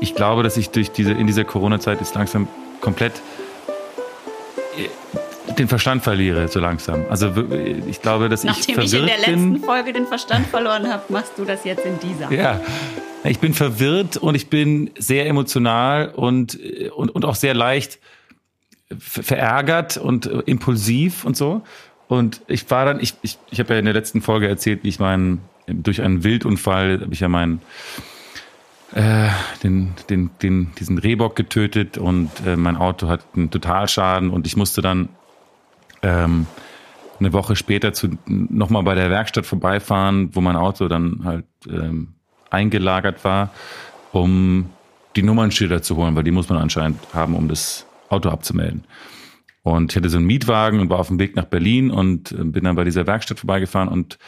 [0.00, 2.48] ich glaube, dass ich durch diese, in dieser Corona-Zeit jetzt langsam
[2.80, 3.14] komplett
[5.58, 7.04] den Verstand verliere, so langsam.
[7.08, 7.32] Also
[7.86, 9.62] ich glaube, dass Nachdem ich verwirrt ich in der letzten bin.
[9.62, 12.32] Folge den Verstand verloren habe, machst du das jetzt in dieser.
[12.32, 12.60] Ja,
[13.22, 16.58] ich bin verwirrt und ich bin sehr emotional und,
[16.96, 17.98] und, und auch sehr leicht
[18.98, 21.62] verärgert und impulsiv und so.
[22.08, 24.88] Und ich war dann, ich, ich, ich habe ja in der letzten Folge erzählt, wie
[24.88, 27.62] ich meinen, durch einen Wildunfall habe ich ja meinen
[28.94, 29.28] äh,
[29.62, 34.56] den, den, den, diesen Rehbock getötet und äh, mein Auto hat einen Totalschaden und ich
[34.56, 35.08] musste dann
[36.02, 36.46] ähm,
[37.18, 42.14] eine Woche später zu nochmal bei der Werkstatt vorbeifahren, wo mein Auto dann halt ähm,
[42.50, 43.50] eingelagert war,
[44.12, 44.70] um
[45.16, 48.84] die Nummernschilder zu holen, weil die muss man anscheinend haben, um das Auto abzumelden.
[49.62, 52.44] Und ich hatte so einen Mietwagen und war auf dem Weg nach Berlin und äh,
[52.44, 54.18] bin dann bei dieser Werkstatt vorbeigefahren und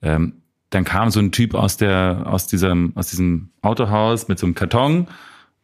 [0.00, 0.43] ähm,
[0.74, 4.54] dann kam so ein Typ aus der aus diesem aus diesem Autohaus mit so einem
[4.54, 5.08] Karton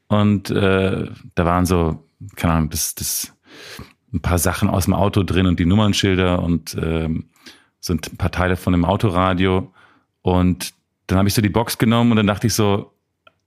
[0.08, 3.32] und äh, da waren so keine Ahnung das das
[4.12, 7.26] ein paar Sachen aus dem Auto drin und die Nummernschilder und ähm,
[7.80, 9.72] so ein paar Teile von dem Autoradio.
[10.22, 10.74] Und
[11.06, 12.92] dann habe ich so die Box genommen und dann dachte ich so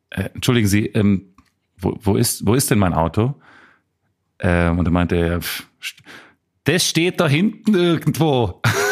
[0.09, 1.33] äh, entschuldigen Sie ähm,
[1.77, 3.35] wo, wo ist wo ist denn mein Auto?
[4.39, 5.67] Ähm, und dann meinte er pff,
[6.63, 8.61] das steht da hinten irgendwo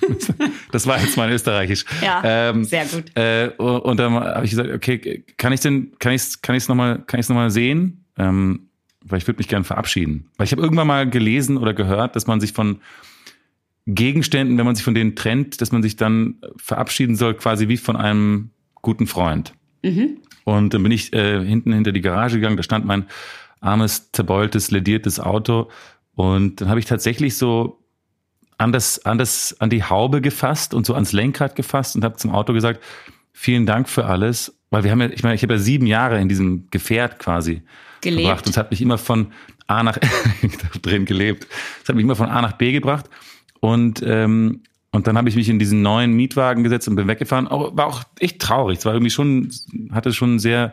[0.72, 1.84] das war jetzt mein Österreichisch.
[2.02, 3.04] Ja, ähm, sehr gut.
[3.16, 6.68] Äh, und dann habe ich gesagt, okay, kann ich denn, kann ich, kann ich es
[6.68, 8.04] nochmal, kann ich es nochmal sehen?
[8.18, 8.68] Ähm,
[9.02, 10.30] weil ich würde mich gerne verabschieden.
[10.36, 12.80] Weil ich habe irgendwann mal gelesen oder gehört, dass man sich von
[13.86, 17.76] Gegenständen, wenn man sich von denen trennt, dass man sich dann verabschieden soll, quasi wie
[17.76, 18.50] von einem
[18.82, 19.54] guten Freund.
[19.82, 20.18] Mhm.
[20.44, 23.06] Und dann bin ich äh, hinten hinter die Garage gegangen, da stand mein
[23.60, 25.70] armes, zerbeultes, lediertes Auto.
[26.14, 27.80] Und dann habe ich tatsächlich so
[28.58, 32.16] an das, an das, an die Haube gefasst und so ans Lenkrad gefasst und habe
[32.16, 32.82] zum Auto gesagt,
[33.32, 36.20] vielen Dank für alles, weil wir haben ja, ich meine, ich habe ja sieben Jahre
[36.20, 37.62] in diesem Gefährt quasi
[38.00, 38.22] Gelebt.
[38.22, 39.32] gebracht und es hat mich immer von
[39.66, 39.98] A nach
[40.82, 41.46] drin gelebt.
[41.82, 43.06] Es hat mich immer von A nach B gebracht
[43.60, 47.48] und ähm, und dann habe ich mich in diesen neuen Mietwagen gesetzt und bin weggefahren.
[47.48, 48.78] Auch, war auch echt traurig.
[48.78, 49.50] Es war irgendwie schon,
[49.92, 50.72] hatte schon sehr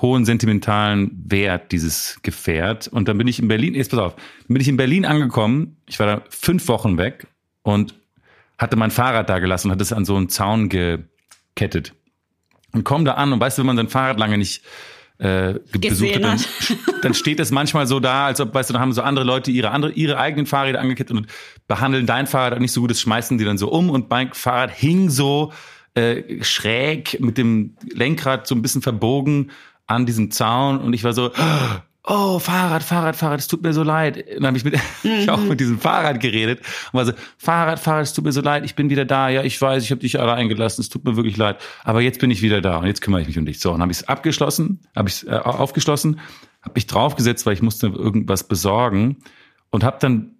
[0.00, 2.88] hohen sentimentalen Wert, dieses Gefährt.
[2.88, 5.76] Und dann bin ich in Berlin, jetzt pass auf, dann bin ich in Berlin angekommen.
[5.86, 7.26] Ich war da fünf Wochen weg
[7.62, 7.94] und
[8.58, 11.94] hatte mein Fahrrad da gelassen und hatte es an so einen Zaun gekettet.
[12.72, 14.62] Und komm da an und weißt du, wenn man sein Fahrrad lange nicht
[15.18, 16.40] äh, besucht hat, dann,
[17.02, 19.50] dann steht es manchmal so da, als ob, weißt du, da haben so andere Leute
[19.50, 21.26] ihre andere, ihre eigenen Fahrräder angekettet und
[21.68, 24.32] behandeln dein Fahrrad auch nicht so gut, das schmeißen die dann so um und mein
[24.32, 25.52] Fahrrad hing so
[25.94, 29.50] äh, schräg mit dem Lenkrad so ein bisschen verbogen
[29.90, 31.32] an diesem Zaun und ich war so,
[32.04, 34.18] oh, Fahrrad, Fahrrad, Fahrrad, es tut mir so leid.
[34.18, 36.60] Und dann habe ich mit, ich auch mit diesem Fahrrad geredet
[36.92, 39.28] und war so, Fahrrad, Fahrrad, es tut mir so leid, ich bin wieder da.
[39.28, 41.60] Ja, ich weiß, ich habe dich alle eingelassen, es tut mir wirklich leid.
[41.82, 43.58] Aber jetzt bin ich wieder da und jetzt kümmere ich mich um dich.
[43.58, 46.20] So, und habe ich es abgeschlossen, habe ich äh, aufgeschlossen,
[46.62, 49.16] habe mich draufgesetzt, weil ich musste irgendwas besorgen
[49.70, 50.36] und habe dann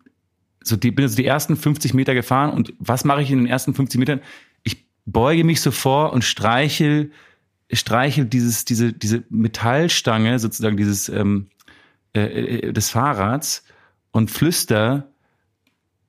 [0.62, 3.46] so die, bin so die ersten 50 Meter gefahren und was mache ich in den
[3.46, 4.20] ersten 50 Metern?
[4.62, 7.10] Ich beuge mich so vor und streichel
[7.72, 11.48] streichelt dieses, diese, diese Metallstange, sozusagen dieses ähm,
[12.14, 13.64] äh, äh, des Fahrrads
[14.10, 15.08] und flüster,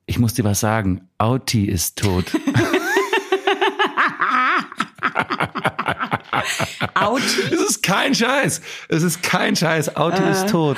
[0.06, 2.26] ich muss dir was sagen, Auti ist tot.
[6.94, 7.24] Auti?
[7.52, 8.60] Es ist kein Scheiß.
[8.88, 9.96] Es ist kein Scheiß.
[9.96, 10.30] Auti äh.
[10.30, 10.76] ist tot.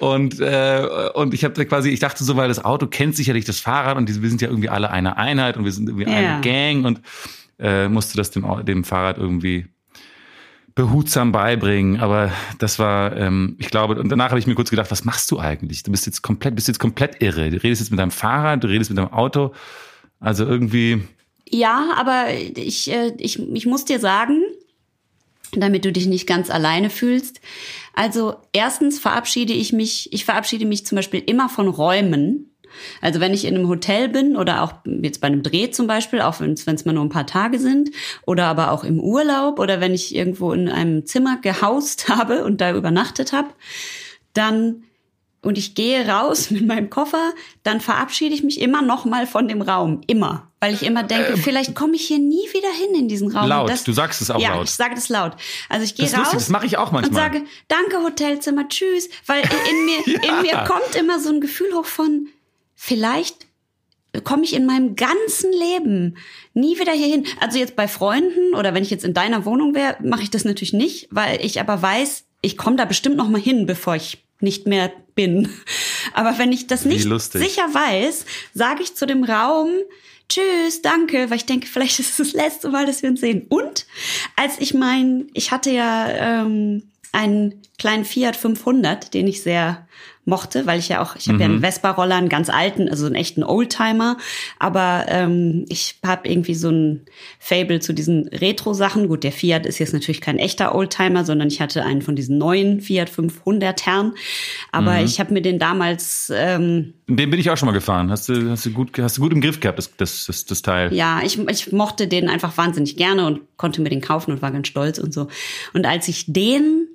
[0.00, 3.60] Und, äh, und ich habe quasi, ich dachte so, weil das Auto kennt sicherlich das
[3.60, 6.16] Fahrrad und wir sind ja irgendwie alle eine Einheit und wir sind irgendwie ja.
[6.16, 7.00] eine Gang und
[7.58, 9.66] äh, musste das dem, dem Fahrrad irgendwie
[10.74, 12.00] behutsam beibringen.
[12.00, 15.30] Aber das war, ähm, ich glaube, und danach habe ich mir kurz gedacht, was machst
[15.30, 15.82] du eigentlich?
[15.82, 17.50] Du bist jetzt komplett, bist jetzt komplett irre.
[17.50, 19.52] Du redest jetzt mit deinem Fahrrad, du redest mit deinem Auto.
[20.20, 21.02] Also irgendwie.
[21.48, 22.26] Ja, aber
[22.56, 24.42] ich, äh, ich, ich muss dir sagen,
[25.52, 27.40] damit du dich nicht ganz alleine fühlst.
[27.94, 32.50] Also erstens verabschiede ich mich, ich verabschiede mich zum Beispiel immer von Räumen.
[33.00, 36.20] Also wenn ich in einem Hotel bin oder auch jetzt bei einem Dreh zum Beispiel,
[36.20, 37.90] auch wenn es mal nur ein paar Tage sind,
[38.26, 42.60] oder aber auch im Urlaub oder wenn ich irgendwo in einem Zimmer gehaust habe und
[42.60, 43.48] da übernachtet habe,
[44.32, 44.84] dann
[45.44, 47.32] und ich gehe raus mit meinem Koffer,
[47.62, 51.34] dann verabschiede ich mich immer noch mal von dem Raum, immer, weil ich immer denke,
[51.34, 53.48] äh, vielleicht komme ich hier nie wieder hin in diesen Raum.
[53.48, 54.56] Laut, das, du sagst es auch ja, laut.
[54.58, 55.36] Ja, ich sage das laut.
[55.68, 56.20] Also ich gehe das raus.
[56.24, 57.26] Lustig, das mache ich auch manchmal.
[57.26, 60.36] Und sage, danke Hotelzimmer, tschüss, weil in mir, ja.
[60.36, 62.28] in mir kommt immer so ein Gefühl hoch von,
[62.74, 63.46] vielleicht
[64.22, 66.16] komme ich in meinem ganzen Leben
[66.52, 67.26] nie wieder hierhin.
[67.40, 70.44] Also jetzt bei Freunden oder wenn ich jetzt in deiner Wohnung wäre, mache ich das
[70.44, 74.24] natürlich nicht, weil ich aber weiß, ich komme da bestimmt noch mal hin, bevor ich
[74.40, 75.48] nicht mehr bin.
[76.12, 79.70] Aber wenn ich das nicht sicher weiß, sage ich zu dem Raum,
[80.28, 83.46] Tschüss, danke, weil ich denke, vielleicht ist es das letzte Mal, dass wir uns sehen.
[83.48, 83.86] Und
[84.36, 89.86] als ich mein, ich hatte ja ähm, einen kleinen Fiat 500, den ich sehr
[90.26, 91.40] mochte, weil ich ja auch, ich habe mhm.
[91.40, 94.16] ja einen Vespa-Roller, einen ganz alten, also einen echten Oldtimer,
[94.58, 97.02] aber ähm, ich habe irgendwie so ein
[97.38, 99.08] Fable zu diesen Retro-Sachen.
[99.08, 102.38] Gut, der Fiat ist jetzt natürlich kein echter Oldtimer, sondern ich hatte einen von diesen
[102.38, 104.14] neuen Fiat 500 Herren,
[104.72, 105.04] aber mhm.
[105.04, 106.32] ich habe mir den damals...
[106.34, 108.10] Ähm, den bin ich auch schon mal gefahren.
[108.10, 110.62] Hast du, hast du, gut, hast du gut im Griff gehabt, das, das, das, das
[110.62, 110.92] Teil?
[110.94, 114.50] Ja, ich, ich mochte den einfach wahnsinnig gerne und konnte mir den kaufen und war
[114.50, 115.28] ganz stolz und so.
[115.74, 116.88] Und als ich den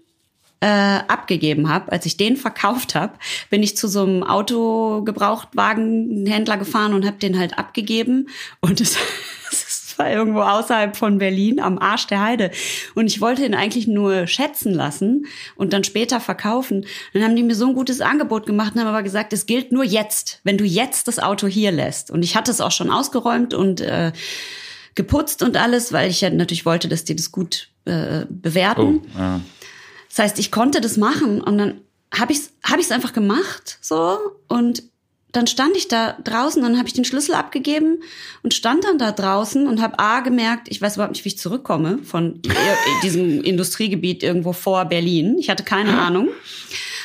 [0.61, 3.13] äh, abgegeben habe, als ich den verkauft habe,
[3.49, 8.27] bin ich zu so einem Autogebrauchtwagenhändler gefahren und habe den halt abgegeben.
[8.59, 8.97] Und es,
[9.99, 12.51] war irgendwo außerhalb von Berlin am Arsch der Heide.
[12.95, 15.25] Und ich wollte ihn eigentlich nur schätzen lassen
[15.55, 16.85] und dann später verkaufen.
[17.13, 19.71] Dann haben die mir so ein gutes Angebot gemacht und haben aber gesagt, es gilt
[19.71, 22.09] nur jetzt, wenn du jetzt das Auto hier lässt.
[22.09, 24.13] Und ich hatte es auch schon ausgeräumt und äh,
[24.95, 29.01] geputzt und alles, weil ich ja natürlich wollte, dass die das gut äh, bewerten.
[29.15, 29.41] Oh, ja.
[30.09, 31.81] Das heißt, ich konnte das machen und dann
[32.13, 34.17] habe ich es hab ich's einfach gemacht so
[34.47, 34.83] und
[35.31, 37.99] dann stand ich da draußen, dann habe ich den Schlüssel abgegeben
[38.41, 41.37] und stand dann da draußen und habe A gemerkt, ich weiß überhaupt nicht, wie ich
[41.37, 42.41] zurückkomme von
[43.03, 45.37] diesem Industriegebiet irgendwo vor Berlin.
[45.37, 46.29] Ich hatte keine Ahnung.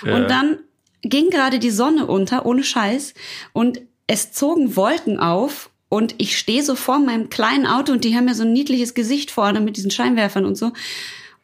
[0.04, 0.16] Ja.
[0.16, 0.58] Und dann
[1.02, 3.12] ging gerade die Sonne unter, ohne Scheiß,
[3.52, 8.16] und es zogen Wolken auf und ich stehe so vor meinem kleinen Auto und die
[8.16, 10.72] haben ja so ein niedliches Gesicht vorne mit diesen Scheinwerfern und so.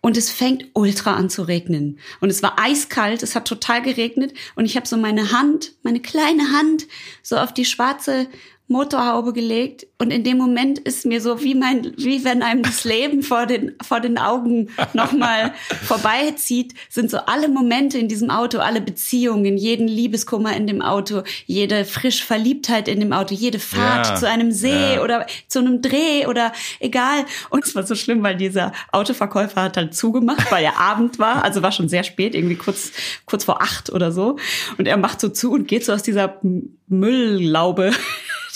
[0.01, 1.99] Und es fängt ultra an zu regnen.
[2.21, 4.33] Und es war eiskalt, es hat total geregnet.
[4.55, 6.87] Und ich habe so meine Hand, meine kleine Hand,
[7.23, 8.27] so auf die schwarze
[8.71, 12.85] Motorhaube gelegt und in dem Moment ist mir so wie mein, wie wenn einem das
[12.85, 15.53] Leben vor den, vor den Augen nochmal
[15.83, 21.25] vorbeizieht, sind so alle Momente in diesem Auto, alle Beziehungen, jeden Liebeskummer in dem Auto,
[21.47, 25.03] jede frisch Verliebtheit in dem Auto, jede Fahrt ja, zu einem See ja.
[25.03, 27.27] oder zu einem Dreh oder egal.
[27.51, 31.43] Und es war so schlimm, weil dieser Autoverkäufer hat halt zugemacht, weil ja Abend war,
[31.43, 32.93] also war schon sehr spät, irgendwie kurz,
[33.27, 34.37] kurz vor acht oder so.
[34.79, 36.39] Und er macht so zu und geht so aus dieser
[36.87, 37.93] Mülllaube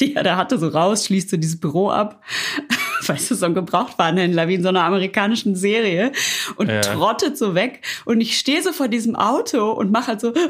[0.00, 2.22] die er da hatte, so raus, schließt so dieses Büro ab.
[3.06, 6.12] Weißt du, so ein Gebrauchtwarenhändler wie in so einer amerikanischen Serie
[6.56, 6.80] und ja.
[6.80, 7.82] trottet so weg.
[8.04, 10.32] Und ich stehe so vor diesem Auto und mache halt so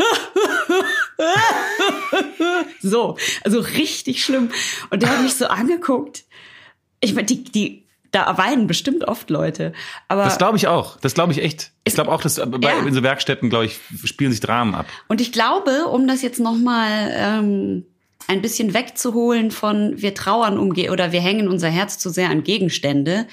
[2.80, 4.50] so, also richtig schlimm.
[4.90, 6.24] Und der hat mich so angeguckt.
[7.00, 9.72] Ich meine, die, die, da weinen bestimmt oft Leute.
[10.08, 10.98] Aber das glaube ich auch.
[11.00, 11.72] Das glaube ich echt.
[11.84, 12.86] Ich glaube auch, dass bei, ja.
[12.86, 14.86] in so Werkstätten, glaube ich, spielen sich Dramen ab.
[15.08, 17.86] Und ich glaube, um das jetzt noch mal ähm,
[18.26, 22.42] ein bisschen wegzuholen von wir trauern um oder wir hängen unser Herz zu sehr an
[22.42, 23.26] Gegenstände.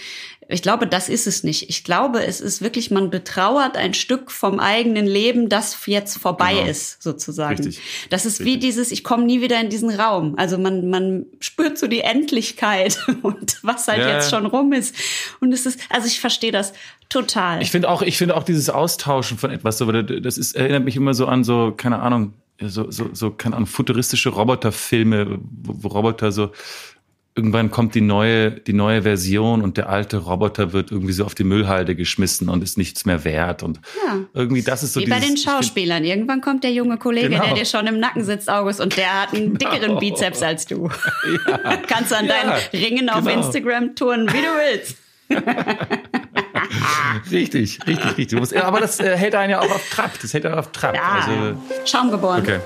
[0.51, 1.69] Ich glaube, das ist es nicht.
[1.69, 6.55] Ich glaube, es ist wirklich, man betrauert ein Stück vom eigenen Leben, das jetzt vorbei
[6.55, 6.69] genau.
[6.69, 7.63] ist, sozusagen.
[7.63, 7.81] Richtig.
[8.09, 8.55] Das ist Richtig.
[8.55, 10.35] wie dieses, ich komme nie wieder in diesen Raum.
[10.37, 14.15] Also man, man spürt so die Endlichkeit und was halt ja.
[14.15, 14.93] jetzt schon rum ist.
[15.39, 16.73] Und es ist, also ich verstehe das
[17.07, 17.61] total.
[17.61, 20.97] Ich finde auch, ich finde auch dieses Austauschen von etwas, so, das ist, erinnert mich
[20.97, 22.33] immer so an so, keine Ahnung,
[22.67, 26.51] so, so, so keine Ahnung, futuristische Roboterfilme, wo, wo Roboter so
[27.35, 31.33] irgendwann kommt die neue, die neue Version und der alte Roboter wird irgendwie so auf
[31.33, 33.63] die Müllhalde geschmissen und ist nichts mehr wert.
[33.63, 34.19] Und ja.
[34.33, 36.03] irgendwie das ist so Wie dieses, bei den Schauspielern.
[36.03, 37.45] Irgendwann kommt der junge Kollege, genau.
[37.45, 39.71] der dir schon im Nacken sitzt, August, und der hat einen genau.
[39.71, 40.89] dickeren Bizeps als du.
[41.47, 41.77] Ja.
[41.87, 42.33] Kannst du an ja.
[42.33, 43.45] deinen Ringen auf genau.
[43.45, 44.97] Instagram touren, wie du willst.
[47.31, 48.63] richtig, richtig, richtig.
[48.63, 50.11] aber das äh, hält einen ja auch auf Trab.
[50.21, 50.95] Das hält einen auf Trab.
[50.95, 52.41] Ja, also, Schaumgeboren.
[52.41, 52.59] Okay.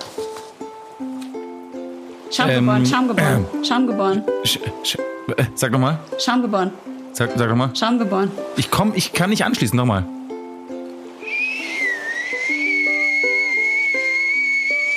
[2.31, 4.23] Schaumgeboren, ähm, Schaumgeboren, äh, Schaumgeboren.
[4.43, 4.95] Sch, sch,
[5.37, 5.99] äh, sag nochmal.
[6.17, 6.71] Schaumgeboren.
[7.13, 7.69] Sag, sag nochmal.
[7.75, 8.31] Schaumgeboren.
[8.57, 10.05] Ich komm, ich kann nicht anschließen, nochmal.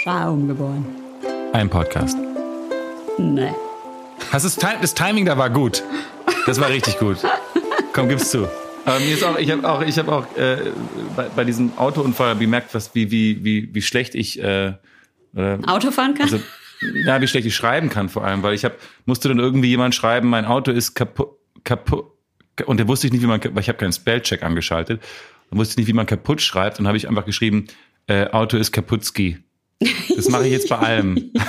[0.02, 0.84] Schaumgeboren.
[1.52, 2.18] Ein Podcast.
[3.18, 3.52] Nee.
[4.32, 5.82] Hast das, das Timing da war gut.
[6.46, 7.18] Das war richtig gut.
[7.92, 8.48] Komm, gib's zu.
[8.88, 10.72] Aber mir ist auch, ich habe auch, ich habe auch äh,
[11.16, 14.74] bei, bei diesem Autounfall bemerkt, was wie wie wie wie schlecht ich äh,
[15.36, 16.24] äh, Autofahren kann.
[16.24, 16.40] Also,
[17.04, 19.94] ja, wie schlecht ich schreiben kann vor allem, weil ich habe musste dann irgendwie jemand
[19.94, 21.30] schreiben, mein Auto ist kaputt
[21.64, 22.06] kaputt
[22.66, 25.02] und der wusste ich nicht, wie man, weil ich habe keinen Spellcheck angeschaltet,
[25.50, 27.66] dann wusste ich nicht, wie man kaputt schreibt und habe ich einfach geschrieben,
[28.06, 29.38] äh, Auto ist kaputtski.
[30.16, 31.30] Das mache ich jetzt bei allem.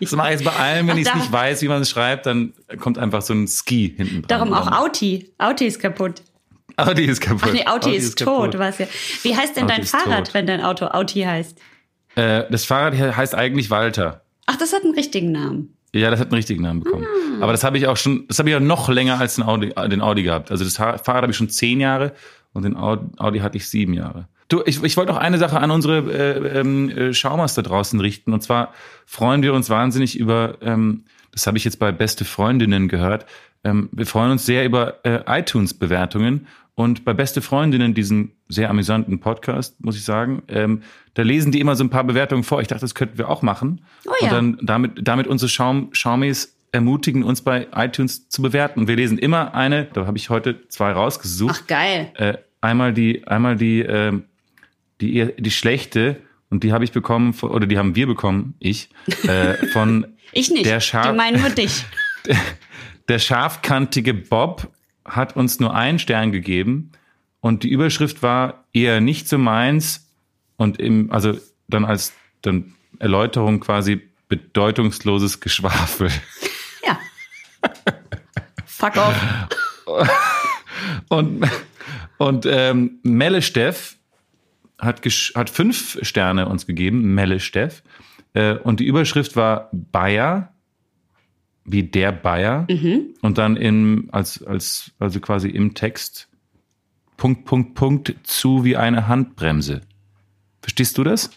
[0.00, 2.26] Das mache ich jetzt bei allem, wenn ich es nicht weiß, wie man es schreibt,
[2.26, 4.28] dann kommt einfach so ein Ski hinten dran.
[4.28, 5.30] Darum auch Auti.
[5.38, 6.22] Auti ist kaputt.
[6.78, 7.48] Audi ist kaputt.
[7.48, 8.86] Ach nee, Auti, Audi ist, ist tot, weißt ja.
[9.22, 10.34] Wie heißt denn Audi dein Fahrrad, tot.
[10.34, 11.58] wenn dein Auto Audi heißt?
[12.14, 14.22] Äh, das Fahrrad heißt eigentlich Walter.
[14.46, 15.74] Ach, das hat einen richtigen Namen.
[15.94, 17.04] Ja, das hat einen richtigen Namen bekommen.
[17.04, 17.42] Ah.
[17.42, 19.72] Aber das habe ich auch schon, das habe ich ja noch länger als den Audi,
[19.88, 20.50] den Audi gehabt.
[20.50, 22.12] Also das Fahrrad habe ich schon zehn Jahre
[22.52, 24.28] und den Audi hatte ich sieben Jahre.
[24.48, 28.00] Du, ich, ich wollte noch eine Sache an unsere äh, ähm, äh, Schaumers da draußen
[28.00, 28.32] richten.
[28.32, 28.72] Und zwar
[29.04, 33.26] freuen wir uns wahnsinnig über, ähm, das habe ich jetzt bei Beste Freundinnen gehört,
[33.64, 36.46] Ähm, wir freuen uns sehr über äh, iTunes-Bewertungen
[36.78, 40.82] und bei Beste Freundinnen, diesen sehr amüsanten Podcast, muss ich sagen, ähm,
[41.14, 42.60] da lesen die immer so ein paar Bewertungen vor.
[42.60, 43.80] Ich dachte, das könnten wir auch machen.
[44.06, 44.28] Oh ja.
[44.28, 48.78] Und dann damit, damit unsere Schaum, Schaumis ermutigen, uns bei iTunes zu bewerten.
[48.78, 51.62] Und wir lesen immer eine, da habe ich heute zwei rausgesucht.
[51.64, 52.12] Ach, geil.
[52.14, 54.22] Äh, einmal die, einmal die, ähm,
[55.00, 56.18] die, die schlechte,
[56.48, 58.88] und die habe ich bekommen, oder die haben wir bekommen, ich,
[59.24, 60.66] äh, von Ich nicht.
[60.66, 61.84] Der Schaf- Die meinen nur dich.
[63.08, 64.68] der scharfkantige Bob
[65.08, 66.92] hat uns nur einen Stern gegeben
[67.40, 70.08] und die Überschrift war eher nicht so meins
[70.56, 71.38] und im, also
[71.68, 72.12] dann als
[72.42, 76.10] dann Erläuterung quasi bedeutungsloses Geschwafel.
[76.84, 76.98] Ja.
[78.66, 79.16] Fuck off.
[81.08, 81.48] Und,
[82.18, 83.96] und ähm, Melle Steff
[84.78, 87.82] hat, hat fünf Sterne uns gegeben, Melle Steff.
[88.34, 90.52] Äh, und die Überschrift war Bayer,
[91.70, 92.66] wie der Bayer.
[93.22, 96.28] Und dann in, als, als, also quasi im Text
[97.16, 99.80] Punkt, Punkt, Punkt zu wie eine Handbremse.
[100.62, 101.30] Verstehst du das?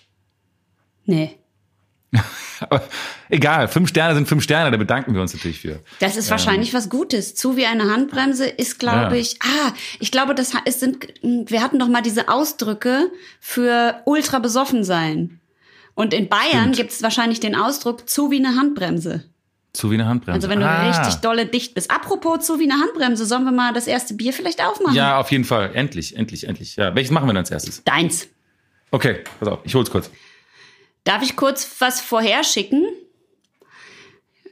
[1.05, 1.37] Nee.
[2.59, 2.83] Aber
[3.29, 5.79] egal, fünf Sterne sind fünf Sterne, da bedanken wir uns natürlich für.
[5.99, 7.33] Das ist wahrscheinlich was Gutes.
[7.35, 9.21] Zu wie eine Handbremse ist, glaube Ja.
[9.21, 9.39] ich.
[9.41, 11.07] Ah, ich glaube, das es sind.
[11.23, 13.09] Wir hatten doch mal diese Ausdrücke
[13.39, 15.39] für ultra besoffen sein.
[15.95, 19.23] Und in Bayern gibt es wahrscheinlich den Ausdruck zu wie eine Handbremse.
[19.73, 20.35] Zu wie eine Handbremse.
[20.35, 20.87] Also wenn du Ah.
[20.89, 21.89] richtig dolle dicht bist.
[21.91, 24.95] Apropos zu wie eine Handbremse, sollen wir mal das erste Bier vielleicht aufmachen?
[24.95, 25.73] Ja, auf jeden Fall.
[25.73, 26.75] Endlich, endlich, endlich.
[26.75, 27.83] Ja, welches machen wir dann als erstes?
[27.85, 28.27] Deins.
[28.91, 30.11] Okay, pass auf, ich hol's kurz.
[31.05, 32.83] Darf ich kurz was vorherschicken?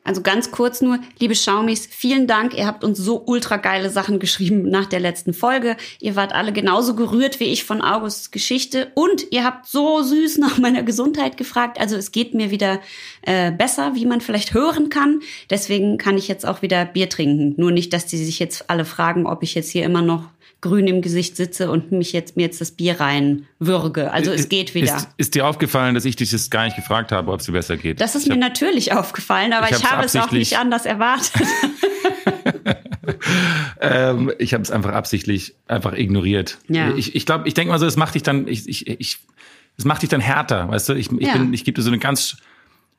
[0.09, 2.57] Also ganz kurz nur, liebe Schaumis, vielen Dank.
[2.57, 5.77] Ihr habt uns so ultra geile Sachen geschrieben nach der letzten Folge.
[5.99, 10.39] Ihr wart alle genauso gerührt wie ich von Augusts Geschichte und ihr habt so süß
[10.39, 11.79] nach meiner Gesundheit gefragt.
[11.79, 12.79] Also es geht mir wieder
[13.21, 15.19] äh, besser, wie man vielleicht hören kann.
[15.51, 17.53] Deswegen kann ich jetzt auch wieder Bier trinken.
[17.57, 20.23] Nur nicht, dass die sich jetzt alle fragen, ob ich jetzt hier immer noch
[20.61, 24.11] grün im Gesicht sitze und mich jetzt mir jetzt das Bier rein würge.
[24.11, 24.95] Also es geht wieder.
[24.95, 27.53] Ist, ist dir aufgefallen, dass ich dich das gar nicht gefragt habe, ob es dir
[27.53, 28.01] besser geht?
[28.01, 30.85] Das ist Ich mir hab- natürlich aufgefallen, aber ich ich, habe es auch nicht anders
[30.85, 31.31] erwartet.
[33.81, 36.57] Ähm, ich habe es einfach absichtlich einfach ignoriert.
[36.67, 36.93] Ja.
[36.95, 39.19] Ich, ich glaube, ich denke mal so, es macht dich dann, ich, ich, ich,
[39.77, 40.93] es macht dich dann härter, weißt du?
[40.93, 41.33] Ich, ich Ja.
[41.33, 42.37] bin, ich gebe dir so eine ganz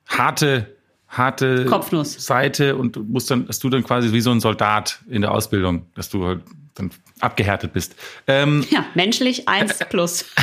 [0.07, 0.75] harte,
[1.07, 2.13] harte Kopfnuss.
[2.25, 5.31] Seite und du musst dann, dass du dann quasi wie so ein Soldat in der
[5.31, 6.41] Ausbildung, dass du halt
[6.75, 7.95] dann abgehärtet bist.
[8.27, 10.25] Ähm, ja, menschlich eins plus.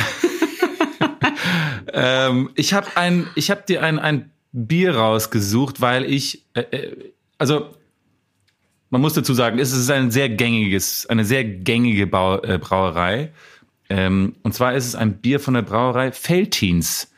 [1.93, 6.95] Ähm, ich habe ein, ich habe dir ein, ein Bier rausgesucht, weil ich, äh, äh,
[7.37, 7.73] also
[8.89, 13.31] man muss dazu sagen, es ist ein sehr gängiges, eine sehr gängige äh, Brauerei.
[13.89, 17.11] Ähm, und zwar ist es ein Bier von der Brauerei Feltins,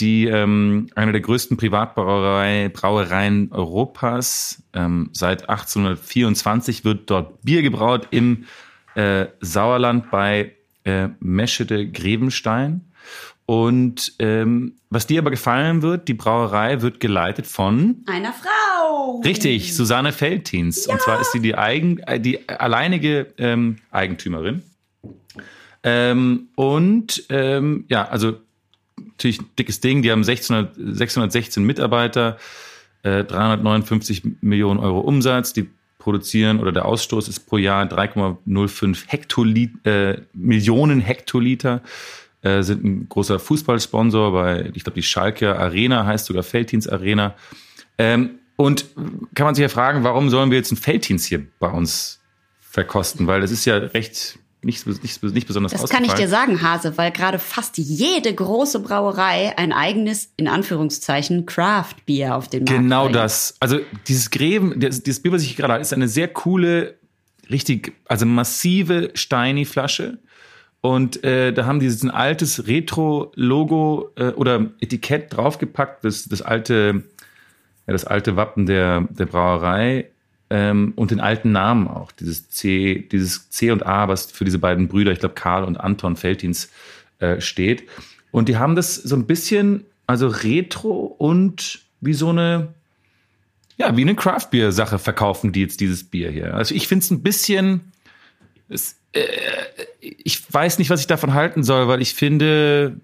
[0.00, 4.62] die ähm, eine der größten Privatbrauerei, Brauereien Europas.
[4.72, 8.44] Ähm, seit 1824 wird dort Bier gebraut im
[8.94, 10.52] äh, Sauerland bei
[10.84, 12.82] äh, Meschede Grevenstein.
[13.46, 19.20] Und ähm, was dir aber gefallen wird, die Brauerei wird geleitet von Einer Frau.
[19.24, 20.86] Richtig, Susanne Feltins.
[20.88, 24.62] Und zwar ist sie die, eigen, äh, die alleinige ähm, Eigentümerin.
[25.84, 28.38] Ähm, und ähm, ja, also
[28.98, 30.02] natürlich ein dickes Ding.
[30.02, 32.38] Die haben 1600, 616 Mitarbeiter,
[33.02, 35.52] äh, 359 Millionen Euro Umsatz.
[35.52, 41.82] Die produzieren oder der Ausstoß ist pro Jahr 3,05 Hektoliter, äh, Millionen Hektoliter.
[42.42, 47.34] Äh, sind ein großer Fußballsponsor bei, ich glaube, die Schalke Arena heißt sogar Feltins Arena.
[47.98, 48.86] Ähm, und
[49.34, 52.20] kann man sich ja fragen, warum sollen wir jetzt ein Felddienst hier bei uns
[52.60, 53.26] verkosten?
[53.26, 56.98] Weil das ist ja recht nicht, nicht, nicht besonders Das kann ich dir sagen, Hase,
[56.98, 63.04] weil gerade fast jede große Brauerei ein eigenes, in Anführungszeichen, Craft-Bier auf den Markt Genau
[63.04, 63.16] bringt.
[63.16, 63.56] das.
[63.60, 66.96] Also dieses Greven, das, dieses Bier, was ich gerade habe, ist eine sehr coole,
[67.48, 70.18] richtig, also massive Steini-Flasche.
[70.80, 77.04] Und äh, da haben die ein altes Retro-Logo äh, oder Etikett draufgepackt, das, das alte,
[77.86, 80.10] ja, das alte Wappen der, der Brauerei
[80.50, 82.12] ähm, und den alten Namen auch.
[82.12, 85.76] Dieses C, dieses C und A, was für diese beiden Brüder, ich glaube Karl und
[85.76, 86.70] Anton Feltins,
[87.18, 87.84] äh, steht.
[88.30, 92.74] Und die haben das so ein bisschen, also Retro und wie so eine,
[93.78, 96.54] ja, wie eine Craft-Bier-Sache verkaufen die jetzt dieses Bier hier.
[96.54, 97.92] Also ich finde es ein bisschen,
[98.68, 99.22] es, äh,
[100.00, 103.00] ich weiß nicht, was ich davon halten soll, weil ich finde,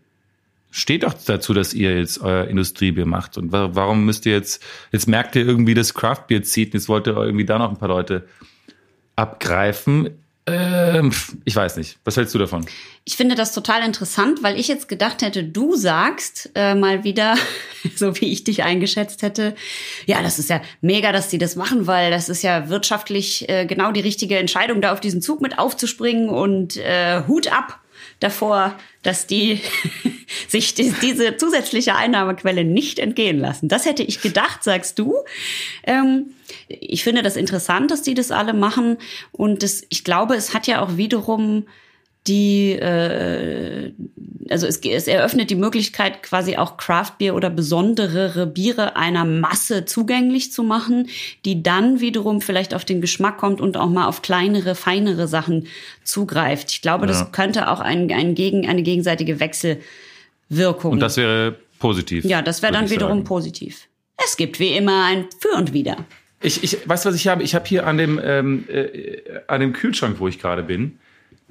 [0.73, 3.39] steht doch dazu, dass ihr jetzt euer Industriebier macht.
[3.39, 4.61] Und wa- warum müsst ihr jetzt,
[4.91, 7.77] jetzt merkt ihr irgendwie, dass Craftbier zieht und jetzt wollt ihr irgendwie da noch ein
[7.79, 8.27] paar Leute
[9.17, 10.11] abgreifen.
[10.45, 11.13] Ähm,
[11.45, 11.99] ich weiß nicht.
[12.05, 12.67] Was hältst du davon?
[13.05, 17.37] Ich finde das total interessant, weil ich jetzt gedacht hätte, du sagst äh, mal wieder,
[17.95, 19.55] so wie ich dich eingeschätzt hätte,
[20.07, 23.67] ja, das ist ja mega, dass die das machen, weil das ist ja wirtschaftlich äh,
[23.67, 27.79] genau die richtige Entscheidung, da auf diesen Zug mit aufzuspringen und äh, Hut ab
[28.23, 29.61] davor, dass die
[30.49, 33.69] sich die, diese zusätzliche Einnahmequelle nicht entgehen lassen.
[33.69, 35.17] Das hätte ich gedacht, sagst du.
[35.85, 36.35] Ähm,
[36.69, 38.99] ich finde das interessant, dass die das alle machen.
[39.33, 41.67] Und das, ich glaube, es hat ja auch wiederum
[42.27, 43.93] die, äh,
[44.49, 50.53] also es, es eröffnet die Möglichkeit, quasi auch Craftbier oder besondere Biere einer Masse zugänglich
[50.53, 51.09] zu machen,
[51.45, 55.67] die dann wiederum vielleicht auf den Geschmack kommt und auch mal auf kleinere, feinere Sachen
[56.05, 56.71] zugreift.
[56.71, 57.09] Ich glaube, ja.
[57.09, 60.93] das könnte auch ein, ein gegen, eine gegenseitige Wechselwirkung.
[60.93, 62.25] Und das wäre positiv.
[62.25, 63.25] Ja, das wäre dann wiederum sagen.
[63.25, 63.89] positiv.
[64.25, 65.97] Es gibt wie immer ein Für und Wider.
[66.41, 67.43] Ich, ich weißt du, was ich habe?
[67.43, 70.99] Ich habe hier an dem, ähm, äh, an dem Kühlschrank, wo ich gerade bin,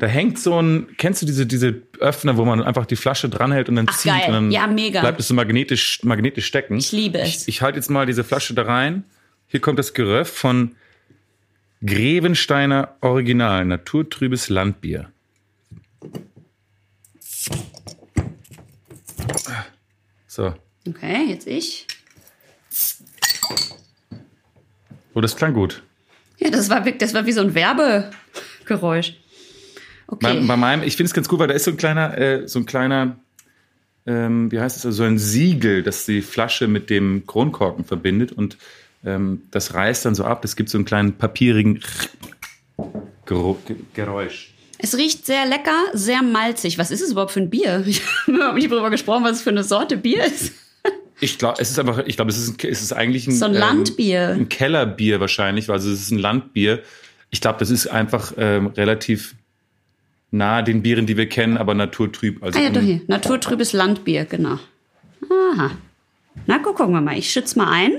[0.01, 3.69] da hängt so ein, kennst du diese, diese Öffner, wo man einfach die Flasche dranhält
[3.69, 4.23] und dann Ach, zieht geil.
[4.25, 4.99] und dann ja, mega.
[4.99, 6.77] bleibt es so magnetisch, magnetisch stecken.
[6.77, 7.43] Ich liebe es.
[7.43, 9.03] Ich, ich halte jetzt mal diese Flasche da rein.
[9.45, 10.75] Hier kommt das Geröff von
[11.85, 15.11] Grevensteiner Original, naturtrübes Landbier.
[20.25, 20.55] So.
[20.87, 21.85] Okay, jetzt ich.
[25.13, 25.83] Oh, das klang gut.
[26.39, 29.20] Ja, das war, das war wie so ein Werbegeräusch.
[30.11, 30.39] Okay.
[30.41, 32.47] Bei, bei meinem, ich finde es ganz gut, weil da ist so ein kleiner, äh,
[32.47, 33.17] so ein kleiner,
[34.05, 38.31] ähm, wie heißt es, also so ein Siegel, das die Flasche mit dem Kronkorken verbindet
[38.31, 38.57] und
[39.05, 40.43] ähm, das reißt dann so ab.
[40.45, 41.79] Es gibt so einen kleinen papierigen
[43.93, 44.53] Geräusch.
[44.77, 46.77] Es riecht sehr lecker, sehr malzig.
[46.77, 47.83] Was ist es überhaupt für ein Bier?
[47.87, 50.53] Ich habe nicht darüber gesprochen, was es für eine Sorte Bier ist.
[51.21, 53.53] Ich glaube, es ist einfach, ich glaube, es ist, es ist eigentlich ein, so ein
[53.53, 54.31] Landbier.
[54.31, 56.81] Ähm, ein Kellerbier wahrscheinlich, also es ist ein Landbier.
[57.29, 59.35] Ich glaube, das ist einfach ähm, relativ
[60.31, 62.41] nah den Bieren, die wir kennen, aber naturtrüb.
[62.41, 63.01] Also ah ja, doch hier.
[63.07, 64.57] Naturtrübes Landbier, genau.
[65.29, 65.71] Aha.
[66.47, 67.17] Na, gucken wir mal.
[67.17, 67.91] Ich schütze mal ein.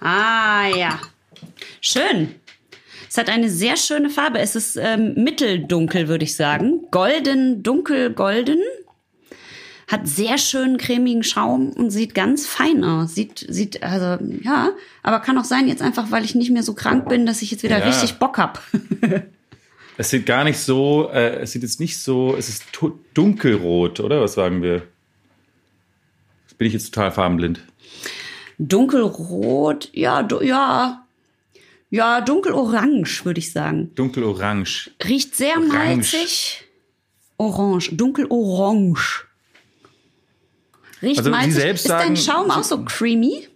[0.00, 1.00] Ah ja.
[1.80, 2.34] Schön.
[3.08, 4.40] Es hat eine sehr schöne Farbe.
[4.40, 6.86] Es ist ähm, mitteldunkel, würde ich sagen.
[6.90, 8.58] Golden, dunkel, golden
[9.86, 13.14] hat sehr schönen cremigen Schaum und sieht ganz fein aus.
[13.14, 14.70] Sieht, sieht, also, ja,
[15.02, 17.50] aber kann auch sein, jetzt einfach, weil ich nicht mehr so krank bin, dass ich
[17.50, 17.86] jetzt wieder ja.
[17.86, 18.62] richtig Bock hab.
[19.98, 22.64] es sieht gar nicht so, äh, es sieht jetzt nicht so, es ist
[23.14, 24.20] dunkelrot, oder?
[24.20, 24.82] Was sagen wir?
[26.56, 27.60] Bin ich jetzt total farbenblind.
[28.58, 31.04] Dunkelrot, ja, ja.
[31.90, 33.92] Ja, dunkelorange, würde ich sagen.
[33.94, 34.90] Dunkelorange.
[35.06, 35.72] Riecht sehr Orange.
[35.72, 36.64] malzig.
[37.36, 39.24] Orange, dunkelorange.
[41.04, 41.54] Riecht also malzig.
[41.54, 43.48] Selbst ist sagen, dein Schaum auch so creamy?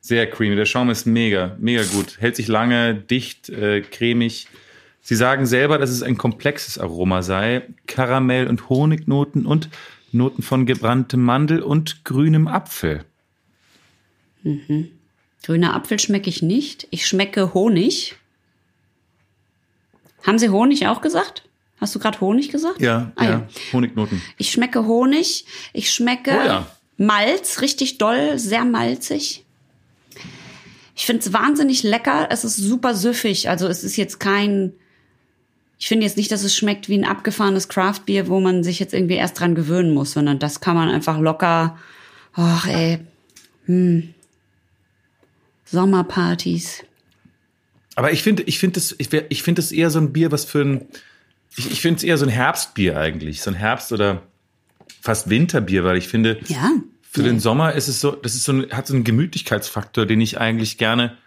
[0.00, 0.56] Sehr creamy.
[0.56, 2.20] Der Schaum ist mega, mega gut.
[2.20, 4.48] Hält sich lange, dicht, äh, cremig.
[5.00, 7.62] Sie sagen selber, dass es ein komplexes Aroma sei.
[7.86, 9.68] Karamell- und Honignoten und
[10.12, 13.04] Noten von gebranntem Mandel und grünem Apfel.
[14.42, 14.90] Mhm.
[15.42, 16.86] Grüner Apfel schmecke ich nicht.
[16.90, 18.14] Ich schmecke Honig.
[20.22, 21.42] Haben Sie Honig auch gesagt?
[21.80, 22.80] Hast du gerade Honig gesagt?
[22.80, 24.22] Ja, ah, ja, ja, Honignoten.
[24.38, 25.44] Ich schmecke Honig.
[25.72, 26.30] Ich schmecke.
[26.30, 26.66] Oh ja.
[26.96, 29.44] Malz, richtig doll, sehr malzig.
[30.96, 32.28] Ich finde es wahnsinnig lecker.
[32.30, 33.48] Es ist super süffig.
[33.48, 34.72] Also es ist jetzt kein.
[35.78, 38.94] Ich finde jetzt nicht, dass es schmeckt wie ein abgefahrenes Craftbier, wo man sich jetzt
[38.94, 41.78] irgendwie erst dran gewöhnen muss, sondern das kann man einfach locker.
[42.32, 43.00] Ach ey.
[43.66, 44.14] Hm.
[45.64, 46.84] Sommerpartys.
[47.96, 50.44] Aber ich finde, ich finde das, ich, ich finde das eher so ein Bier, was
[50.44, 50.86] für ein,
[51.56, 54.22] ich, ich finde es eher so ein Herbstbier eigentlich, so ein Herbst- oder
[55.04, 56.70] fast Winterbier, weil ich finde, ja.
[57.02, 57.28] für ja.
[57.28, 60.40] den Sommer ist es so, das ist so ein, hat so einen Gemütlichkeitsfaktor, den ich
[60.40, 61.18] eigentlich gerne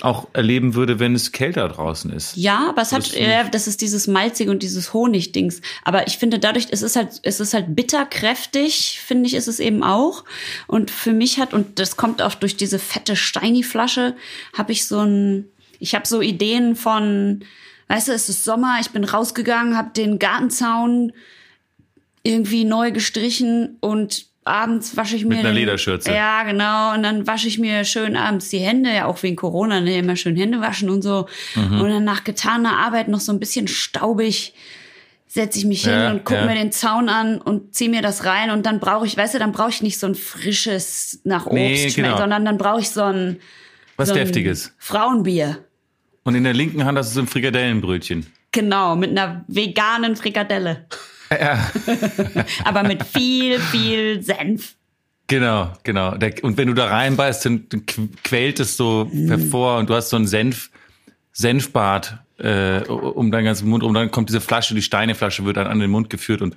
[0.00, 2.36] auch erleben würde, wenn es kälter draußen ist.
[2.36, 5.60] Ja, aber es hat, ja, das ist dieses malzige und dieses Honigdings.
[5.84, 9.60] Aber ich finde dadurch, es ist halt, es ist halt bitterkräftig, finde ich, ist es
[9.60, 10.24] eben auch.
[10.66, 14.16] Und für mich hat, und das kommt auch durch diese fette Steini-Flasche,
[14.58, 15.44] habe ich so ein,
[15.78, 17.44] ich habe so Ideen von,
[17.86, 21.12] weißt du, es ist Sommer, ich bin rausgegangen, habe den Gartenzaun
[22.22, 25.36] irgendwie neu gestrichen und abends wasche ich mir.
[25.36, 26.12] Mit einer Lederschürze.
[26.12, 26.94] Ja, genau.
[26.94, 30.16] Und dann wasche ich mir schön abends die Hände, ja auch wegen Corona, ne, immer
[30.16, 31.26] schön Hände waschen und so.
[31.54, 31.80] Mhm.
[31.80, 34.54] Und dann nach getaner Arbeit noch so ein bisschen staubig
[35.32, 36.46] setze ich mich ja, hin und gucke ja.
[36.46, 39.38] mir den Zaun an und ziehe mir das rein und dann brauche ich, weißt du,
[39.38, 42.18] dann brauche ich nicht so ein frisches nach Obst nee, genau.
[42.18, 43.40] sondern dann brauche ich so ein
[43.96, 45.64] was so deftiges Frauenbier.
[46.24, 48.26] Und in der linken Hand hast du so ein Frikadellenbrötchen.
[48.52, 50.86] Genau, mit einer veganen Frikadelle.
[51.40, 51.70] Ja.
[52.64, 54.74] Aber mit viel, viel Senf.
[55.26, 56.16] Genau, genau.
[56.16, 57.66] Der, und wenn du da reinbeißt, dann
[58.22, 59.28] quält es so mm.
[59.28, 60.70] hervor und du hast so ein Senf,
[61.32, 65.66] Senfbad äh, um deinen ganzen Mund und dann kommt diese Flasche, die Steineflasche wird dann
[65.66, 66.56] an den Mund geführt und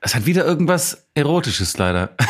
[0.00, 2.10] es hat wieder irgendwas Erotisches leider.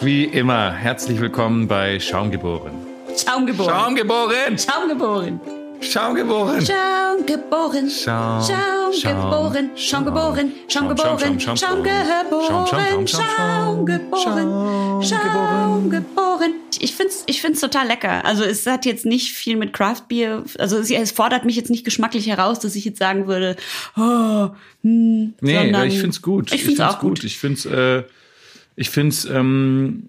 [0.00, 2.72] Wie immer, herzlich willkommen bei Schaumgeboren.
[3.16, 3.70] Schaumgeboren.
[3.70, 4.58] Schaumgeboren.
[4.58, 5.40] Schaumgeboren.
[5.80, 6.64] Schaumgeboren.
[6.64, 7.90] Schaumgeboren.
[7.90, 8.42] Schaum.
[8.92, 9.70] Schaumgeboren.
[9.76, 10.52] Schaumgeboren.
[10.68, 11.40] Schaumgeboren.
[11.40, 13.06] Schaumgeboren.
[13.06, 15.02] Schaumgeboren.
[15.02, 16.54] Schaumgeboren.
[16.80, 18.24] Ich find's, ich find's total lecker.
[18.24, 21.84] Also es hat jetzt nicht viel mit Craft Beer, also es fordert mich jetzt nicht
[21.84, 23.56] geschmacklich heraus, dass ich jetzt sagen würde,
[23.96, 24.50] oh,
[24.82, 26.52] hm, Nee, sondern ich find's gut.
[26.52, 27.24] Ich find's, auch gut.
[27.24, 28.02] Ich find's, äh,
[28.76, 30.08] ich find's, ähm,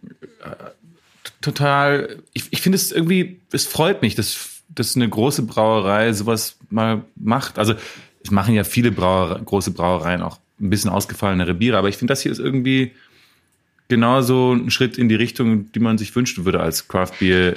[1.42, 6.58] total, ich, ich finde es irgendwie, es freut mich, dass dass eine große Brauerei sowas
[6.70, 7.58] mal macht.
[7.58, 7.74] Also
[8.24, 12.12] es machen ja viele Brauere, große Brauereien auch ein bisschen ausgefallenere Biere, aber ich finde,
[12.12, 12.92] das hier ist irgendwie
[13.88, 17.56] genauso ein Schritt in die Richtung, die man sich wünschen würde als Craft Beer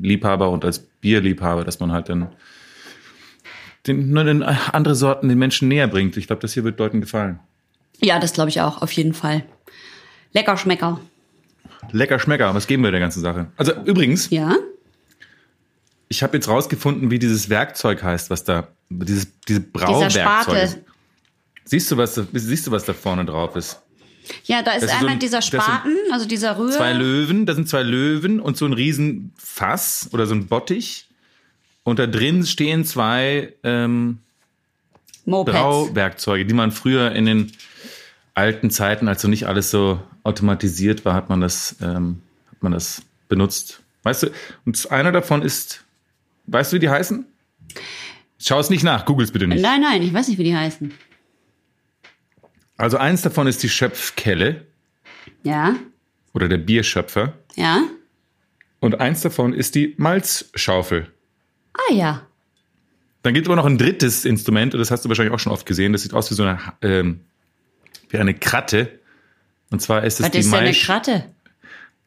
[0.00, 2.28] Liebhaber und als Bierliebhaber, dass man halt dann
[3.86, 6.16] den, nur den andere Sorten den Menschen näher bringt.
[6.16, 7.38] Ich glaube, das hier wird Leuten gefallen.
[8.00, 9.44] Ja, das glaube ich auch, auf jeden Fall.
[10.32, 11.00] Lecker Schmecker.
[11.92, 13.46] Lecker Schmecker, was geben wir der ganzen Sache?
[13.56, 14.54] Also übrigens, ja?
[16.08, 20.82] Ich habe jetzt rausgefunden, wie dieses Werkzeug heißt, was da, dieses, diese Brauwerkzeug.
[21.64, 23.80] Siehst du, was siehst du, was da vorne drauf ist?
[24.44, 26.70] Ja, da ist das einmal so ein, dieser Spaten, also dieser Rühr.
[26.70, 31.06] Zwei Löwen, da sind zwei Löwen und so ein Riesenfass oder so ein Bottich.
[31.84, 34.18] Und da drin stehen zwei ähm,
[35.24, 37.52] Brauwerkzeuge, die man früher in den
[38.34, 42.72] alten Zeiten, als so nicht alles so automatisiert war, hat man das, ähm, hat man
[42.72, 43.80] das benutzt.
[44.02, 44.30] Weißt du,
[44.64, 45.84] und einer davon ist
[46.48, 47.26] Weißt du, wie die heißen?
[48.38, 49.62] Schau es nicht nach, google es bitte nicht.
[49.62, 50.92] Nein, nein, ich weiß nicht, wie die heißen.
[52.76, 54.66] Also eins davon ist die Schöpfkelle.
[55.42, 55.76] Ja.
[56.32, 57.34] Oder der Bierschöpfer.
[57.56, 57.82] Ja.
[58.80, 61.12] Und eins davon ist die Malzschaufel.
[61.74, 62.26] Ah ja.
[63.22, 65.52] Dann gibt es aber noch ein drittes Instrument, und das hast du wahrscheinlich auch schon
[65.52, 65.92] oft gesehen.
[65.92, 67.20] Das sieht aus wie so eine, ähm,
[68.08, 69.00] wie eine Kratte.
[69.70, 71.24] Und zwar ist es Was die ist denn eine Kratte?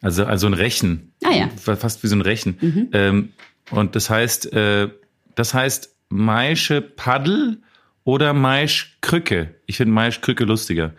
[0.02, 1.12] Also, also ein Rechen.
[1.24, 1.50] Ah ja.
[1.58, 2.58] Fast wie so ein Rechen.
[2.60, 2.90] Mhm.
[2.94, 3.34] Ähm,
[3.70, 4.90] und das heißt, äh,
[5.36, 7.60] das heißt Maische Paddel
[8.04, 9.56] oder Maischkrücke.
[9.66, 10.94] Ich finde Maischkrücke lustiger.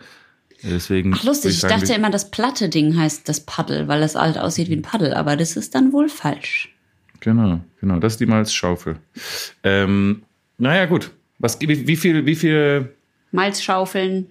[0.63, 1.51] Deswegen Ach, lustig.
[1.51, 4.75] Ich, sagen, dachte immer, das platte Ding heißt das Paddel, weil es halt aussieht wie
[4.75, 5.13] ein Paddel.
[5.13, 6.73] Aber das ist dann wohl falsch.
[7.19, 7.99] Genau, genau.
[7.99, 8.97] Das ist die Malzschaufel.
[9.63, 10.23] Ähm,
[10.57, 11.11] naja, gut.
[11.39, 12.93] Was, wie, wie viel, wie viel?
[13.31, 14.27] Malzschaufeln.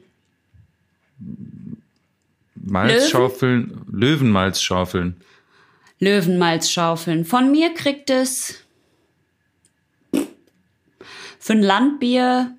[2.54, 4.00] Malzschaufeln, Löwen?
[4.00, 5.16] Löwenmalzschaufeln.
[6.02, 7.24] Löwenmalzschaufeln.
[7.24, 8.64] Von mir kriegt es
[11.38, 12.56] für ein Landbier,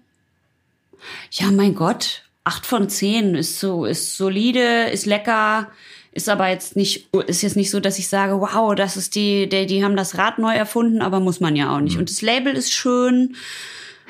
[1.32, 5.70] ja, mein Gott, acht von zehn ist so, ist solide, ist lecker,
[6.14, 9.50] ist aber jetzt nicht, ist jetzt nicht so, dass ich sage, wow, das ist die,
[9.50, 11.96] die, die haben das Rad neu erfunden, aber muss man ja auch nicht.
[11.96, 12.00] Mhm.
[12.00, 13.36] Und das Label ist schön.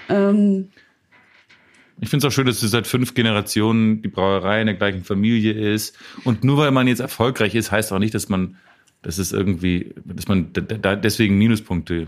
[0.10, 0.70] Ähm,
[2.02, 5.54] ich finde es auch schön, dass seit fünf Generationen die Brauerei in der gleichen Familie
[5.54, 5.98] ist.
[6.24, 8.58] Und nur weil man jetzt erfolgreich ist, heißt auch nicht, dass man
[9.04, 12.08] das ist irgendwie, dass man da deswegen Minuspunkte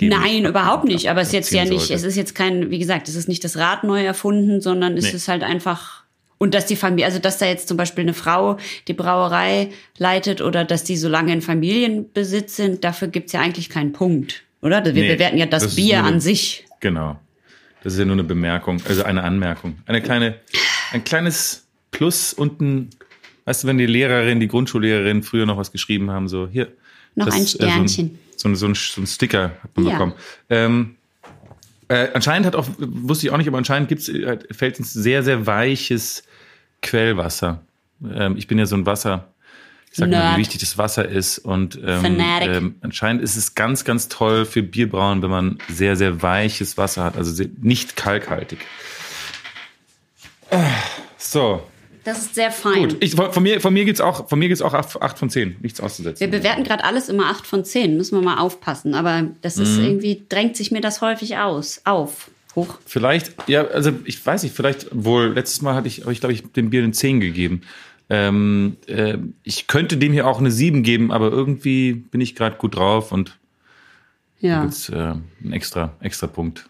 [0.00, 1.10] Nein, überhaupt nicht.
[1.10, 1.94] Aber es ist jetzt ja nicht, sollte.
[1.94, 5.04] es ist jetzt kein, wie gesagt, es ist nicht das Rad neu erfunden, sondern es
[5.04, 5.10] nee.
[5.10, 6.04] ist halt einfach,
[6.38, 10.40] und dass die Familie, also dass da jetzt zum Beispiel eine Frau die Brauerei leitet
[10.40, 14.84] oder dass die so lange in Familienbesitz sind, dafür gibt's ja eigentlich keinen Punkt, oder?
[14.84, 16.64] Wir nee, bewerten ja das, das Bier an sich.
[16.80, 17.18] Genau.
[17.82, 19.78] Das ist ja nur eine Bemerkung, also eine Anmerkung.
[19.86, 20.36] Eine kleine,
[20.92, 22.90] ein kleines Plus und ein
[23.46, 26.68] Weißt du, wenn die Lehrerin, die Grundschullehrerin früher noch was geschrieben haben, so hier.
[27.14, 28.06] Noch das, ein Sternchen.
[28.06, 29.92] Äh, so, ein, so, ein, so, ein, Sticker hat man ja.
[29.92, 30.12] bekommen.
[30.50, 30.96] Ähm,
[31.88, 35.22] äh, anscheinend hat auch, wusste ich auch nicht, aber anscheinend gibt's, äh, fällt ins sehr,
[35.22, 36.24] sehr weiches
[36.82, 37.62] Quellwasser.
[38.04, 39.28] Ähm, ich bin ja so ein Wasser,
[39.92, 40.24] ich sag Nerd.
[40.24, 41.38] mal, wie wichtig das Wasser ist.
[41.38, 46.20] Und ähm, ähm, anscheinend ist es ganz, ganz toll für Bierbrauen, wenn man sehr, sehr
[46.20, 48.58] weiches Wasser hat, also nicht kalkhaltig.
[50.50, 50.58] Äh,
[51.16, 51.62] so,
[52.06, 52.88] das ist sehr fein.
[52.88, 55.28] Gut, ich, von mir, von mir gibt es auch, von mir gibt's auch 8 von
[55.28, 55.56] 10.
[55.60, 56.20] Nichts auszusetzen.
[56.20, 57.96] Wir bewerten gerade alles immer 8 von 10.
[57.96, 58.94] Müssen wir mal aufpassen.
[58.94, 59.84] Aber das ist mhm.
[59.84, 61.80] irgendwie, drängt sich mir das häufig aus.
[61.84, 62.30] Auf.
[62.54, 62.78] Hoch.
[62.86, 66.44] Vielleicht, ja, also ich weiß nicht, vielleicht wohl, letztes Mal hatte ich, ich glaube ich,
[66.52, 67.62] dem Bier eine 10 gegeben.
[68.08, 72.56] Ähm, äh, ich könnte dem hier auch eine 7 geben, aber irgendwie bin ich gerade
[72.56, 73.36] gut drauf und
[74.38, 74.62] ja.
[74.62, 76.68] gibt's äh, einen extra, extra Punkt.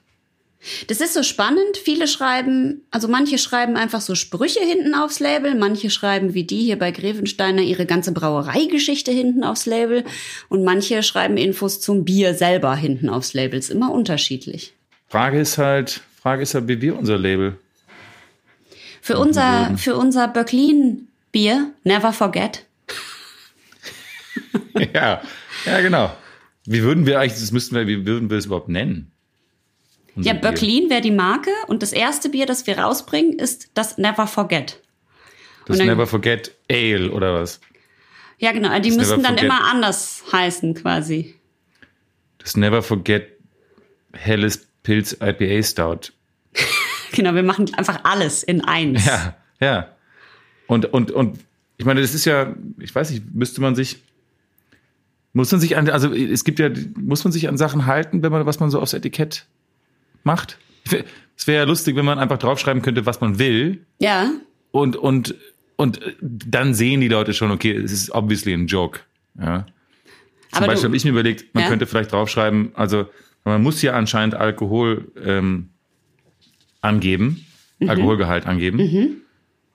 [0.86, 1.76] Das ist so spannend.
[1.82, 6.62] Viele schreiben, also manche schreiben einfach so Sprüche hinten aufs Label, manche schreiben wie die
[6.62, 10.04] hier bei Grevensteiner ihre ganze Brauereigeschichte hinten aufs Label
[10.48, 13.58] und manche schreiben Infos zum Bier selber hinten aufs Label.
[13.58, 14.74] Ist immer unterschiedlich.
[15.08, 17.58] Frage ist halt, Frage ist halt, wie wir unser Label
[19.00, 22.64] Für unser, für unser Böcklin-Bier, Never Forget.
[24.94, 25.22] ja,
[25.64, 26.14] ja, genau.
[26.64, 29.12] Wie würden wir eigentlich, das müssten wir, wie würden wir es überhaupt nennen?
[30.16, 34.26] Ja, Böcklin wäre die Marke und das erste Bier, das wir rausbringen, ist das Never
[34.26, 34.80] Forget.
[35.66, 37.60] Das dann- Never Forget Ale oder was?
[38.38, 38.78] Ja, genau.
[38.80, 39.44] Die Das müssten Never dann Forget.
[39.44, 41.34] immer anders heißen, quasi.
[42.38, 43.28] Das Never Forget
[44.12, 46.12] Helles Pilz IPA Stout.
[47.12, 49.06] Genau, wir machen einfach alles in eins.
[49.06, 49.96] Ja, ja.
[50.66, 51.38] Und, und, und
[51.78, 54.02] ich meine, das ist ja, ich weiß nicht, müsste man sich,
[55.32, 58.32] muss man sich an, also es gibt ja, muss man sich an Sachen halten, wenn
[58.32, 59.46] man, was man so aufs Etikett
[60.26, 60.58] macht?
[61.36, 64.30] Es wäre ja lustig, wenn man einfach draufschreiben könnte, was man will Ja.
[64.70, 65.34] und, und,
[65.76, 69.00] und dann sehen die Leute schon, okay, es ist obviously ein Joke.
[69.38, 69.66] Ja.
[70.52, 71.70] Zum Aber Beispiel habe ich mir überlegt, man Ja.
[71.70, 73.06] könnte vielleicht draufschreiben, also
[73.44, 75.70] man muss ja anscheinend Alkohol ähm,
[76.80, 77.44] angeben,
[77.78, 77.90] Mhm.
[77.90, 78.78] Alkoholgehalt angeben.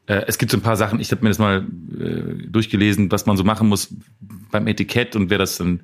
[0.08, 1.60] Äh, es gibt so ein paar Sachen, ich habe mir das mal
[2.00, 3.94] äh, durchgelesen, was man so machen muss
[4.50, 5.82] beim Etikett und wer das dann,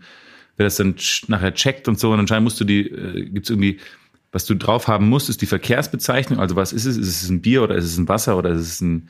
[0.56, 2.12] wer das dann ch- nachher checkt und so.
[2.12, 3.78] Und anscheinend musst du die, äh, gibt's irgendwie,
[4.32, 6.40] was du drauf haben musst, ist die Verkehrsbezeichnung.
[6.40, 6.98] Also was ist es?
[6.98, 9.10] Ist es ein Bier oder ist es ein Wasser oder ist es ein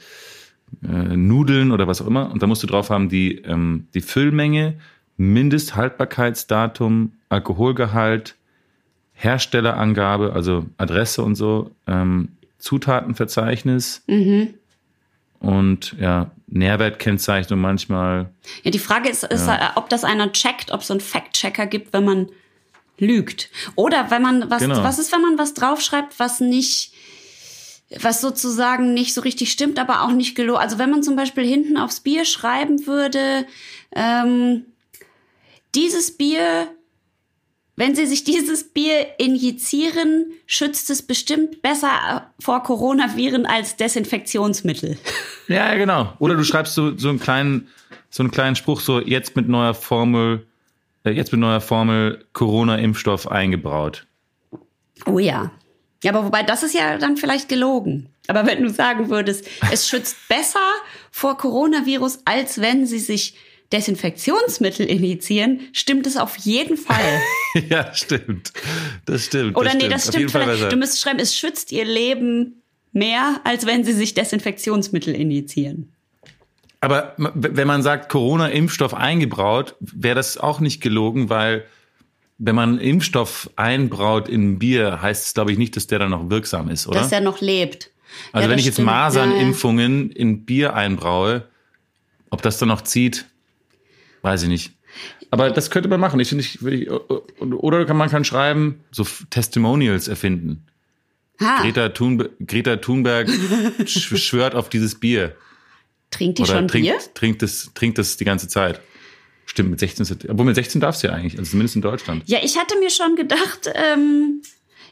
[0.84, 2.32] äh, Nudeln oder was auch immer.
[2.32, 4.76] Und da musst du drauf haben die, ähm, die Füllmenge,
[5.18, 8.36] Mindesthaltbarkeitsdatum, Alkoholgehalt,
[9.14, 14.04] Herstellerangabe, also Adresse und so, ähm, Zutatenverzeichnis
[15.40, 18.30] und ja, Nährwertkennzeichnung manchmal.
[18.64, 21.66] Ja, die Frage ist, ist äh, ob das einer checkt, ob es so einen Fact-Checker
[21.66, 22.28] gibt, wenn man
[23.00, 23.50] lügt.
[23.76, 24.84] Oder wenn man was, Genau.
[24.84, 26.92] was ist, wenn man was draufschreibt, was nicht,
[28.02, 30.60] was sozusagen nicht so richtig stimmt, aber auch nicht gelogen.
[30.62, 33.46] Also wenn man zum Beispiel hinten aufs Bier schreiben würde,
[33.96, 34.66] ähm,
[35.76, 36.68] dieses Bier,
[37.76, 44.98] wenn Sie sich dieses Bier injizieren, schützt es bestimmt besser vor Coronaviren als Desinfektionsmittel.
[45.48, 46.14] Ja, genau.
[46.20, 47.68] Oder du schreibst so, so einen kleinen,
[48.10, 50.46] so einen kleinen Spruch, so jetzt mit neuer Formel,
[51.14, 54.06] jetzt mit neuer Formel Corona-Impfstoff eingebraut.
[55.06, 55.52] Oh ja.
[56.04, 58.10] Ja, aber wobei, das ist ja dann vielleicht gelogen.
[58.28, 60.60] Aber wenn du sagen würdest, es schützt besser
[61.12, 63.36] vor Coronavirus, als wenn sie sich
[63.72, 67.22] Desinfektionsmittel injizieren, stimmt es auf jeden Fall.
[67.70, 68.54] ja, stimmt.
[69.06, 69.58] Das stimmt.
[69.58, 69.94] Oder das nee, stimmt.
[69.94, 70.72] das stimmt vielleicht.
[70.72, 72.62] Du müsstest schreiben, es schützt ihr Leben
[72.94, 75.94] mehr, als wenn sie sich Desinfektionsmittel injizieren.
[76.80, 81.66] Aber wenn man sagt, Corona-Impfstoff eingebraut, wäre das auch nicht gelogen, weil
[82.38, 86.30] wenn man Impfstoff einbraut in Bier, heißt es, glaube ich, nicht, dass der dann noch
[86.30, 87.00] wirksam ist, oder?
[87.00, 87.90] Dass er noch lebt.
[88.32, 88.86] also Ja, wenn ich jetzt stimmt.
[88.88, 91.46] Masernimpfungen in Bier einbraue,
[92.30, 93.26] ob das dann noch zieht,
[94.22, 94.72] weiß ich nicht.
[95.32, 96.20] Aber das könnte man machen.
[96.20, 96.90] Ich finde, ich, ich-
[97.42, 100.64] oder kann man kann schreiben, so Testimonials erfinden.
[101.42, 103.28] Ha, Greta, Thunbe Greta Thunberg
[103.80, 105.36] sch- schwört auf dieses Bier.
[106.12, 106.98] Trinkt die Oder schon trinkt, Bier?
[107.14, 108.80] trinkt das, trinkt das die ganze Zeit.
[109.46, 112.24] Stimmt, mit 16, ist- obwohl mit 16 darfst du ja eigentlich, also zumindest in Deutschland.
[112.28, 114.42] Ja, ich hatte mir schon gedacht, ähm,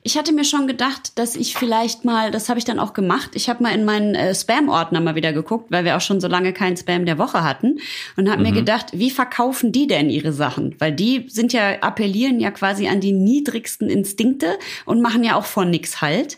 [0.01, 3.31] ich hatte mir schon gedacht, dass ich vielleicht mal, das habe ich dann auch gemacht,
[3.33, 6.27] ich habe mal in meinen äh, Spam-Ordner mal wieder geguckt, weil wir auch schon so
[6.27, 7.79] lange keinen Spam der Woche hatten
[8.15, 10.75] und habe mir gedacht, wie verkaufen die denn ihre Sachen?
[10.79, 15.45] Weil die sind ja, appellieren ja quasi an die niedrigsten Instinkte und machen ja auch
[15.45, 16.37] vor nix halt.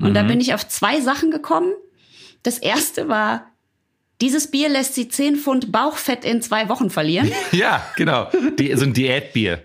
[0.00, 1.72] Und da bin ich auf zwei Sachen gekommen.
[2.42, 3.46] Das erste war,
[4.22, 7.30] dieses Bier lässt sie 10 Pfund Bauchfett in zwei Wochen verlieren.
[7.52, 8.30] Ja, genau.
[8.58, 9.62] Die, so ein Diätbier.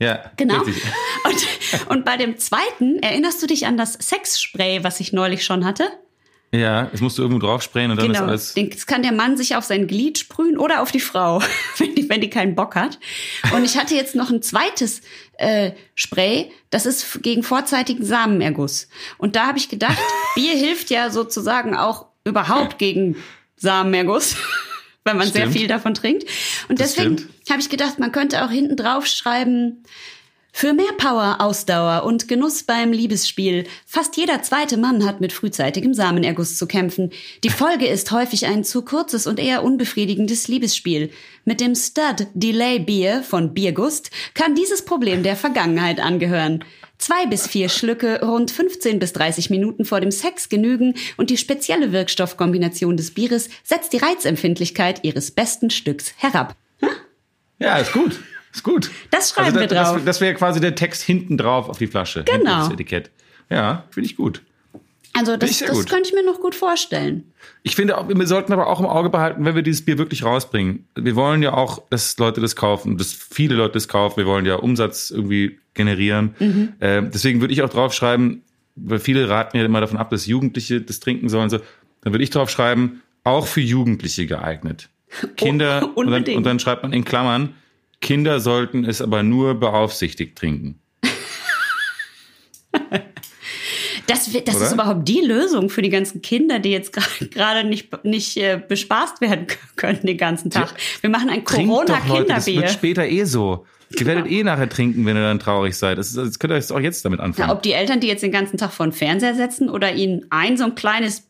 [0.00, 0.62] Ja, Genau.
[0.62, 5.64] Und, und bei dem zweiten, erinnerst du dich an das Sexspray, was ich neulich schon
[5.64, 5.88] hatte?
[6.50, 8.20] Ja, es musst du irgendwo drauf sprayen und dann Genau.
[8.32, 8.70] ist alles.
[8.74, 11.42] Das kann der Mann sich auf sein Glied sprühen oder auf die Frau,
[11.76, 12.98] wenn die, wenn die keinen Bock hat.
[13.54, 15.02] Und ich hatte jetzt noch ein zweites
[15.36, 18.88] äh, Spray, das ist gegen vorzeitigen Samenerguss.
[19.18, 19.98] Und da habe ich gedacht,
[20.34, 23.16] Bier hilft ja sozusagen auch überhaupt gegen
[23.58, 24.36] Samenerguss,
[25.04, 25.56] wenn man sehr Stimmt.
[25.56, 26.24] viel davon trinkt.
[26.68, 29.84] Und Das deswegen habe ich gedacht, man könnte auch hinten drauf schreiben,
[30.58, 33.64] für mehr Power, Ausdauer und Genuss beim Liebesspiel.
[33.86, 37.12] Fast jeder zweite Mann hat mit frühzeitigem Samenerguss zu kämpfen.
[37.44, 41.10] Die Folge ist häufig ein zu kurzes und eher unbefriedigendes Liebesspiel.
[41.44, 46.64] Mit dem Stud Delay Beer von Biergust kann dieses Problem der Vergangenheit angehören.
[46.98, 51.36] Zwei bis vier Schlücke rund 15 bis 30 Minuten vor dem Sex genügen und die
[51.36, 56.56] spezielle Wirkstoffkombination des Bieres setzt die Reizempfindlichkeit ihres besten Stücks herab.
[57.60, 58.20] Ja, ist gut.
[58.52, 58.90] Ist gut.
[59.10, 59.96] Das schreiben also wir das, drauf.
[59.96, 62.24] Das, das wäre quasi der Text hinten drauf auf die Flasche.
[62.24, 62.60] Genau.
[62.60, 63.10] Das Etikett.
[63.50, 64.42] Ja, finde ich gut.
[65.18, 67.32] Also das, das könnte ich mir noch gut vorstellen.
[67.64, 70.24] Ich finde, auch, wir sollten aber auch im Auge behalten, wenn wir dieses Bier wirklich
[70.24, 70.86] rausbringen.
[70.94, 74.18] Wir wollen ja auch, dass Leute das kaufen, dass viele Leute das kaufen.
[74.18, 76.34] Wir wollen ja Umsatz irgendwie generieren.
[76.38, 76.72] Mhm.
[76.80, 78.42] Ähm, deswegen würde ich auch draufschreiben,
[78.76, 81.50] weil viele raten ja immer davon ab, dass Jugendliche das trinken sollen.
[81.50, 81.58] So,
[82.02, 84.88] dann würde ich drauf schreiben, auch für Jugendliche geeignet.
[85.36, 86.36] Kinder, Oh, und, dann, unbedingt.
[86.38, 87.54] und dann schreibt man in Klammern,
[88.00, 90.78] Kinder sollten es aber nur beaufsichtigt trinken.
[94.08, 94.66] Das, das Oder?
[94.66, 96.92] ist überhaupt die Lösung für die ganzen Kinder, die jetzt
[97.30, 100.74] gerade nicht, nicht äh, bespaßt werden können den ganzen Tag.
[101.02, 102.68] Wir machen ein Leute, das wird Corona-Kinderbier.
[102.68, 103.66] später eh so.
[103.98, 105.98] Ihr werdet eh nachher trinken, wenn ihr dann traurig seid.
[105.98, 107.48] Das, ist, das könnt ihr euch auch jetzt damit anfangen.
[107.48, 110.26] Ja, ob die Eltern die jetzt den ganzen Tag vor den Fernseher setzen oder ihnen
[110.30, 111.24] ein so ein kleines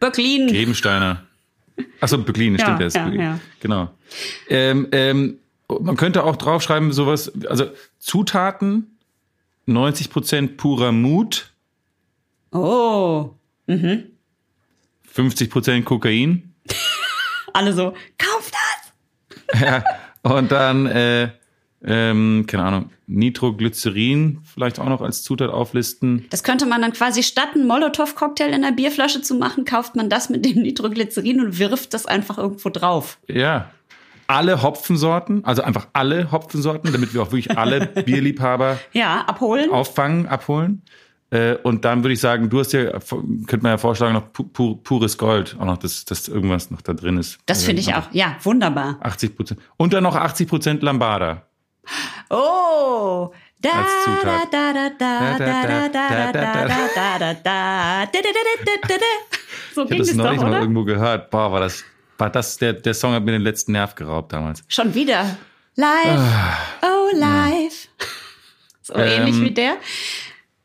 [0.00, 0.48] Böcklin.
[0.48, 1.22] Grebensteiner.
[2.00, 2.94] Achso, Böcklin, Ja, stimmt das.
[2.94, 3.40] ja, ja.
[3.60, 3.90] Genau.
[4.48, 5.38] Ähm, ähm,
[5.80, 7.66] man könnte auch draufschreiben, sowas, also
[7.98, 8.93] Zutaten,
[9.66, 11.54] 90% purer Mut,
[12.54, 13.34] Oh,
[13.68, 16.54] 50% Kokain.
[17.52, 18.60] alle so, kauf das!
[19.60, 19.82] ja,
[20.22, 21.30] und dann, äh,
[21.84, 26.26] ähm, keine Ahnung, Nitroglycerin vielleicht auch noch als Zutat auflisten.
[26.30, 30.08] Das könnte man dann quasi statt einen Molotow-Cocktail in der Bierflasche zu machen, kauft man
[30.08, 33.18] das mit dem Nitroglycerin und wirft das einfach irgendwo drauf.
[33.26, 33.72] Ja.
[34.26, 39.70] Alle Hopfensorten, also einfach alle Hopfensorten, damit wir auch wirklich alle Bierliebhaber Ja, abholen.
[39.70, 40.82] auffangen, abholen.
[41.30, 44.44] Äh, und dann würde ich sagen, du hast ja, könnte man ja vorschlagen, noch pu
[44.44, 47.38] pu pures Gold, auch noch, dass, dass irgendwas noch da drin ist.
[47.46, 48.04] Das finde ich auch.
[48.12, 48.98] Ja, wunderbar.
[49.00, 49.60] 80 Prozent.
[49.76, 51.42] Und dann noch 80 Prozent Lambada.
[52.30, 53.30] Oh.
[53.60, 55.88] Da, da, da, da, da, da,
[57.34, 58.02] da,
[59.72, 61.30] Ich habe das neulich doch, mal irgendwo gehört.
[61.30, 61.82] Boah, war das,
[62.18, 64.62] war das, der, der Song hat mir den letzten Nerv geraubt damals.
[64.68, 65.36] Schon wieder.
[65.76, 66.20] Live,
[66.82, 67.88] oh live.
[68.82, 69.76] So ähnlich Ähm, wie der.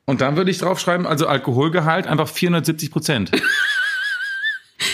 [0.05, 3.31] Und dann würde ich draufschreiben, also Alkoholgehalt einfach 470 Prozent.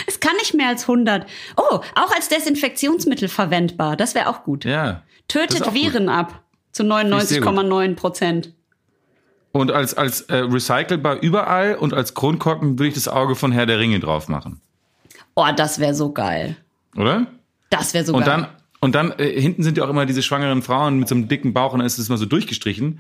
[0.08, 1.28] Es kann nicht mehr als 100.
[1.58, 3.96] Oh, auch als Desinfektionsmittel verwendbar.
[3.96, 4.66] Das wäre auch gut.
[4.66, 5.04] Ja.
[5.28, 5.76] Tötet auch gut.
[5.76, 6.42] Viren ab.
[6.72, 7.50] Zu ich sehr gut.
[7.50, 8.54] 99,9 Prozent.
[9.52, 13.66] Und als, als äh, recycelbar überall und als Kronkorken würde ich das Auge von Herr
[13.66, 14.62] der Ringe drauf machen.
[15.36, 16.56] Oh, das wäre so geil.
[16.96, 17.28] Oder?
[17.70, 18.38] Das wäre so Und geil.
[18.42, 18.48] dann,
[18.80, 21.54] und dann äh, hinten sind ja auch immer diese schwangeren Frauen mit so einem dicken
[21.54, 23.00] Bauch und dann ist es immer so durchgestrichen.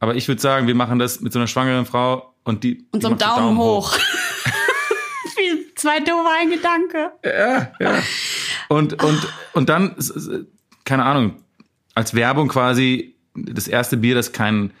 [0.00, 2.86] Aber ich würde sagen, wir machen das mit so einer schwangeren Frau und die.
[2.92, 3.96] Und so die ein macht Daumen, hoch.
[5.36, 7.12] Wie zwei doofe ein Gedanke.
[8.68, 9.94] Und, und, und dann,
[10.84, 11.36] keine Ahnung,
[11.94, 14.72] als Werbung quasi das erste Bier, das keinen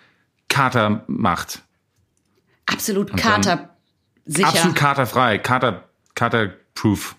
[0.48, 1.62] Kater macht.
[2.66, 3.76] Absolut Kater
[4.26, 4.48] sicher.
[4.48, 5.84] Absolut katerfrei, Kater,
[6.76, 7.16] Katerproof.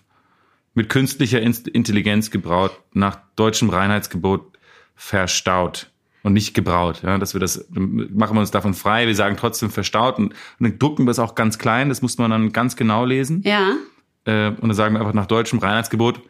[0.74, 4.56] Mit künstlicher Intelligenz gebraut, nach deutschem Reinheitsgebot
[4.94, 5.90] verstaut
[6.22, 7.02] und nicht gebraut.
[7.02, 9.08] Ja, dass wir das machen wir uns davon frei.
[9.08, 11.88] Wir sagen trotzdem verstaut und, und dann drucken wir es auch ganz klein.
[11.88, 13.42] Das muss man dann ganz genau lesen.
[13.44, 13.76] Ja.
[14.24, 16.20] Äh, und dann sagen wir einfach nach deutschem Reinheitsgebot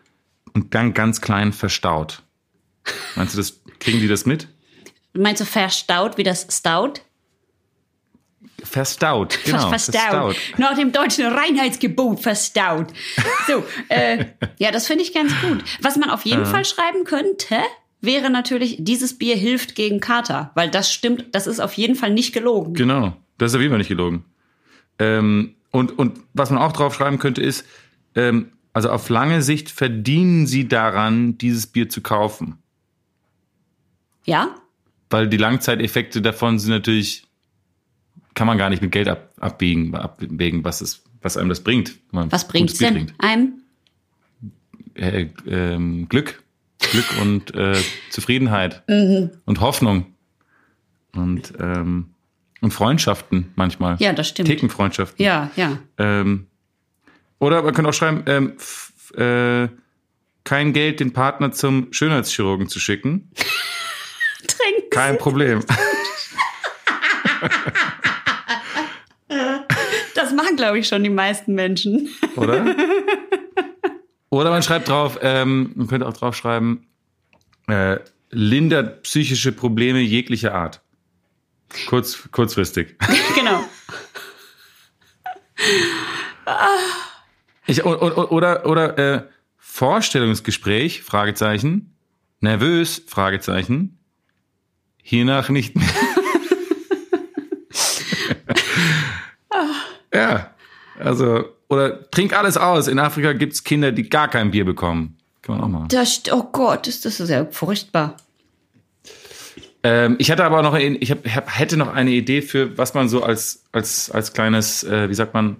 [0.54, 2.22] und dann ganz klein verstaut.
[3.16, 4.48] Meinst du, das kriegen die das mit?
[5.12, 7.02] Meinst du verstaut wie das Stout?
[8.64, 9.68] Verstaut, genau.
[9.68, 10.36] verstaut.
[10.56, 12.88] Nach dem deutschen Reinheitsgebot verstaut.
[13.46, 14.26] So, äh,
[14.58, 15.62] ja, das finde ich ganz gut.
[15.80, 17.56] Was man auf jeden Fall schreiben könnte,
[18.00, 20.50] wäre natürlich, dieses Bier hilft gegen Kater.
[20.54, 22.74] Weil das stimmt, das ist auf jeden Fall nicht gelogen.
[22.74, 24.24] Genau, das ist auf jeden Fall nicht gelogen.
[24.98, 27.64] Ähm, und, und was man auch draufschreiben könnte, ist,
[28.14, 32.58] ähm, also auf lange Sicht verdienen sie daran, dieses Bier zu kaufen.
[34.24, 34.54] Ja?
[35.10, 37.27] Weil die Langzeiteffekte davon sind natürlich,
[38.38, 41.98] kann man gar nicht mit Geld ab, abbiegen, abwägen, was, es, was einem das bringt.
[42.12, 43.14] Was bringt's Bier denn trinkt.
[43.18, 43.62] einem?
[44.94, 46.40] Äh, ähm, Glück.
[46.78, 47.74] Glück und äh,
[48.10, 49.30] Zufriedenheit Mhm.
[49.44, 50.14] und Hoffnung
[51.16, 52.10] und, ähm,
[52.60, 53.96] und Freundschaften manchmal.
[53.98, 54.46] Ja, das stimmt.
[54.48, 55.24] Thekenfreundschaften.
[55.24, 55.80] Ja, ja.
[55.98, 56.46] Ähm,
[57.40, 59.68] oder man könnte auch schreiben, ähm, f- äh,
[60.44, 63.32] kein Geld, den Partner zum Schönheitschirurgen zu schicken.
[64.46, 64.90] Trinken.
[64.90, 65.60] Kein Problem.
[70.38, 72.08] Das machen, glaube ich, schon die meisten Menschen.
[72.36, 72.64] Oder?
[74.30, 76.86] Oder man schreibt drauf, ähm, man könnte auch drauf schreiben,
[77.66, 77.98] äh,
[78.30, 80.80] lindert psychische Probleme jeglicher Art.
[81.88, 82.96] Kurz, kurzfristig.
[83.34, 83.64] genau.
[87.66, 89.22] Ich, o- o- oder oder äh,
[89.56, 91.94] Vorstellungsgespräch, Fragezeichen.
[92.40, 93.98] Nervös, Fragezeichen.
[95.02, 95.88] Hiernach nicht mehr.
[100.12, 100.54] ja,
[100.98, 102.88] also, oder trink alles aus.
[102.88, 105.16] In Afrika gibt's Kinder, die gar kein Bier bekommen.
[105.42, 105.88] Kann man auch machen.
[105.88, 108.16] Das, oh Gott, ist das ja furchtbar.
[109.82, 113.22] Ähm, ich hatte aber noch, ich hab, hätte noch eine Idee für, was man so
[113.22, 115.56] als, als, als kleines, äh, wie sagt man,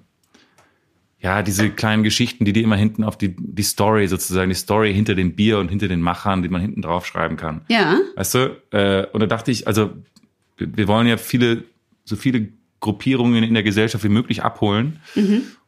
[1.20, 4.94] ja, diese kleinen Geschichten, die die immer hinten auf die, die Story sozusagen, die Story
[4.94, 7.62] hinter dem Bier und hinter den Machern, die man hinten drauf schreiben kann.
[7.68, 7.98] Ja.
[8.14, 8.62] Weißt du?
[8.70, 9.90] Äh, und da dachte ich, also
[10.56, 11.64] wir wir wollen ja viele,
[12.04, 12.48] so viele
[12.80, 15.00] Gruppierungen in der Gesellschaft wie möglich abholen.
[15.14, 15.22] Und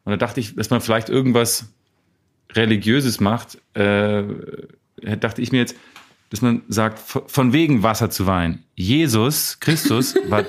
[0.04, 1.72] Und da dachte ich, dass man vielleicht irgendwas
[2.52, 4.24] Religiöses macht, äh,
[5.18, 5.76] dachte ich mir jetzt,
[6.30, 8.64] dass man sagt, von wegen Wasser zu Wein.
[8.74, 10.44] Jesus Christus war,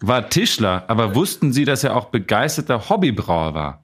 [0.00, 3.82] war Tischler, aber wussten Sie, dass er auch begeisterter Hobbybrauer war?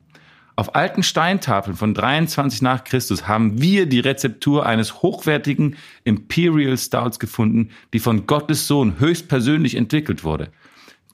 [0.57, 7.20] Auf alten Steintafeln von 23 nach Christus haben wir die Rezeptur eines hochwertigen Imperial Stouts
[7.20, 10.51] gefunden, die von Gottes Sohn höchstpersönlich entwickelt wurde.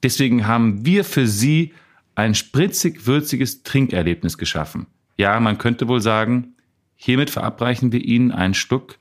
[0.05, 1.73] Deswegen haben wir für Sie
[2.15, 4.87] ein spritzig würziges Trinkerlebnis geschaffen.
[5.17, 6.55] Ja, man könnte wohl sagen,
[6.95, 8.99] hiermit verabreichen wir Ihnen einen Stück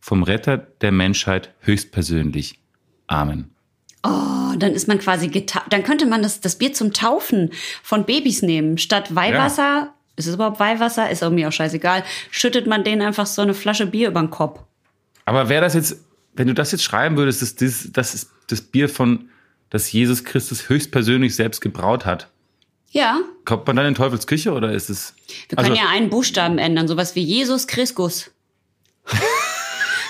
[0.00, 2.58] vom Retter der Menschheit höchstpersönlich.
[3.06, 3.54] Amen.
[4.02, 5.66] Oh, dann ist man quasi getauft.
[5.70, 7.50] Dann könnte man das, das Bier zum Taufen
[7.82, 8.76] von Babys nehmen.
[8.76, 9.94] Statt Weihwasser, ja.
[10.16, 11.10] ist es überhaupt Weihwasser?
[11.10, 12.02] Ist mir auch scheißegal.
[12.32, 14.60] Schüttet man denen einfach so eine Flasche Bier über den Kopf.
[15.26, 15.96] Aber wäre das jetzt,
[16.34, 19.28] wenn du das jetzt schreiben würdest, das, das, das ist das Bier von,
[19.70, 22.28] das Jesus Christus höchstpersönlich selbst gebraut hat.
[22.90, 23.20] Ja.
[23.44, 25.14] Kommt man dann in Teufels Küche oder ist es?
[25.48, 28.32] Wir können also, ja einen Buchstaben ändern, sowas wie Jesus Christus.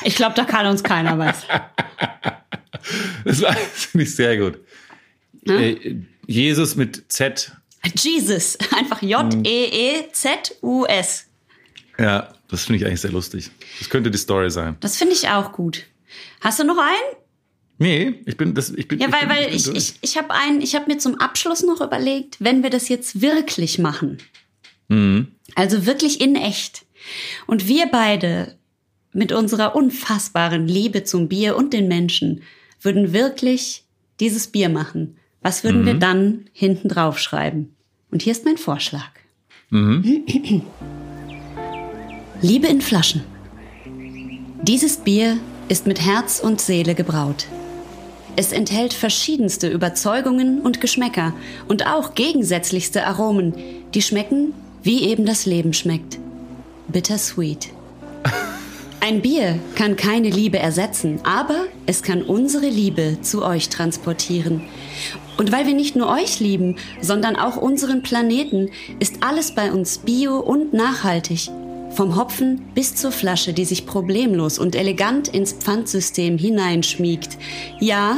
[0.02, 1.44] ich glaube, da kann uns keiner was.
[3.24, 3.40] Das
[3.74, 4.58] finde ich sehr gut.
[5.46, 5.96] Äh,
[6.26, 7.52] Jesus mit Z.
[7.94, 10.06] Jesus, einfach J-E-E-Z-U-S.
[11.98, 13.50] Ja, das finde ich eigentlich sehr lustig.
[13.78, 14.76] Das könnte die Story sein.
[14.80, 15.84] Das finde ich auch gut.
[16.40, 17.19] Hast du noch einen?
[17.80, 20.16] Nee, ich bin das ich bin Ja, weil ich bin, weil ich ich, ich, ich
[20.18, 24.18] habe einen, ich habe mir zum Abschluss noch überlegt, wenn wir das jetzt wirklich machen.
[24.88, 25.28] Mhm.
[25.54, 26.84] Also wirklich in echt.
[27.46, 28.58] Und wir beide
[29.14, 32.42] mit unserer unfassbaren Liebe zum Bier und den Menschen
[32.82, 33.84] würden wirklich
[34.20, 35.16] dieses Bier machen.
[35.40, 35.86] Was würden mhm.
[35.86, 37.74] wir dann hinten drauf schreiben?
[38.10, 39.10] Und hier ist mein Vorschlag.
[39.70, 40.26] Mhm.
[42.42, 43.22] Liebe in Flaschen.
[44.64, 45.38] Dieses Bier
[45.70, 47.46] ist mit Herz und Seele gebraut.
[48.36, 51.32] Es enthält verschiedenste Überzeugungen und Geschmäcker
[51.68, 53.54] und auch gegensätzlichste Aromen,
[53.94, 56.18] die schmecken, wie eben das Leben schmeckt.
[56.88, 57.68] Bittersweet.
[59.00, 64.62] Ein Bier kann keine Liebe ersetzen, aber es kann unsere Liebe zu euch transportieren.
[65.36, 69.98] Und weil wir nicht nur euch lieben, sondern auch unseren Planeten, ist alles bei uns
[69.98, 71.50] bio und nachhaltig.
[72.00, 77.36] Vom Hopfen bis zur Flasche, die sich problemlos und elegant ins Pfandsystem hineinschmiegt.
[77.78, 78.16] Ja,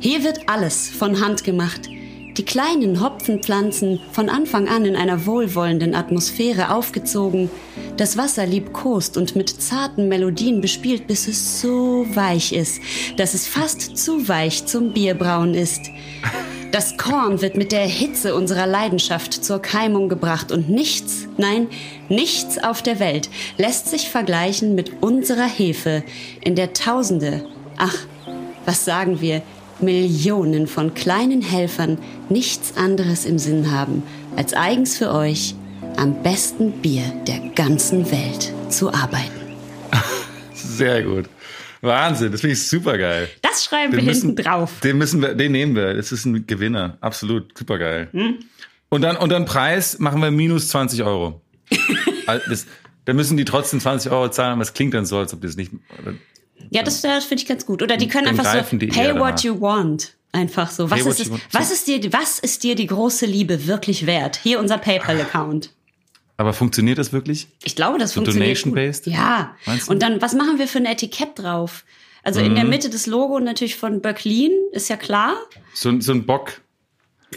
[0.00, 1.88] hier wird alles von Hand gemacht.
[2.36, 7.48] Die kleinen Hopfenpflanzen von Anfang an in einer wohlwollenden Atmosphäre aufgezogen,
[7.96, 12.80] das Wasser liebkost und mit zarten Melodien bespielt, bis es so weich ist,
[13.16, 15.80] dass es fast zu weich zum Bierbrauen ist.
[16.72, 21.68] Das Korn wird mit der Hitze unserer Leidenschaft zur Keimung gebracht und nichts, nein,
[22.08, 26.02] nichts auf der Welt lässt sich vergleichen mit unserer Hefe,
[26.40, 27.44] in der Tausende,
[27.76, 27.96] ach,
[28.64, 29.42] was sagen wir,
[29.80, 34.02] Millionen von kleinen Helfern nichts anderes im Sinn haben,
[34.34, 35.54] als eigens für euch
[35.96, 39.40] am besten Bier der ganzen Welt zu arbeiten.
[40.54, 41.26] Sehr gut.
[41.82, 43.28] Wahnsinn, das finde ich super geil.
[43.42, 44.80] Das schreiben den wir müssen, hinten drauf.
[44.82, 45.94] Den müssen wir, den nehmen wir.
[45.94, 46.96] Das ist ein Gewinner.
[47.00, 48.08] Absolut, super geil.
[48.12, 48.38] Hm?
[48.88, 51.42] Und dann, und dann Preis machen wir minus 20 Euro.
[52.48, 52.66] das,
[53.04, 55.56] da müssen die trotzdem 20 Euro zahlen, aber es klingt dann so, als ob das
[55.56, 55.72] nicht.
[56.00, 56.14] Oder,
[56.70, 57.82] ja, das, das finde ich ganz gut.
[57.82, 60.14] Oder die können einfach so pay what you want.
[60.32, 60.90] Einfach so.
[60.90, 64.40] Was ist, es, was ist dir, was ist dir die große Liebe wirklich wert?
[64.42, 65.70] Hier unser PayPal-Account.
[66.36, 67.48] Aber funktioniert das wirklich?
[67.62, 68.64] Ich glaube, das so funktioniert.
[68.64, 69.06] Donation-based?
[69.06, 69.54] Ja.
[69.86, 71.84] Und dann, was machen wir für ein Etikett drauf?
[72.24, 72.46] Also mhm.
[72.46, 72.70] in der mhm.
[72.70, 75.36] Mitte des Logo natürlich von Böcklin, ist ja klar.
[75.74, 76.60] So, so ein Bock.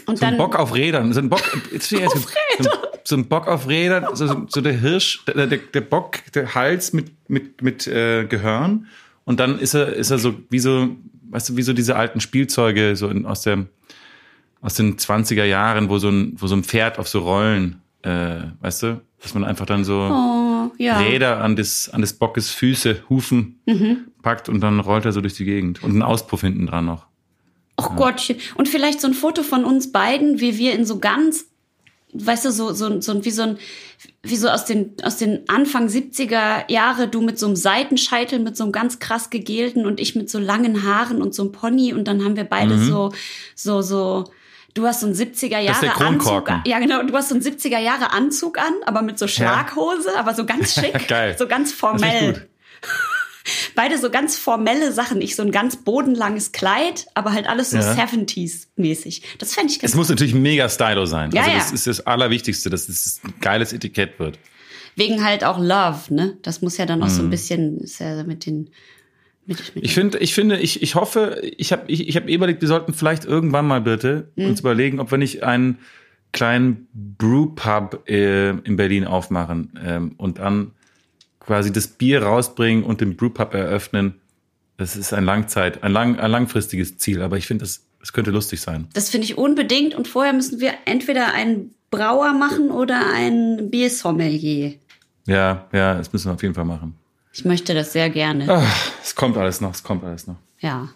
[0.06, 1.12] Und so ein Bock auf Rädern.
[1.12, 1.42] So ein Bock,
[1.72, 2.20] jetzt auf so,
[2.62, 2.70] so,
[3.04, 6.92] so, ein Bock auf Rädern, so, so der Hirsch, der, der, der Bock, der Hals
[6.92, 8.86] mit, mit, mit äh, Gehörn.
[9.24, 10.96] Und dann ist er, ist er so wie so,
[11.30, 13.66] weißt du, wie so diese alten Spielzeuge so in, aus der,
[14.60, 18.40] aus den 20er Jahren, wo so ein, wo so ein Pferd auf so Rollen äh,
[18.60, 20.98] weißt du, dass man einfach dann so oh, ja.
[20.98, 24.06] Räder an des, an des Bockes Füße, Hufen mhm.
[24.22, 27.06] packt und dann rollt er so durch die Gegend und einen Auspuff hinten dran noch.
[27.76, 27.96] Ach ja.
[27.96, 28.36] Gottchen.
[28.56, 31.46] Und vielleicht so ein Foto von uns beiden, wie wir in so ganz,
[32.12, 33.58] weißt du, so, so, so wie so ein,
[34.22, 38.56] wie so aus den, aus den Anfang 70er Jahre, du mit so einem Seitenscheitel, mit
[38.56, 41.92] so einem ganz krass gegelten und ich mit so langen Haaren und so einem Pony
[41.92, 42.84] und dann haben wir beide mhm.
[42.84, 43.12] so,
[43.54, 44.24] so, so,
[44.74, 46.50] Du hast so einen 70er Jahre Anzug.
[46.66, 47.02] Ja, genau.
[47.02, 50.20] Du hast so einen 70er Jahre Anzug an, aber mit so Schlaghose, ja.
[50.20, 51.08] aber so ganz schick.
[51.08, 51.36] Geil.
[51.38, 52.48] So ganz formell.
[53.74, 55.22] Beide so ganz formelle Sachen.
[55.22, 57.94] Ich so ein ganz bodenlanges Kleid, aber halt alles so ja.
[57.94, 59.22] 70s-mäßig.
[59.38, 61.30] Das fände ich ganz Es muss natürlich mega stylo sein.
[61.32, 61.74] Ja, also das ja.
[61.74, 64.38] ist das Allerwichtigste, dass es ein geiles Etikett wird.
[64.96, 66.36] Wegen halt auch Love, ne?
[66.42, 67.10] Das muss ja dann auch mm.
[67.10, 67.30] so ein mhm.
[67.30, 68.70] bisschen, ist ja mit den
[69.74, 72.92] ich finde, ich finde, ich, ich hoffe, ich habe ich, ich hab überlegt, wir sollten
[72.92, 74.46] vielleicht irgendwann mal bitte mhm.
[74.46, 75.78] uns überlegen, ob wir nicht einen
[76.32, 80.72] kleinen Brewpub äh, in Berlin aufmachen ähm, und dann
[81.40, 84.14] quasi das Bier rausbringen und den Brewpub eröffnen.
[84.76, 88.30] Das ist ein Langzeit, ein, lang, ein langfristiges Ziel, aber ich finde, das, das könnte
[88.30, 88.86] lustig sein.
[88.92, 89.94] Das finde ich unbedingt.
[89.94, 94.74] Und vorher müssen wir entweder einen Brauer machen oder ein Biersommelier.
[95.26, 96.94] Ja, ja, das müssen wir auf jeden Fall machen.
[97.32, 98.46] Ich möchte das sehr gerne.
[98.48, 100.36] Ach, es kommt alles noch, es kommt alles noch.
[100.60, 100.88] Ja.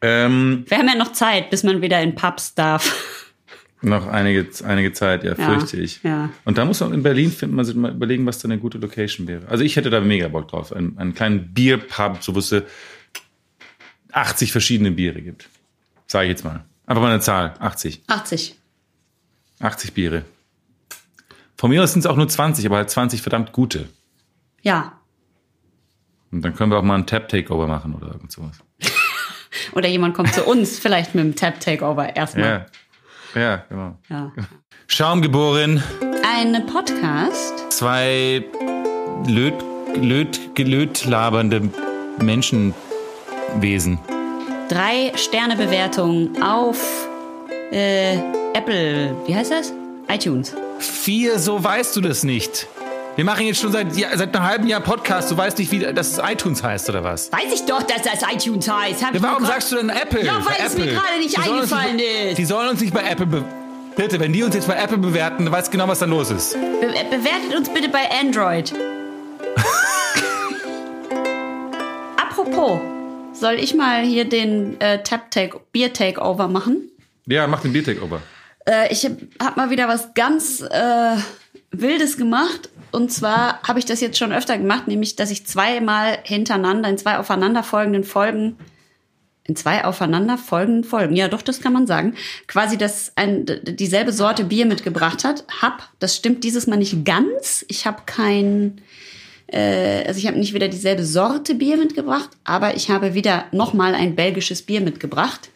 [0.00, 3.34] Ähm, Wir haben ja noch Zeit, bis man wieder in Pubs darf.
[3.82, 6.02] noch einige, einige Zeit, ja, Ja, fürchte ich.
[6.02, 6.30] ja.
[6.44, 8.78] Und da muss man in Berlin finden, man sich mal überlegen, was da eine gute
[8.78, 9.46] Location wäre.
[9.48, 10.72] Also ich hätte da mega Bock drauf.
[10.72, 12.62] Einen, einen kleinen Bierpub, so wo es äh,
[14.12, 15.48] 80 verschiedene Biere gibt.
[16.06, 16.64] Sage ich jetzt mal.
[16.86, 17.54] Einfach mal eine Zahl.
[17.58, 18.02] 80.
[18.06, 18.56] 80.
[19.60, 20.24] 80 Biere.
[21.56, 23.88] Von mir aus sind es auch nur 20, aber halt 20 verdammt gute.
[24.62, 24.97] Ja.
[26.30, 28.58] Und dann können wir auch mal einen Tap-Takeover machen oder irgend sowas.
[29.72, 32.66] Oder jemand kommt zu uns, vielleicht mit dem Tap-Takeover erstmal.
[33.34, 33.40] Ja.
[33.40, 33.98] Ja, genau.
[34.08, 34.32] Ja.
[34.86, 35.82] Schaumgeboren,
[36.24, 37.70] Ein Podcast.
[37.72, 38.44] zwei
[39.26, 39.54] löt,
[39.96, 41.70] löt, gelöt labernde
[42.22, 43.98] Menschenwesen.
[44.68, 47.08] Drei Sterne Bewertung auf
[47.70, 48.16] äh,
[48.54, 49.14] Apple.
[49.26, 49.72] Wie heißt das?
[50.08, 50.54] iTunes.
[50.78, 52.66] Vier, so weißt du das nicht.
[53.18, 55.28] Wir machen jetzt schon seit, ja, seit einem halben Jahr Podcast.
[55.28, 57.32] Du weißt nicht, wie dass es iTunes heißt oder was?
[57.32, 59.04] Weiß ich doch, dass das iTunes heißt.
[59.04, 60.24] Hab Ja, warum sagst du denn Apple?
[60.24, 62.38] Ja, weil es mir gerade nicht Die eingefallen nicht, ist.
[62.38, 63.44] Die sollen uns nicht bei Apple be
[63.96, 66.30] Bitte, wenn die uns jetzt bei Apple bewerten, dann weißt du genau, was da los
[66.30, 66.52] ist.
[66.52, 68.72] Be bewertet uns bitte bei Android.
[72.16, 72.78] Apropos,
[73.32, 76.88] soll ich mal hier den äh, Tap Take Bier Takeover machen?
[77.26, 78.22] Ja, mach den Bier-Takeover.
[78.64, 81.16] Äh, ich habe hab mal wieder was ganz äh,
[81.70, 82.70] Wildes gemacht.
[82.90, 86.98] Und zwar habe ich das jetzt schon öfter gemacht, nämlich, dass ich zweimal hintereinander in
[86.98, 88.56] zwei aufeinanderfolgenden Folgen,
[89.44, 92.14] in zwei aufeinanderfolgenden Folgen, ja doch, das kann man sagen,
[92.46, 95.44] quasi das ein, dieselbe Sorte Bier mitgebracht hat.
[95.60, 97.64] Hab, das stimmt dieses Mal nicht ganz.
[97.68, 98.80] Ich habe kein,
[99.46, 103.94] äh, also ich habe nicht wieder dieselbe Sorte Bier mitgebracht, aber ich habe wieder nochmal
[103.94, 105.50] ein belgisches Bier mitgebracht.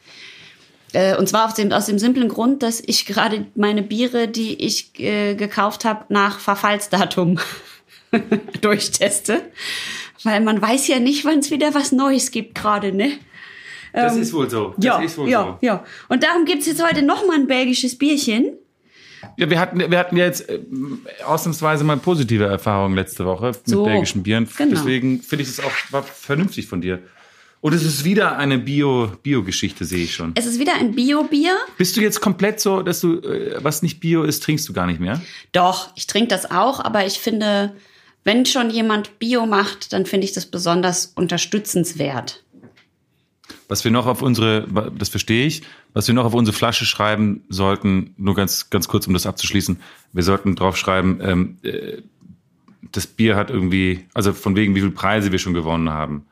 [0.92, 4.54] Äh, Und zwar aus dem, aus dem simplen Grund, dass ich gerade meine Biere, die
[4.64, 7.38] ich äh, gekauft habe, nach Verfallsdatum
[8.60, 9.42] durchteste.
[10.24, 13.12] Weil man weiß ja nicht, wann es wieder was Neues gibt gerade, ne?
[13.92, 14.72] Das ist wohl so.
[14.76, 15.66] Das Ja, ist wohl ja, so.
[15.66, 15.84] ja.
[16.08, 18.52] Und darum gibt's jetzt heute noch mal ein belgisches Bierchen.
[19.36, 20.60] Ja, wir hatten, wir hatten ja jetzt äh,
[21.26, 24.48] ausnahmsweise mal positive Erfahrungen letzte Woche mit So, belgischen Bieren.
[24.56, 24.70] genau.
[24.70, 25.70] Deswegen finde ich es auch
[26.04, 27.00] vernünftig von dir.
[27.62, 30.32] Und es ist wieder eine Bio, Bio-Geschichte, sehe ich schon.
[30.34, 31.56] Es ist wieder ein Bio-Bier.
[31.78, 34.88] Bist du jetzt komplett so, dass du, äh, was nicht Bio ist, trinkst du gar
[34.88, 35.22] nicht mehr?
[35.52, 37.76] Doch, ich trinke das auch, aber ich finde,
[38.24, 42.42] wenn schon jemand Bio macht, dann finde ich das besonders unterstützenswert.
[43.68, 44.66] Was wir noch auf unsere,
[44.98, 49.06] das verstehe ich, was wir noch auf unsere Flasche schreiben sollten, nur ganz, ganz kurz,
[49.06, 49.78] um das abzuschließen,
[50.12, 52.02] wir sollten drauf schreiben, ähm, äh,
[52.90, 56.26] das Bier hat irgendwie, also von wegen, wie viele Preise wir schon gewonnen haben.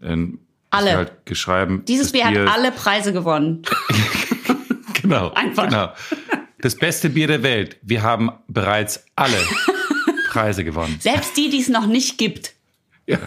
[0.00, 0.38] Ähm,
[0.76, 0.96] Alle.
[0.96, 3.62] Halt geschrieben, Dieses Bier hat alle Preise gewonnen.
[5.02, 5.68] Genau, Einfach.
[5.68, 5.92] genau.
[6.60, 7.76] Das beste Bier der Welt.
[7.82, 9.36] Wir haben bereits alle
[10.30, 10.96] Preise gewonnen.
[10.98, 12.54] Selbst die, die es noch nicht gibt.
[13.06, 13.18] Ja,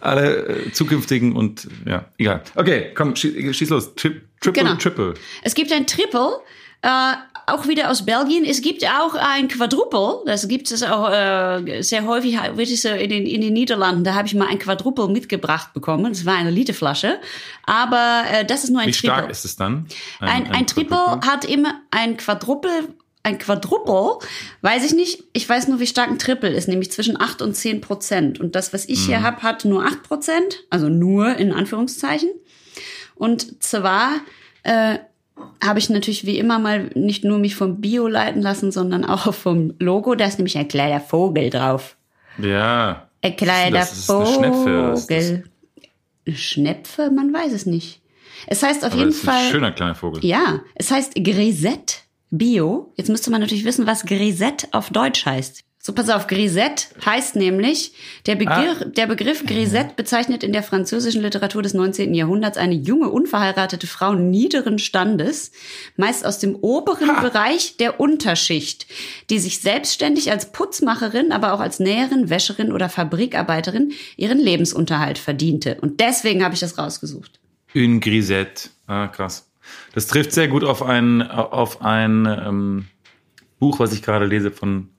[0.00, 2.42] alle äh, zukünftigen und ja, egal.
[2.56, 3.94] Okay, komm, schieß, schieß los.
[3.94, 4.74] Tri triple, Genau.
[4.74, 5.14] triple.
[5.42, 6.40] Es gibt ein Triple,
[6.82, 7.12] äh,
[7.54, 8.44] auch wieder aus Belgien.
[8.44, 10.22] Es gibt auch ein Quadruple.
[10.26, 14.04] Das gibt es auch äh, sehr häufig, wird es so in den, in den Niederlanden.
[14.04, 16.12] Da habe ich mal ein Quadruple mitgebracht bekommen.
[16.12, 17.18] Das war eine Literflasche.
[17.64, 19.10] Aber äh, das ist nur ein Wie Triple.
[19.16, 19.86] stark ist es dann?
[20.20, 21.30] Ein, ein, Triple Quadruple?
[21.30, 22.88] hat immer ein Quadruple,
[23.22, 24.26] ein Quadruple,
[24.62, 25.24] weiß ich nicht.
[25.32, 28.40] Ich weiß nur, wie stark ein Triple ist, nämlich zwischen 8 und 10 Prozent.
[28.40, 29.06] Und das, was ich Mhm.
[29.06, 32.30] hier hab, hat nur 8 Prozent, also nur in Anführungszeichen.
[33.14, 34.12] Und zwar
[34.62, 34.98] äh,
[35.62, 39.32] habe ich natürlich wie immer mal nicht nur mich vom Bio leiten lassen, sondern auch
[39.34, 40.14] vom Logo.
[40.14, 41.96] Da ist nämlich ein kleiner Vogel drauf.
[42.38, 43.08] Ja.
[43.22, 44.82] Ein kleiner Das ist eine Schnepfe.
[44.90, 45.44] Das ist- Vogel.
[46.26, 47.10] Eine Schnepfe?
[47.10, 48.00] Man weiß es nicht.
[48.46, 49.50] Es heißt auf Aber jeden das ist ein Fall.
[49.50, 50.24] schöner kleiner Vogel.
[50.24, 51.94] Ja, es heißt Grisette
[52.30, 52.92] Bio.
[52.96, 55.62] Jetzt müsste man natürlich wissen, was Grisette auf Deutsch heißt.
[55.82, 57.94] So, pass auf, Grisette heißt nämlich,
[58.26, 62.12] der Begriff, der Begriff Grisette bezeichnet in der französischen Literatur des 19.
[62.12, 65.52] Jahrhunderts eine junge, unverheiratete Frau niederen Standes,
[65.96, 68.88] meist aus dem oberen Bereich der Unterschicht,
[69.30, 75.78] die sich selbstständig als Putzmacherin, aber auch als Näherin, Wäscherin oder Fabrikarbeiterin ihren Lebensunterhalt verdiente.
[75.80, 77.40] Und deswegen habe ich das rausgesucht.
[77.74, 78.68] Une Grisette.
[78.86, 79.50] Ah, krass.
[79.94, 82.84] Das trifft sehr gut auf ein, auf ein ähm,
[83.58, 84.90] Buch, was ich gerade lese von,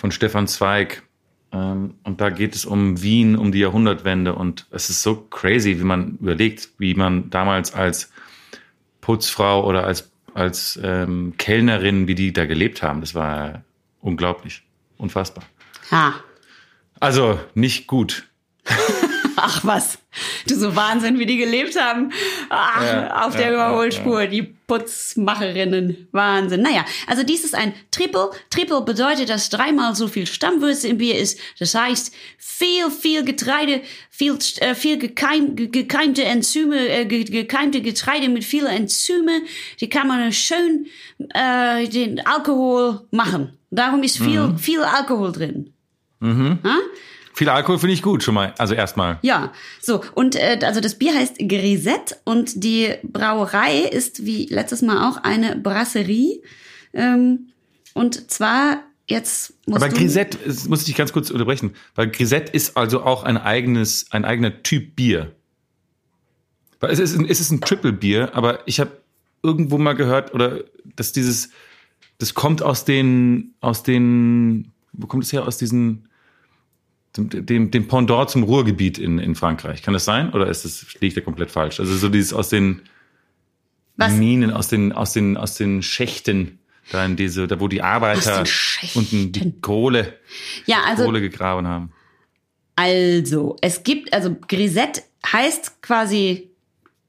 [0.00, 1.02] von Stefan Zweig.
[1.52, 4.34] Ähm, und da geht es um Wien, um die Jahrhundertwende.
[4.34, 8.10] Und es ist so crazy, wie man überlegt, wie man damals als
[9.00, 13.00] Putzfrau oder als als ähm, Kellnerin, wie die da gelebt haben.
[13.00, 13.62] Das war
[14.00, 14.62] unglaublich,
[14.96, 15.44] unfassbar.
[15.90, 16.14] Ha.
[17.00, 18.28] Also nicht gut.
[19.42, 19.98] Ach was,
[20.46, 22.12] du so Wahnsinn, wie die gelebt haben.
[22.48, 26.08] Ach, Ja, auf der ja, Überholspur, die Putzmacherinnen.
[26.12, 26.62] Wahnsinn.
[26.62, 28.30] Naja, also dies ist ein Triple.
[28.50, 31.38] Triple bedeutet, dass dreimal so viel Stammwürze im Bier ist.
[31.58, 33.80] Das heißt, viel, viel Getreide,
[34.10, 39.42] viel, äh, viel gekeim, ge- gekeimte Enzyme, äh, ge- gekeimte Getreide mit vielen Enzyme.
[39.80, 40.86] Die kann man schön
[41.34, 43.56] äh, den Alkohol machen.
[43.70, 45.72] Darum ist viel, viel Alkohol drin.
[47.40, 48.52] Viel Alkohol finde ich gut schon mal.
[48.58, 49.18] Also erstmal.
[49.22, 54.82] Ja, so und äh, also das Bier heißt Grisette und die Brauerei ist wie letztes
[54.82, 56.42] Mal auch eine Brasserie
[56.92, 57.46] ähm,
[57.94, 62.52] und zwar jetzt musst Aber Grisette, das muss ich dich ganz kurz unterbrechen, weil Grisette
[62.52, 65.32] ist also auch ein eigenes, ein eigener Typ Bier.
[66.78, 68.90] Weil es ist, ein, es ist ein Triple Bier, aber ich habe
[69.42, 70.64] irgendwo mal gehört, oder
[70.94, 71.48] dass dieses,
[72.18, 75.46] das kommt aus den, aus den, wo kommt es her?
[75.46, 76.09] Aus diesen,
[77.16, 79.82] dem, dem, Pendant zum Ruhrgebiet in, in Frankreich.
[79.82, 80.32] Kann das sein?
[80.32, 81.80] Oder ist das, liegt da komplett falsch?
[81.80, 82.82] Also so dieses aus den
[83.96, 84.12] Was?
[84.12, 86.58] Minen, aus den, aus den, aus den Schächten,
[86.92, 88.44] da in diese, da wo die Arbeiter
[88.94, 90.14] unten die Kohle,
[90.66, 91.92] ja also Kohle gegraben haben.
[92.76, 96.50] also es gibt also Grisette heißt quasi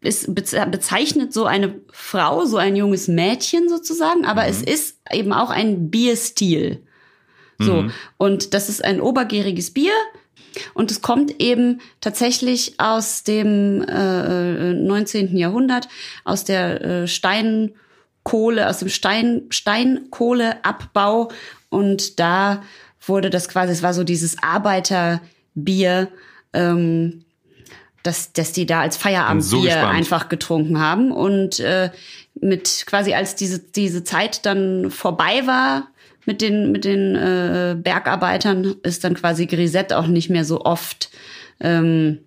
[0.01, 5.31] es beze- bezeichnet so eine Frau, so ein junges Mädchen sozusagen, aber es ist eben
[5.31, 6.81] auch ein Bierstil.
[7.63, 7.85] So,
[8.17, 9.93] und das ist ein obergäriges Bier.
[10.73, 15.35] Und es kommt eben tatsächlich aus dem äh, 19.
[15.37, 15.87] Jahrhundert,
[16.23, 21.29] aus der äh, Steinkohle, aus dem Stein, Steinkohleabbau.
[21.69, 22.63] Und da
[23.05, 26.09] wurde das quasi, es war so dieses Arbeiterbier,
[26.53, 27.23] ähm,
[28.03, 29.95] dass, dass die da als so Feierabendbier gespannt.
[29.95, 31.11] einfach getrunken haben.
[31.11, 31.91] Und äh,
[32.33, 35.90] mit quasi als diese, diese Zeit dann vorbei war
[36.31, 41.09] mit den, mit den äh, Bergarbeitern, ist dann quasi Grisette auch nicht mehr so oft
[41.59, 42.19] ähm,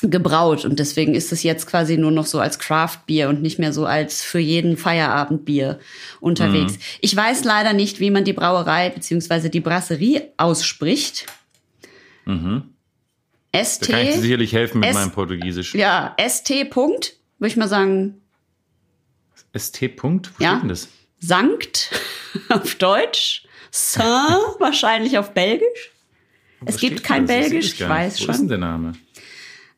[0.00, 0.64] gebraut.
[0.64, 3.86] Und deswegen ist es jetzt quasi nur noch so als Craft-Bier und nicht mehr so
[3.86, 5.78] als für jeden Feierabendbier
[6.20, 6.72] unterwegs.
[6.74, 6.78] Mhm.
[7.02, 11.26] Ich weiß leider nicht, wie man die Brauerei beziehungsweise die Brasserie ausspricht.
[12.26, 13.88] ST.
[13.88, 15.74] Da kann ich dir sicherlich helfen mit S- meinem Portugiesisch.
[15.74, 16.68] Ja, ST.
[16.70, 18.20] Punkt, würde ich mal sagen,
[19.56, 19.94] ST.
[19.96, 20.32] Punkt?
[20.36, 20.50] Wo Ja.
[20.50, 20.88] steht denn das?
[21.26, 21.90] Sankt
[22.48, 25.90] auf Deutsch, Saint wahrscheinlich auf Belgisch.
[26.60, 28.30] Wo Es gibt kein Belgisch, ich weiß Wo schon.
[28.34, 28.92] ist denn der Name?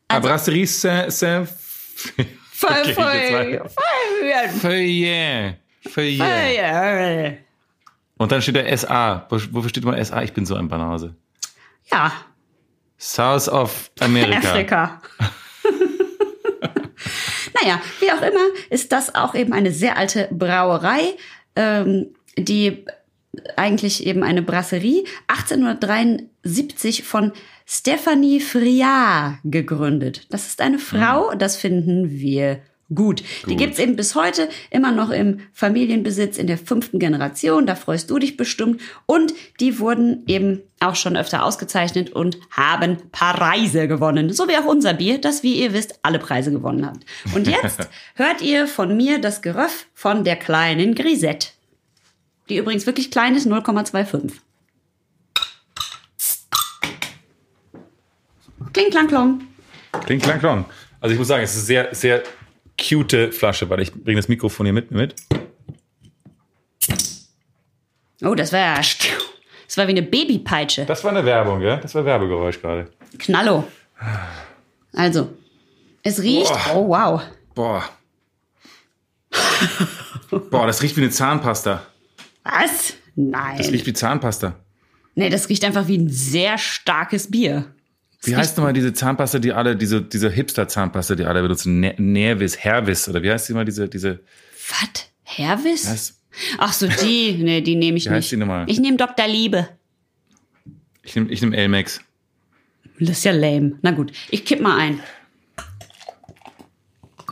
[0.07, 1.11] Ah, Brasserie Saint...
[1.11, 1.49] Saint
[2.61, 3.61] Okay, Feuillet.
[5.89, 7.37] Feuillet.
[8.17, 9.25] Und dann steht da SA.
[9.29, 10.21] Wo- Wofür steht immer SA?
[10.23, 11.15] Ich bin so ein Banause.
[11.91, 12.11] Ja,
[12.97, 14.37] South of America.
[14.49, 15.01] Afrika.
[17.61, 21.15] naja, wie auch immer, ist das auch eben eine sehr alte Brauerei,
[21.55, 22.85] ähm, die
[23.55, 27.31] eigentlich eben eine Brasserie 1873 von
[27.65, 30.25] Stephanie Friard gegründet.
[30.29, 32.59] Das ist eine Frau, das finden wir
[32.93, 33.23] gut.
[33.45, 33.57] Die Gut.
[33.57, 37.65] gibt's eben bis heute immer noch im Familienbesitz in der fünften Generation.
[37.65, 38.81] Da freust du dich bestimmt.
[39.05, 44.31] Und die wurden eben auch schon öfter ausgezeichnet und haben Preise gewonnen.
[44.31, 46.99] So wie auch unser Bier, das, wie ihr wisst, alle Preise gewonnen hat.
[47.35, 51.49] Und jetzt hört ihr von mir das Geröff von der kleinen Grisette.
[52.49, 54.31] Die übrigens wirklich klein ist, 0,25.
[58.73, 59.41] Kling, klang, klong.
[60.05, 60.65] Klingt klang, klang.
[61.01, 62.23] Also ich muss sagen, es ist sehr, sehr
[62.79, 64.91] cute Flasche, weil ich bringe das Mikrofon hier mit.
[64.91, 65.15] mit.
[68.21, 68.75] Oh, das war
[69.69, 70.85] das war wie eine Babypeitsche.
[70.85, 71.77] Das war eine Werbung, ja?
[71.77, 72.89] Das war Werbegeräusch gerade.
[73.19, 73.65] Knallo.
[74.93, 75.29] Also,
[76.03, 76.51] es riecht.
[76.51, 76.75] Boah.
[76.75, 77.21] Oh, wow.
[77.53, 77.89] Boah.
[80.49, 81.85] Boah, das riecht wie eine Zahnpasta.
[82.43, 82.93] Was?
[83.15, 83.57] Nein.
[83.57, 84.55] Das riecht wie Zahnpasta.
[85.15, 87.65] nee, das riecht einfach wie ein sehr starkes Bier.
[88.21, 91.79] Wie heißt nochmal diese Zahnpasta, die alle, diese, diese Hipster-Zahnpasta, die alle benutzen?
[91.79, 94.19] Ne Nervis, Hervis, oder wie heißt die mal, diese, diese,
[94.69, 95.05] Was?
[95.23, 95.87] Hervis?
[95.87, 96.15] heißt,
[96.57, 97.33] Ach so, die.
[97.41, 98.31] Nee, die nehme ich Wie heißt nicht.
[98.31, 98.69] die nochmal?
[98.69, 99.27] Ich nehme Dr.
[99.27, 99.69] Liebe.
[101.03, 102.01] ich nehme ich nehm Elmex.
[102.99, 103.77] Das ist ja lame.
[103.81, 104.99] Na gut, ich kipp mal ein.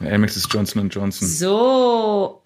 [0.02, 1.28] Elmex ist Johnson Johnson.
[1.28, 2.44] So.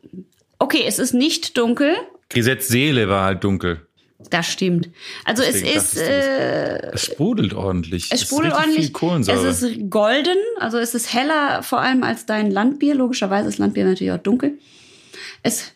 [0.58, 1.96] Okay, es ist nicht dunkel.
[2.30, 3.88] Grisette Seele war halt dunkel.
[4.32, 4.90] Das stimmt.
[5.26, 8.06] Also es Deswegen ist, dachtest du äh, Es sprudelt ordentlich.
[8.12, 9.36] es ist sprudelt richtig ordentlich.
[9.36, 12.96] Es ist golden, also es ist heller vor allem als dein Landbier.
[12.96, 14.54] Logischerweise ist Landbier natürlich auch dunkel.
[15.44, 15.74] Es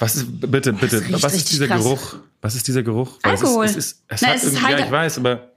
[0.00, 1.82] Was ist, bitte, bitte, Das riecht was ist dieser krass.
[1.82, 2.16] Geruch?
[2.40, 3.18] Was ist dieser Geruch?
[3.22, 3.64] Alkohol.
[3.64, 5.47] Es ist, es ist, es Na, hat es ist irgendwie, ja, halt- ich weiß, aber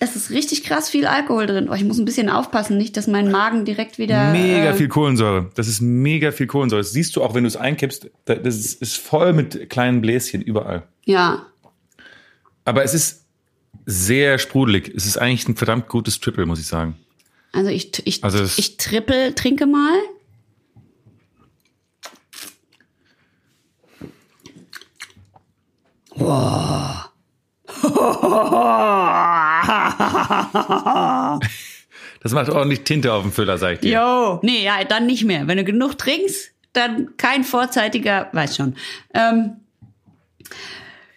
[0.00, 1.68] Das ist richtig krass viel Alkohol drin.
[1.68, 4.30] Oh, ich muss ein bisschen aufpassen, nicht, dass mein Magen direkt wieder.
[4.32, 5.50] Mega äh, viel Kohlensäure.
[5.56, 6.82] Das ist mega viel Kohlensäure.
[6.82, 8.08] Das siehst du auch, wenn du es einkippst.
[8.24, 10.84] Da- Das ist, ist voll mit kleinen Bläschen überall.
[11.04, 11.46] Ja.
[12.64, 13.24] Aber es ist
[13.86, 14.92] sehr sprudelig.
[14.94, 16.96] Es ist eigentlich ein verdammt gutes Triple, muss ich sagen.
[17.52, 19.94] Also ich, ich, Also es- ich trippel, trinke mal.
[32.20, 34.00] Das macht ordentlich Tinte auf dem Füller, sag ich dir.
[34.00, 34.40] Jo.
[34.42, 35.46] Nee, ja, dann nicht mehr.
[35.46, 38.76] Wenn du genug trinkst, dann kein vorzeitiger, weiß schon.
[39.14, 39.56] Ähm,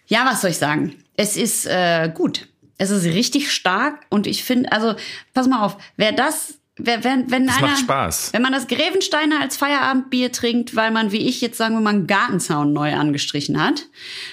[0.06, 0.94] ja, was soll ich sagen?
[1.16, 2.48] Es ist äh, gut.
[2.78, 4.94] Es ist richtig stark und ich finde, also
[5.34, 8.32] pass mal auf, wer das, wenn, wenn Das einer, macht Spaß.
[8.32, 11.90] wenn man das Grevensteiner als Feierabendbier trinkt, weil man, wie ich jetzt sagen wir mal,
[11.90, 13.84] einen Gartenzaun neu angestrichen hat,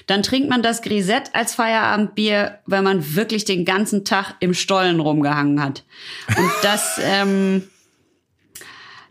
[0.08, 5.02] dann trinkt man das Grisette als Feierabendbier, weil man wirklich den ganzen Tag im Stollen
[5.02, 5.84] rumgehangen hat.
[6.38, 7.68] Und das, ähm,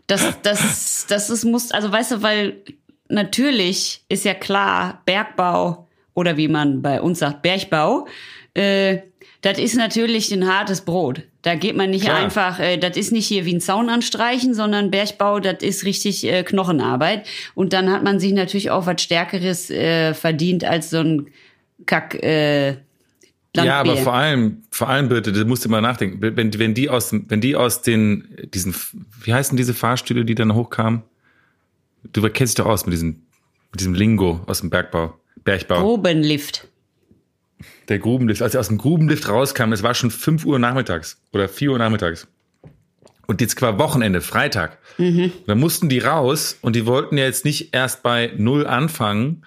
[0.07, 2.63] das, das, das ist, muss, also weißt du, weil
[3.09, 8.07] natürlich ist ja klar, Bergbau oder wie man bei uns sagt, Bergbau,
[8.55, 8.99] äh,
[9.41, 11.21] das ist natürlich ein hartes Brot.
[11.41, 12.17] Da geht man nicht Klar.
[12.17, 16.25] einfach, äh, das ist nicht hier wie ein Zaun anstreichen, sondern Bergbau, das ist richtig
[16.25, 17.25] äh, Knochenarbeit.
[17.55, 21.27] Und dann hat man sich natürlich auch was Stärkeres äh, verdient als so ein
[21.85, 22.15] Kack.
[22.15, 22.77] Äh,
[23.55, 23.65] Landbier.
[23.65, 26.19] Ja, aber vor allem, vor allem bitte, da musst du mal nachdenken.
[26.21, 28.75] Wenn, wenn die aus, wenn die aus den, diesen,
[29.23, 31.01] wie heißen diese Fahrstühle, die dann hochkamen?
[32.13, 33.23] Du kennst dich doch aus mit diesem,
[33.71, 35.81] mit diesem Lingo aus dem Bergbau, Bergbau.
[35.81, 36.67] Grubenlift.
[37.89, 41.49] Der Grubenlift, als er aus dem Grubenlift rauskam, das war schon 5 Uhr nachmittags oder
[41.49, 42.27] 4 Uhr nachmittags.
[43.27, 44.77] Und jetzt war Wochenende, Freitag.
[44.97, 45.31] Mhm.
[45.45, 49.43] Da mussten die raus und die wollten ja jetzt nicht erst bei Null anfangen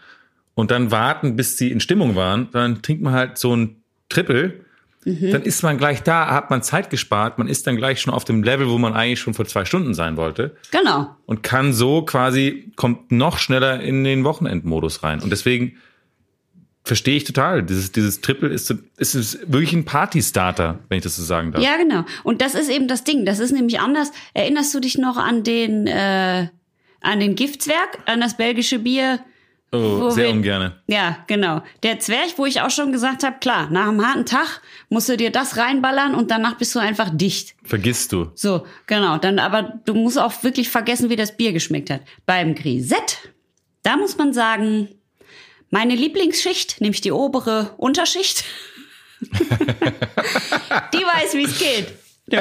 [0.54, 4.60] und dann warten, bis sie in Stimmung waren, sondern trinkt man halt so ein Triple.
[5.04, 5.32] Mhm.
[5.32, 8.24] Dann ist man gleich da, hat man Zeit gespart, man ist dann gleich schon auf
[8.24, 11.16] dem Level, wo man eigentlich schon vor zwei Stunden sein wollte Genau.
[11.26, 15.20] und kann so quasi, kommt noch schneller in den Wochenendmodus rein.
[15.20, 15.72] Und deswegen
[16.84, 17.62] verstehe ich total.
[17.62, 21.62] Dieses, dieses Triple ist, ist, ist wirklich ein Partystarter, wenn ich das so sagen darf.
[21.62, 22.04] Ja, genau.
[22.24, 23.24] Und das ist eben das Ding.
[23.24, 24.10] Das ist nämlich anders.
[24.34, 26.48] Erinnerst du dich noch an den, äh,
[27.00, 29.20] an den Giftzwerg, an das belgische Bier?
[29.74, 30.82] oh, sehr wir- ungerne.
[30.86, 31.62] Ja, genau.
[31.82, 34.60] Der Zwerg, wo ich auch schon gesagt habe, klar, nach einem harten Tag
[34.90, 37.54] musst du dir das reinballern und danach bist du einfach dicht.
[37.62, 38.30] Vergisst du.
[38.34, 39.16] So, genau.
[39.18, 42.02] Dann, aber du musst auch wirklich vergessen, wie das Bier geschmeckt hat.
[42.26, 43.16] Beim Grisette,
[43.82, 44.88] da muss man sagen,
[45.72, 48.44] meine Lieblingsschicht, nämlich die obere Unterschicht,
[49.22, 51.88] die weiß, wie es geht.
[52.28, 52.36] Du.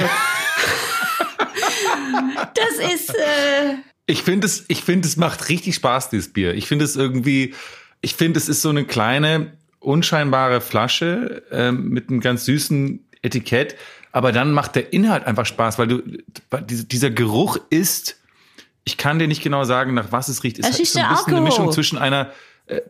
[2.53, 3.75] Das ist, äh,
[4.05, 6.53] Ich finde es, ich finde es macht richtig Spaß, dieses Bier.
[6.53, 7.53] Ich finde es irgendwie,
[8.01, 13.75] ich finde es ist so eine kleine, unscheinbare Flasche ähm, mit einem ganz süßen Etikett.
[14.11, 16.01] Aber dann macht der Inhalt einfach Spaß, weil du,
[16.49, 18.17] weil diese- dieser Geruch ist,
[18.83, 20.59] ich kann dir nicht genau sagen, nach was es riecht.
[20.59, 21.41] Es Es ist ist so ein bisschen eine Alkohol.
[21.65, 22.31] Mischung zwischen einer
[22.67, 22.81] äh,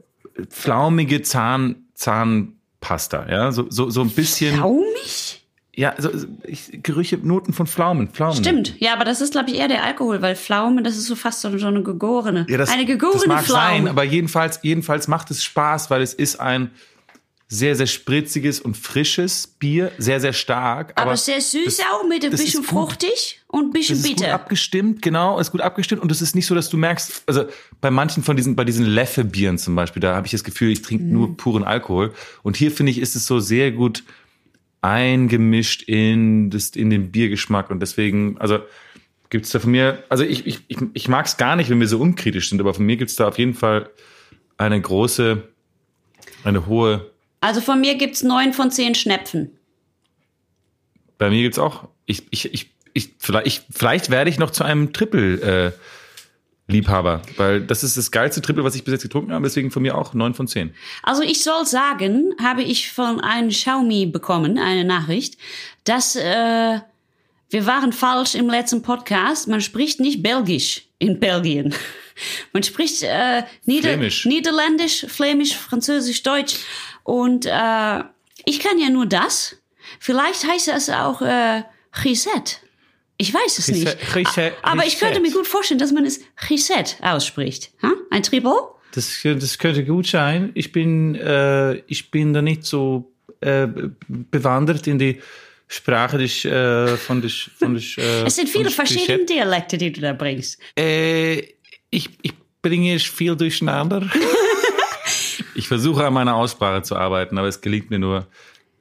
[0.50, 5.42] flaumige Zahn, Zahnpasta, ja, so, so, so ein bisschen, Flaumig?
[5.74, 6.10] ja, so,
[6.44, 8.36] ich, Gerüche, Noten von Pflaumen, Pflaumen.
[8.36, 11.16] Stimmt, ja, aber das ist, glaube ich, eher der Alkohol, weil Pflaume, das ist so
[11.16, 12.46] fast so, so eine gegorene.
[12.50, 13.62] Ja, das, eine gegorene das mag Pflaume.
[13.62, 16.72] sein, aber jedenfalls, jedenfalls macht es Spaß, weil es ist ein
[17.54, 20.94] sehr, sehr spritziges und frisches Bier, sehr, sehr stark.
[20.96, 24.10] aber, Aber, sehr süß das- auch, mit ein bisschen fruchtig und ein bisschen das ist
[24.12, 24.34] gut bitter.
[24.34, 27.44] abgestimmt, genau, ist gut abgestimmt und es ist nicht so, dass du merkst, also
[27.82, 30.82] bei manchen von diesen, bei diesen Leffe-Bieren zum Beispiel, da habe ich das Gefühl, ich
[30.82, 31.12] trinke Mhm.
[31.12, 34.04] nur puren Alkohol und hier finde ich, ist es so sehr gut
[34.82, 38.60] eingemischt in, das, in den Biergeschmack und deswegen, also
[39.30, 41.88] gibt's da von mir, also ich, ich, ich, ich mag es gar nicht, wenn wir
[41.88, 43.90] so unkritisch sind, aber von mir gibt's da auf jeden Fall
[44.58, 45.44] eine große,
[46.44, 47.12] eine hohe,
[47.42, 49.58] Also von mir gibt's neun von zehn Schnäpfen.
[51.18, 54.64] bei mir gibt's auch, ich, ich, ich, ich, vielleicht, ich, vielleicht werde ich noch zu
[54.64, 55.72] einem Triple, äh,
[56.72, 59.82] Liebhaber, weil das ist das geilste Triple, was ich bis jetzt getrunken habe, deswegen von
[59.82, 60.74] mir auch neun von zehn.
[61.04, 65.38] Also ich soll sagen, habe ich von einem Xiaomi bekommen, eine Nachricht,
[65.84, 66.80] dass äh,
[67.50, 69.48] wir waren falsch im letzten Podcast.
[69.48, 71.76] Man spricht nicht Belgisch in Belgien.
[72.54, 74.26] Man spricht äh, Nieder Flämisch.
[74.26, 76.56] Niederländisch, Flämisch, Französisch, Deutsch.
[77.04, 78.00] Und äh,
[78.46, 79.58] ich kann ja nur das.
[80.00, 81.64] Vielleicht heißt es auch äh,
[82.04, 82.58] Gisette.
[83.18, 83.98] Ich weiß es nicht.
[84.14, 87.72] Gisette- Aber ich könnte mir gut vorstellen, dass man es Gisette ausspricht.
[87.84, 87.92] Ha?
[88.10, 88.54] Ein Triple?
[88.94, 90.52] Das, das könnte gut sein.
[90.54, 93.68] Ich bin, äh, ich bin da nicht so äh,
[94.08, 95.22] bewandert in die
[95.68, 99.26] Sprache des, äh, von des, von des, äh, Es sind viele verschiedene.
[99.26, 100.60] Dialekte, die du da bringst.
[100.78, 101.40] Äh,
[101.90, 104.02] ich, ich bringe es viel durcheinander.
[105.62, 108.26] ich versuche an meiner Aussprache zu arbeiten, aber es gelingt mir nur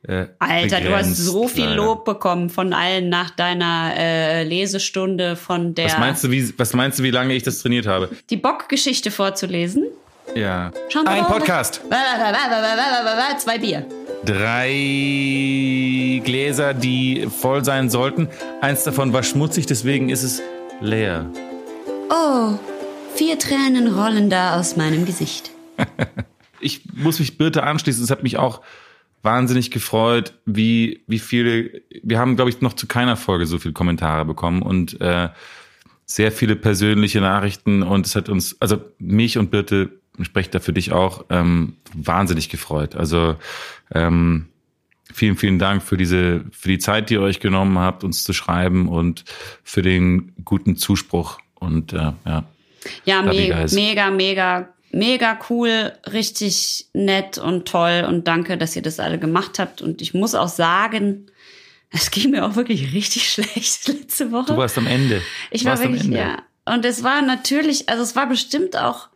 [0.03, 1.77] Äh, Alter, du hast begrenzt, so viel leider.
[1.77, 6.73] Lob bekommen von allen nach deiner äh, Lesestunde von der Was meinst du, wie, was
[6.73, 8.09] meinst du, wie lange ich das trainiert habe?
[8.31, 9.85] die Bock-Geschichte vorzulesen.
[10.35, 10.71] Ja.
[10.89, 11.29] Schauen Ein mal.
[11.29, 11.83] Podcast.
[13.39, 13.85] Zwei Bier.
[14.25, 18.29] Drei Gläser, die voll sein sollten.
[18.63, 20.41] Eins davon war schmutzig, deswegen ist es
[20.81, 21.27] leer.
[22.11, 22.59] Oh,
[23.15, 25.51] vier Tränen rollen da aus meinem Gesicht.
[26.61, 28.03] Ich muss mich Birte anschließen.
[28.03, 28.61] Es hat mich auch
[29.23, 33.75] wahnsinnig gefreut, wie, wie viele, wir haben, glaube ich, noch zu keiner Folge so viele
[33.75, 35.29] Kommentare bekommen und äh,
[36.07, 40.59] sehr viele persönliche Nachrichten und es hat uns, also mich und Birte, ich spreche da
[40.59, 42.97] für dich auch, ähm, wahnsinnig gefreut.
[42.97, 43.37] Also
[43.95, 44.47] ähm,
[45.13, 48.33] vielen, vielen Dank für diese, für die Zeit, die ihr euch genommen habt, uns zu
[48.33, 49.25] schreiben und
[49.63, 51.39] für den guten Zuspruch.
[51.55, 52.45] Und äh, ja,
[53.05, 59.01] Ja, me mega, mega, mega cool, richtig nett und toll und danke, dass ihr das
[59.01, 59.83] alle gemacht habt.
[59.83, 61.27] Und ich muss auch sagen,
[61.91, 64.53] es ging mir auch wirklich richtig schlecht letzte Woche.
[64.53, 65.23] du warst am Ende.
[65.51, 66.43] Ich war wirklich, ja.
[66.65, 69.09] Und es war natürlich, also es war bestimmt auch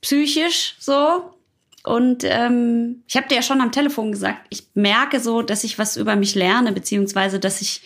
[0.00, 1.30] psychisch so.
[1.82, 5.78] Und ähm, ich habe dir ja schon am Telefon gesagt, ich merke so, dass ich
[5.78, 7.82] was über mich lerne, beziehungsweise dass ich,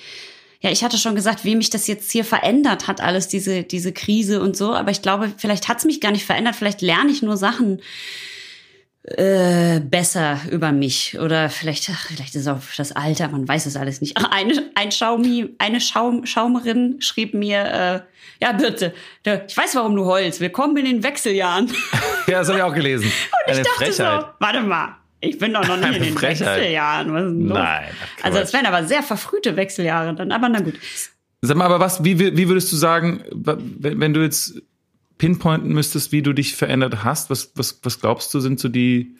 [0.60, 3.92] ja, ich hatte schon gesagt, wie mich das jetzt hier verändert hat, alles diese, diese
[3.92, 4.74] Krise und so.
[4.74, 7.80] Aber ich glaube, vielleicht hat's mich gar nicht verändert, vielleicht lerne ich nur Sachen
[9.04, 13.66] äh, besser über mich oder vielleicht ach, vielleicht ist es auch das Alter, man weiß
[13.66, 14.16] es alles nicht.
[14.18, 18.00] Ach, eine ein Schaumi, eine Schaum, Schaumerin schrieb mir äh,
[18.44, 18.92] ja bitte,
[19.24, 20.40] ich weiß, warum du heulst.
[20.40, 21.72] Willkommen in den Wechseljahren.
[22.26, 23.10] Ja, das habe ich auch gelesen.
[23.46, 24.20] Ich Eine dachte Frechheit.
[24.20, 26.58] so, warte mal, ich bin doch noch nicht in den Frechheit.
[26.58, 27.12] Wechseljahren.
[27.12, 27.58] Was ist denn los?
[27.58, 27.88] Nein,
[28.20, 30.74] ach, Also es wären aber sehr verfrühte Wechseljahre dann, aber na gut.
[31.42, 34.60] Sag mal, aber was, wie, wie würdest du sagen, wenn, du jetzt
[35.18, 39.16] pinpointen müsstest, wie du dich verändert hast, was, was, was glaubst du, sind so die,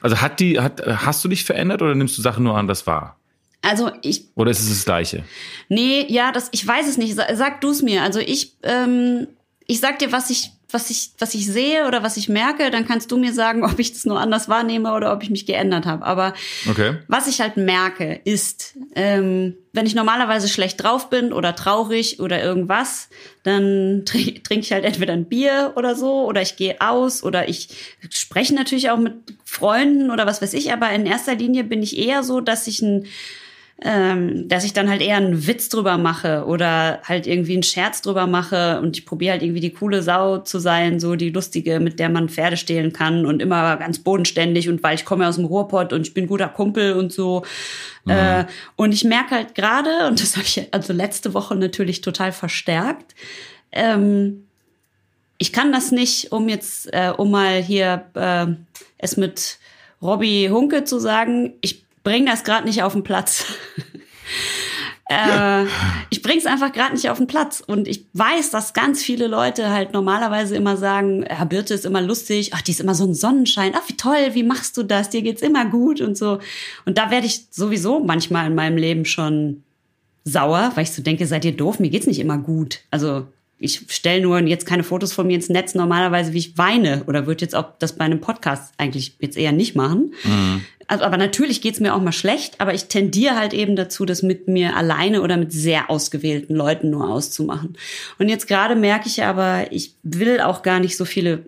[0.00, 3.18] also hat die, hat, hast du dich verändert oder nimmst du Sachen nur anders wahr?
[3.62, 5.24] Also ich Oder ist es das Gleiche?
[5.70, 7.14] Nee, ja, das, ich weiß es nicht.
[7.14, 8.02] Sa- Sag du es mir.
[8.02, 9.26] Also ich, ähm,
[9.66, 12.86] ich sag dir, was ich, was ich, was ich sehe oder was ich merke, dann
[12.86, 15.86] kannst du mir sagen, ob ich das nur anders wahrnehme oder ob ich mich geändert
[15.86, 16.04] habe.
[16.04, 16.34] Aber
[16.68, 16.96] Okay.
[17.08, 22.42] was ich halt merke, ist, ähm, wenn ich normalerweise schlecht drauf bin oder traurig oder
[22.42, 23.08] irgendwas,
[23.44, 27.48] dann trinke trink ich halt entweder ein Bier oder so oder ich gehe aus oder
[27.48, 27.68] ich
[28.10, 29.14] spreche natürlich auch mit
[29.44, 32.82] Freunden oder was weiß ich, aber in erster Linie bin ich eher so, dass ich
[32.82, 33.06] ein
[33.82, 38.02] ähm, dass ich dann halt eher einen Witz drüber mache oder halt irgendwie einen Scherz
[38.02, 41.80] drüber mache und ich probiere halt irgendwie die coole Sau zu sein, so die lustige,
[41.80, 45.36] mit der man Pferde stehlen kann und immer ganz bodenständig und weil ich komme aus
[45.36, 47.44] dem Ruhrpott und ich bin guter Kumpel und so.
[48.06, 48.44] Äh,
[48.76, 53.14] und ich merke halt gerade, und das habe ich also letzte Woche natürlich total verstärkt,
[53.72, 54.46] ähm,
[55.38, 58.46] ich kann das nicht, um jetzt, äh, um mal hier äh,
[58.98, 59.58] es mit
[60.00, 63.46] Robbie Hunke zu sagen, ich bring das gerade nicht auf den Platz.
[65.08, 65.64] äh,
[66.10, 67.62] ich bring's einfach gerade nicht auf den Platz.
[67.66, 72.02] Und ich weiß, dass ganz viele Leute halt normalerweise immer sagen, ja, Birte ist immer
[72.02, 75.10] lustig, ach, die ist immer so ein Sonnenschein, ach, wie toll, wie machst du das?
[75.10, 76.38] Dir geht's immer gut und so.
[76.84, 79.64] Und da werde ich sowieso manchmal in meinem Leben schon
[80.24, 82.80] sauer, weil ich so denke, seid ihr doof, mir geht's nicht immer gut.
[82.90, 83.26] Also
[83.64, 87.26] ich stelle nur jetzt keine Fotos von mir ins Netz normalerweise, wie ich weine oder
[87.26, 90.14] würde jetzt auch das bei einem Podcast eigentlich jetzt eher nicht machen.
[90.86, 94.22] Also, aber natürlich geht's mir auch mal schlecht, aber ich tendiere halt eben dazu, das
[94.22, 97.76] mit mir alleine oder mit sehr ausgewählten Leuten nur auszumachen.
[98.18, 101.46] Und jetzt gerade merke ich aber, ich will auch gar nicht so viele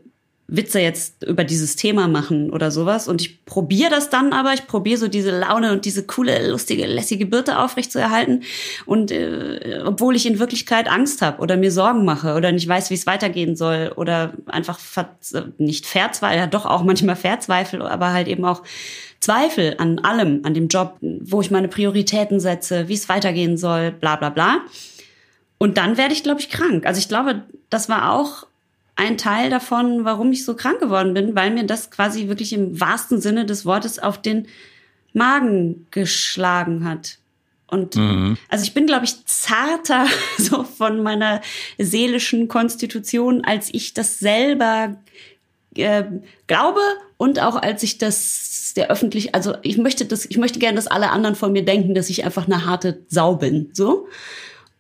[0.48, 3.08] Witze jetzt über dieses Thema machen oder sowas.
[3.08, 4.54] Und ich probiere das dann aber.
[4.54, 8.44] Ich probiere so diese Laune und diese coole, lustige, lässige Birte aufrechtzuerhalten.
[8.84, 12.90] Und äh, obwohl ich in Wirklichkeit Angst habe oder mir Sorgen mache oder nicht weiß,
[12.90, 15.16] wie es weitergehen soll oder einfach ver
[15.58, 18.62] nicht verzweifle, ja doch auch manchmal verzweifle, aber halt eben auch
[19.18, 23.90] Zweifel an allem, an dem Job, wo ich meine Prioritäten setze, wie es weitergehen soll,
[23.90, 24.60] bla bla bla.
[25.58, 26.86] Und dann werde ich, glaube ich, krank.
[26.86, 28.46] Also ich glaube, das war auch
[28.96, 32.80] ein Teil davon, warum ich so krank geworden bin, weil mir das quasi wirklich im
[32.80, 34.48] wahrsten Sinne des Wortes auf den
[35.12, 37.18] Magen geschlagen hat.
[37.68, 37.96] Und
[38.48, 40.06] also ich bin, glaube ich, zarter
[40.38, 41.40] so von meiner
[41.78, 44.96] seelischen Konstitution, als ich das selber
[45.74, 46.04] äh,
[46.46, 46.80] glaube
[47.18, 50.86] und auch als ich das der öffentlich, also ich möchte das, ich möchte gerne, dass
[50.86, 54.06] alle anderen von mir denken, dass ich einfach eine harte Sau bin, so.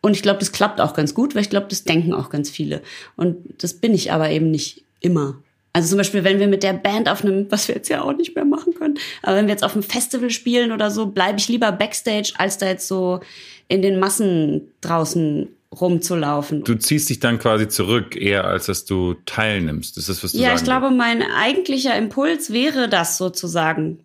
[0.06, 2.48] Und ich glaube, das klappt auch ganz gut, weil ich glaube, das denken auch ganz
[2.48, 2.80] viele.
[3.16, 5.42] Und das bin ich aber eben nicht immer.
[5.72, 8.12] Also zum Beispiel, wenn wir mit der Band auf einem, was wir jetzt ja auch
[8.12, 11.40] nicht mehr machen können, aber wenn wir jetzt auf einem Festival spielen oder so, bleibe
[11.40, 13.18] ich lieber backstage, als da jetzt so
[13.66, 16.62] in den Massen draußen rumzulaufen.
[16.62, 19.96] Du ziehst dich dann quasi zurück, eher als dass du teilnimmst.
[19.96, 23.98] Das ist, was du ja, ich glaube, mein eigentlicher Impuls wäre das sozusagen.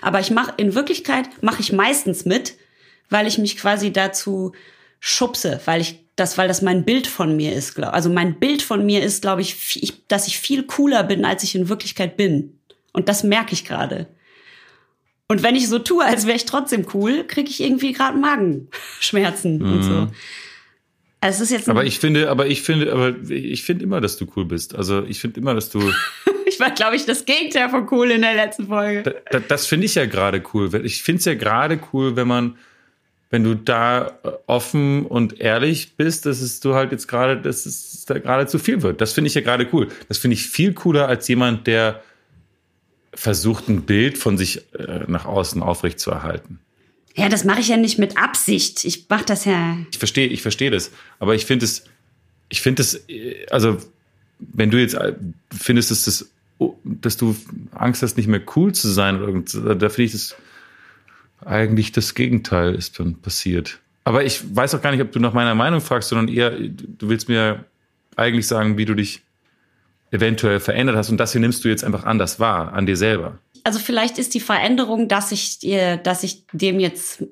[0.00, 2.54] Aber ich mache in Wirklichkeit mache ich meistens mit,
[3.10, 4.52] weil ich mich quasi dazu
[5.04, 7.74] schubse, weil ich das, weil das mein Bild von mir ist.
[7.74, 11.24] Glaub, also mein Bild von mir ist, glaube ich, ich, dass ich viel cooler bin,
[11.24, 12.58] als ich in Wirklichkeit bin.
[12.92, 14.06] Und das merke ich gerade.
[15.26, 19.58] Und wenn ich so tue, als wäre ich trotzdem cool, kriege ich irgendwie gerade Magenschmerzen
[19.58, 19.72] mhm.
[19.72, 20.08] und so.
[21.20, 24.16] Also es ist jetzt aber ich finde, aber ich finde, aber ich finde immer, dass
[24.16, 24.74] du cool bist.
[24.74, 25.80] Also ich finde immer, dass du.
[26.46, 29.02] ich war, glaube ich, das Gegenteil von cool in der letzten Folge.
[29.02, 30.72] Da, da, das finde ich ja gerade cool.
[30.84, 32.56] Ich finde es ja gerade cool, wenn man,
[33.32, 38.04] wenn du da offen und ehrlich bist, dass es du halt jetzt gerade, dass es
[38.04, 39.00] da gerade zu viel wird.
[39.00, 39.88] Das finde ich ja gerade cool.
[40.08, 42.02] Das finde ich viel cooler als jemand, der
[43.14, 46.58] versucht, ein Bild von sich äh, nach außen aufrecht zu erhalten.
[47.14, 48.84] Ja, das mache ich ja nicht mit Absicht.
[48.84, 49.78] Ich mache das ja.
[49.90, 50.90] Ich verstehe, ich verstehe das.
[51.18, 51.84] Aber ich finde es,
[52.50, 53.02] ich finde es,
[53.50, 53.78] also
[54.40, 54.98] wenn du jetzt
[55.58, 56.30] findest, dass das,
[56.84, 57.34] dass du
[57.70, 60.36] Angst hast, nicht mehr cool zu sein, da finde ich das
[61.46, 63.78] eigentlich das Gegenteil ist dann passiert.
[64.04, 67.08] Aber ich weiß auch gar nicht, ob du nach meiner Meinung fragst, sondern eher, du
[67.08, 67.64] willst mir
[68.16, 69.22] eigentlich sagen, wie du dich
[70.10, 73.38] eventuell verändert hast und das hier nimmst du jetzt einfach anders wahr, an dir selber
[73.64, 75.58] also vielleicht ist die Veränderung, dass ich,
[76.02, 77.24] dass ich dem jetzt,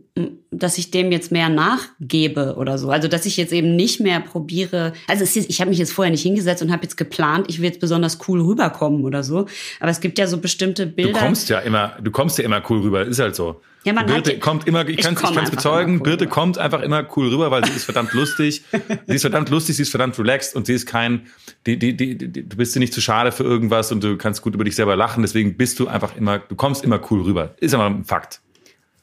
[0.51, 2.91] dass ich dem jetzt mehr nachgebe oder so.
[2.91, 4.93] Also dass ich jetzt eben nicht mehr probiere.
[5.09, 7.67] Also ist, ich habe mich jetzt vorher nicht hingesetzt und habe jetzt geplant, ich will
[7.67, 9.47] jetzt besonders cool rüberkommen oder so.
[9.81, 11.13] Aber es gibt ja so bestimmte Bilder.
[11.13, 13.61] Du kommst ja immer, du kommst ja immer cool rüber, ist halt so.
[13.85, 16.35] Ja, man Birte hat, kommt immer, ich kann es bezeugen, cool Birte rüber.
[16.35, 18.63] kommt einfach immer cool rüber, weil sie ist verdammt lustig.
[19.07, 21.29] sie ist verdammt lustig, sie ist verdammt relaxed und sie ist kein,
[21.67, 24.43] die, die, die, die, du bist dir nicht zu schade für irgendwas und du kannst
[24.43, 27.55] gut über dich selber lachen, deswegen bist du einfach immer, du kommst immer cool rüber.
[27.59, 28.41] Ist aber ein Fakt.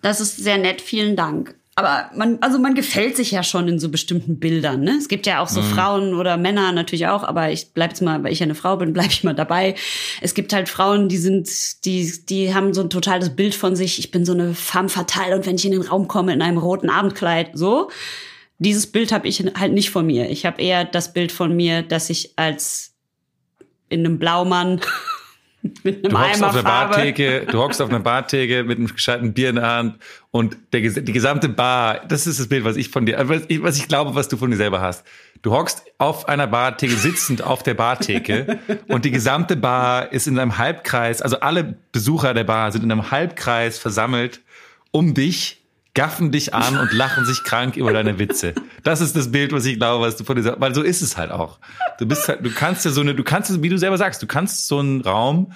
[0.01, 1.55] Das ist sehr nett, vielen Dank.
[1.77, 4.81] Aber man, also man gefällt sich ja schon in so bestimmten Bildern.
[4.81, 4.95] Ne?
[4.97, 5.65] Es gibt ja auch so mhm.
[5.65, 8.77] Frauen oder Männer natürlich auch, aber ich bleib jetzt mal, weil ich ja eine Frau
[8.77, 9.75] bin, bleib ich mal dabei.
[10.19, 13.99] Es gibt halt Frauen, die sind, die, die haben so ein totales Bild von sich.
[13.99, 16.57] Ich bin so eine femme fatale und wenn ich in den Raum komme in einem
[16.57, 17.91] roten Abendkleid, so.
[18.57, 20.31] Dieses Bild habe ich halt nicht von mir.
[20.31, 22.95] Ich habe eher das Bild von mir, dass ich als
[23.87, 24.81] in einem Blaumann
[25.63, 29.55] du hockst auf einer Bartheke, du hockst auf einer Bartheke mit einem gescheiten Bier in
[29.55, 29.95] der Hand
[30.31, 33.61] und der, die gesamte Bar, das ist das Bild, was ich von dir, was ich,
[33.63, 35.05] was ich glaube, was du von dir selber hast.
[35.41, 40.37] Du hockst auf einer Bartheke, sitzend auf der Bartheke und die gesamte Bar ist in
[40.39, 44.41] einem Halbkreis, also alle Besucher der Bar sind in einem Halbkreis versammelt
[44.91, 45.56] um dich
[45.97, 48.53] gaffen dich an und lachen sich krank über deine Witze.
[48.83, 50.61] Das ist das Bild, was ich glaube, was du von dir sagst.
[50.61, 51.57] Weil so ist es halt auch.
[51.97, 54.27] Du bist halt, du kannst ja so eine, du kannst, wie du selber sagst, du
[54.27, 55.53] kannst so einen Raum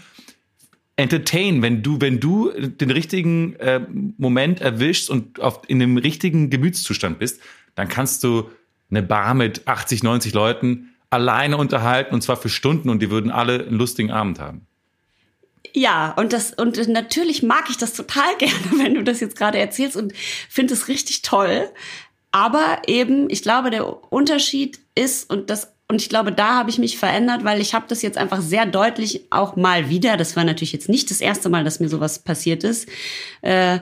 [0.95, 3.81] entertain, wenn du, wenn du den richtigen äh,
[4.17, 7.39] Moment erwischst und auf, in dem richtigen Gemütszustand bist,
[7.75, 8.49] dann kannst du
[8.89, 13.29] eine Bar mit 80, 90 Leuten alleine unterhalten und zwar für Stunden und die würden
[13.29, 14.65] alle einen lustigen Abend haben.
[15.73, 19.59] Ja, und das, und natürlich mag ich das total gerne, wenn du das jetzt gerade
[19.59, 20.13] erzählst und
[20.49, 21.69] finde es richtig toll.
[22.31, 26.79] Aber eben, ich glaube, der Unterschied ist, und das, und ich glaube, da habe ich
[26.79, 30.45] mich verändert, weil ich habe das jetzt einfach sehr deutlich auch mal wieder, das war
[30.45, 32.87] natürlich jetzt nicht das erste Mal, dass mir sowas passiert ist,
[33.41, 33.79] äh,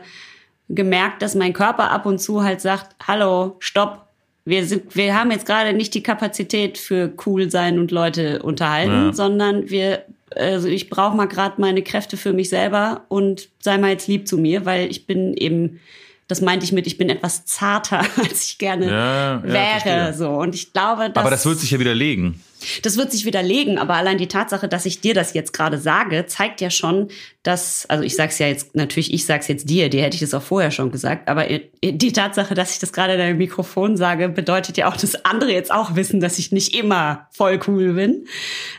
[0.68, 4.08] gemerkt, dass mein Körper ab und zu halt sagt, hallo, stopp,
[4.46, 9.08] wir sind, wir haben jetzt gerade nicht die Kapazität für cool sein und Leute unterhalten,
[9.08, 9.14] ja.
[9.14, 10.06] sondern wir
[10.40, 14.28] also ich brauche mal gerade meine Kräfte für mich selber und sei mal jetzt lieb
[14.28, 15.80] zu mir, weil ich bin eben,
[16.28, 19.54] das meinte ich mit, ich bin etwas zarter, als ich gerne ja, ja,
[19.86, 20.14] wäre.
[20.14, 22.42] So und ich glaube, dass, aber das wird sich ja widerlegen.
[22.84, 26.26] Das wird sich widerlegen, aber allein die Tatsache, dass ich dir das jetzt gerade sage,
[26.26, 27.10] zeigt ja schon,
[27.44, 30.34] dass, also ich sag's ja jetzt, natürlich, ich sag's jetzt dir, dir hätte ich das
[30.34, 31.48] auch vorher schon gesagt, aber
[31.84, 35.52] die Tatsache, dass ich das gerade in deinem Mikrofon sage, bedeutet ja auch, dass andere
[35.52, 38.26] jetzt auch wissen, dass ich nicht immer voll cool bin.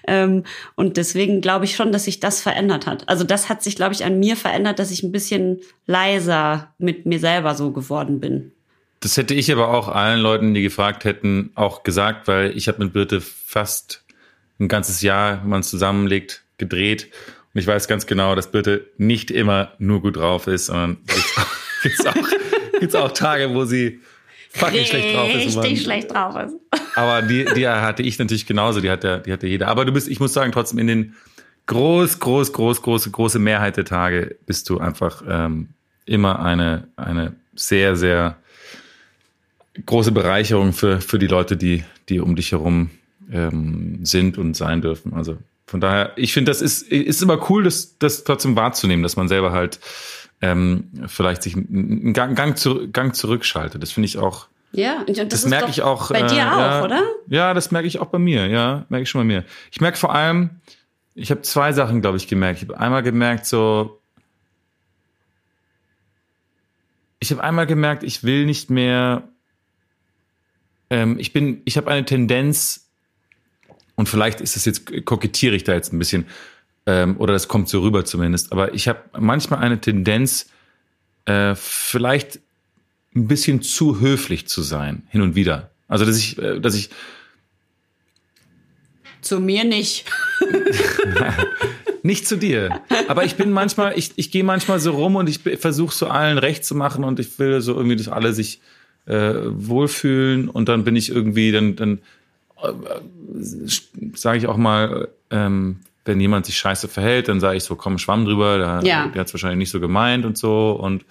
[0.07, 0.45] Ähm,
[0.77, 3.09] und deswegen glaube ich schon, dass sich das verändert hat.
[3.09, 7.07] Also das hat sich, glaube ich, an mir verändert, dass ich ein bisschen leiser mit
[7.07, 8.53] mir selber so geworden bin.
[9.01, 12.85] Das hätte ich aber auch allen Leuten, die gefragt hätten, auch gesagt, weil ich habe
[12.85, 14.05] mit Birte fast
[14.59, 17.11] ein ganzes Jahr, wenn man es zusammenlegt, gedreht.
[17.55, 20.99] Und ich weiß ganz genau, dass Birte nicht immer nur gut drauf ist, sondern
[21.83, 22.15] gibt es auch,
[22.79, 24.01] gibt's auch Tage, wo sie
[24.51, 25.57] fucking schlecht drauf ist.
[25.57, 26.55] Richtig schlecht drauf ist.
[26.95, 29.69] Aber die, die hatte ich natürlich genauso, die hatte, die hatte jeder.
[29.69, 31.15] Aber du bist, ich muss sagen, trotzdem in den
[31.67, 35.71] groß, groß, groß, große, große Mehrheit der Tage bist du einfach ähm,
[36.05, 38.37] immer eine, eine sehr, sehr
[39.87, 42.91] große Bereicherung für, für die Leute, die, die um dich herum
[43.33, 45.15] ähm, sind und sein dürfen.
[45.15, 49.17] Also von daher, ich finde, das ist, ist immer cool, das, das trotzdem wahrzunehmen, dass
[49.17, 49.79] man selber halt
[50.41, 53.83] ähm, vielleicht sich einen Gang, Gang, zu, Gang zurückschaltet.
[53.83, 54.49] Das finde ich auch.
[54.73, 56.11] Ja, und das, das merke ich auch.
[56.11, 57.03] Bei dir äh, auch, ja, oder?
[57.29, 58.47] Ja, das merke ich auch bei mir.
[58.47, 59.45] Ja, merke ich schon bei mir.
[59.71, 60.51] Ich merke vor allem,
[61.15, 62.63] ich habe zwei Sachen, glaube ich, gemerkt.
[62.63, 64.01] Ich habe einmal gemerkt, so
[67.21, 69.29] ich habe einmal gemerkt, ich will nicht mehr.
[70.91, 72.89] Ähm, ich bin, ich habe eine Tendenz,
[73.95, 76.27] und vielleicht ist es jetzt kokettiere ich da jetzt ein bisschen,
[76.87, 78.53] ähm, oder das kommt so rüber zumindest.
[78.53, 80.47] Aber ich habe manchmal eine Tendenz,
[81.27, 82.41] äh, vielleicht
[83.15, 85.71] ein bisschen zu höflich zu sein, hin und wieder.
[85.87, 86.91] Also dass ich, äh, dass ich
[89.21, 90.07] zu mir nicht.
[92.03, 92.81] nicht zu dir.
[93.09, 96.39] Aber ich bin manchmal, ich, ich gehe manchmal so rum und ich versuche so allen
[96.39, 98.61] recht zu machen und ich will so irgendwie, dass alle sich
[99.07, 101.99] äh, wohlfühlen und dann bin ich irgendwie, dann, dann
[102.63, 102.73] äh,
[104.15, 107.99] sage ich auch mal, ähm, wenn jemand sich scheiße verhält, dann sage ich so, komm,
[107.99, 109.07] Schwamm drüber, der, ja.
[109.09, 111.05] der hat es wahrscheinlich nicht so gemeint und so und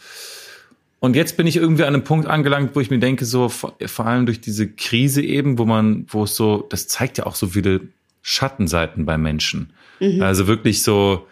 [1.01, 3.73] und jetzt bin ich irgendwie an einem Punkt angelangt, wo ich mir denke, so vor,
[3.85, 7.35] vor allem durch diese Krise eben, wo man, wo es so, das zeigt ja auch
[7.35, 7.79] so viele
[8.21, 9.71] Schattenseiten bei Menschen.
[10.01, 10.21] Mhm.
[10.21, 11.25] Also wirklich so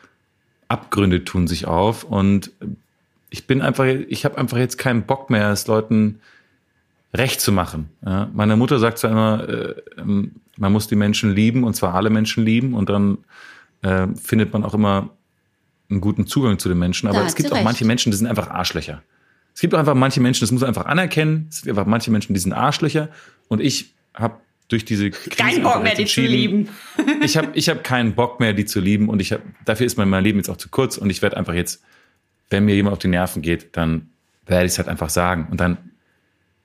[0.69, 2.51] Abgründe tun sich auf und
[3.29, 6.21] ich bin einfach, ich habe einfach jetzt keinen Bock mehr, es Leuten
[7.13, 7.89] recht zu machen.
[8.05, 11.93] Ja, meine Mutter sagt zwar immer, äh, ähm, man muss die Menschen lieben und zwar
[11.93, 13.19] alle Menschen lieben und dann
[13.81, 15.09] äh, findet man auch immer
[15.89, 17.07] einen guten Zugang zu den Menschen.
[17.07, 17.65] Aber es gibt auch recht.
[17.65, 19.01] manche Menschen, die sind einfach Arschlöcher.
[19.53, 21.47] Es gibt auch einfach manche Menschen, das muss man einfach anerkennen.
[21.49, 23.09] Es gibt einfach manche Menschen, die sind Arschlöcher.
[23.47, 24.35] Und ich habe
[24.67, 26.69] durch diese Krise keinen Bock mehr, die zu lieben.
[27.23, 29.09] ich habe ich hab keinen Bock mehr, die zu lieben.
[29.09, 30.97] Und ich hab, dafür ist mein, mein Leben jetzt auch zu kurz.
[30.97, 31.81] Und ich werde einfach jetzt,
[32.49, 34.09] wenn mir jemand auf die Nerven geht, dann
[34.45, 35.47] werde ich es halt einfach sagen.
[35.49, 35.77] Und dann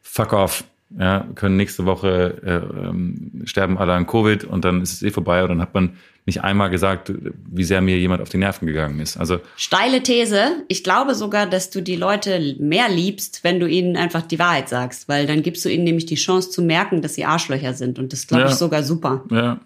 [0.02, 0.64] fuck off
[0.98, 5.10] ja, können nächste Woche äh, ähm, sterben alle an Covid und dann ist es eh
[5.10, 5.96] vorbei und dann hat man
[6.26, 7.12] nicht einmal gesagt,
[7.50, 9.16] wie sehr mir jemand auf die Nerven gegangen ist.
[9.16, 10.64] Also steile These.
[10.68, 14.68] Ich glaube sogar, dass du die Leute mehr liebst, wenn du ihnen einfach die Wahrheit
[14.68, 17.98] sagst, weil dann gibst du ihnen nämlich die Chance zu merken, dass sie Arschlöcher sind
[17.98, 18.50] und das glaube ja.
[18.50, 19.24] ich sogar super.
[19.30, 19.60] Ja.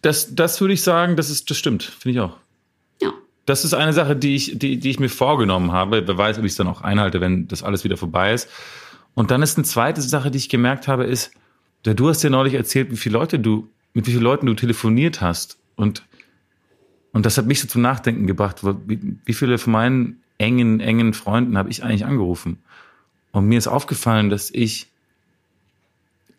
[0.00, 2.36] Das, das würde ich sagen, das ist, das stimmt, finde ich auch.
[3.44, 6.06] Das ist eine Sache, die ich, die, die ich mir vorgenommen habe.
[6.06, 8.48] Wer weiß, ob ich es dann auch einhalte, wenn das alles wieder vorbei ist.
[9.14, 11.32] Und dann ist eine zweite Sache, die ich gemerkt habe, ist,
[11.82, 15.20] du hast ja neulich erzählt, wie viele Leute du, mit wie vielen Leuten du telefoniert
[15.20, 15.58] hast.
[15.76, 16.04] Und,
[17.12, 18.64] und das hat mich so zum Nachdenken gebracht.
[18.86, 22.58] Wie, wie viele von meinen engen, engen Freunden habe ich eigentlich angerufen?
[23.32, 24.88] Und mir ist aufgefallen, dass ich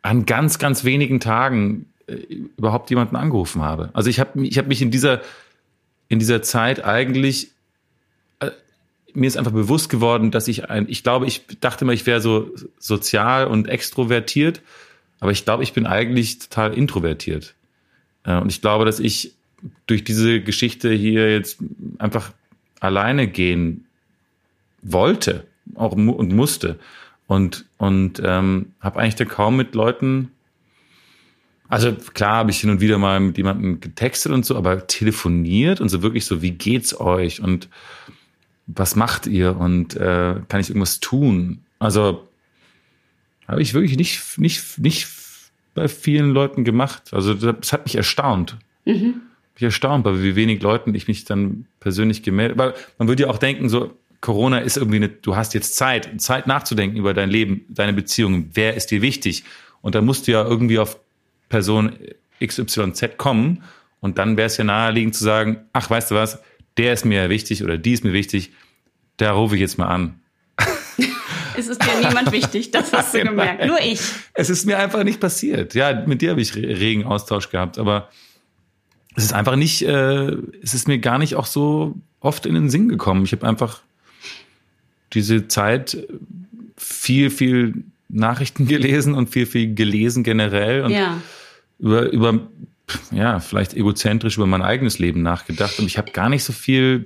[0.02, 2.16] an ganz, ganz wenigen Tagen äh,
[2.58, 3.90] überhaupt jemanden angerufen habe.
[3.94, 5.22] Also ich habe ich hab mich in dieser,
[6.14, 7.50] in dieser Zeit eigentlich
[9.14, 12.22] mir ist einfach bewusst geworden, dass ich ein, ich glaube, ich dachte mal, ich wäre
[12.22, 14.62] so sozial und extrovertiert,
[15.20, 17.54] aber ich glaube, ich bin eigentlich total introvertiert.
[18.24, 19.34] Äh, und ich glaube, dass ich
[19.88, 21.60] durch diese Geschichte hier jetzt
[21.98, 22.34] einfach
[22.80, 23.86] alleine gehen
[24.82, 25.46] wollte
[25.76, 26.78] auch und musste
[27.28, 30.33] und und ähm, habe eigentlich da kaum mit Leuten
[31.74, 35.82] also klar habe ich hin und wieder mal mit jemandem getextet und so aber telefoniert
[35.82, 37.68] und so wirklich so wie geht's euch und
[38.68, 41.64] was macht ihr und äh, kann ich irgendwas tun?
[41.80, 42.28] Also
[43.48, 45.08] habe ich wirklich nicht, nicht, nicht
[45.74, 47.12] bei vielen Leuten gemacht.
[47.12, 48.58] Also das hat mich erstaunt.
[48.86, 49.22] Mhm.
[49.56, 52.58] Mich erstaunt, bei wie wenig Leuten ich mich dann persönlich gemeldet.
[52.58, 56.22] Weil man würde ja auch denken, so Corona ist irgendwie eine, du hast jetzt Zeit,
[56.22, 58.52] Zeit nachzudenken über dein Leben, deine Beziehungen.
[58.54, 59.44] Wer ist dir wichtig?
[59.82, 60.98] Und dann musst du ja irgendwie auf
[61.54, 61.96] Person
[62.44, 63.62] XYZ kommen.
[64.00, 66.40] Und dann wäre es ja naheliegend zu sagen, ach, weißt du was,
[66.78, 68.52] der ist mir wichtig oder die ist mir wichtig,
[69.18, 70.20] da rufe ich jetzt mal an.
[71.56, 73.68] es ist dir niemand wichtig, das hast du gemerkt.
[73.68, 74.02] Nur ich.
[74.34, 75.76] Es ist mir einfach nicht passiert.
[75.76, 78.10] Ja, mit dir habe ich regen Austausch gehabt, aber
[79.16, 82.72] es ist einfach nicht, äh, es ist mir gar nicht auch so oft in den
[82.72, 83.26] Sinn gekommen.
[83.26, 83.84] Ich habe einfach
[85.14, 85.98] diese Zeit
[86.78, 91.22] viel, viel Nachrichten gelesen und viel, viel gelesen generell und ja.
[91.84, 92.40] Über, über
[93.12, 97.06] ja, vielleicht egozentrisch über mein eigenes Leben nachgedacht und ich habe gar nicht so viel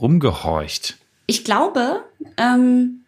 [0.00, 0.98] rumgehorcht.
[1.26, 2.04] Ich glaube,
[2.36, 3.00] ähm,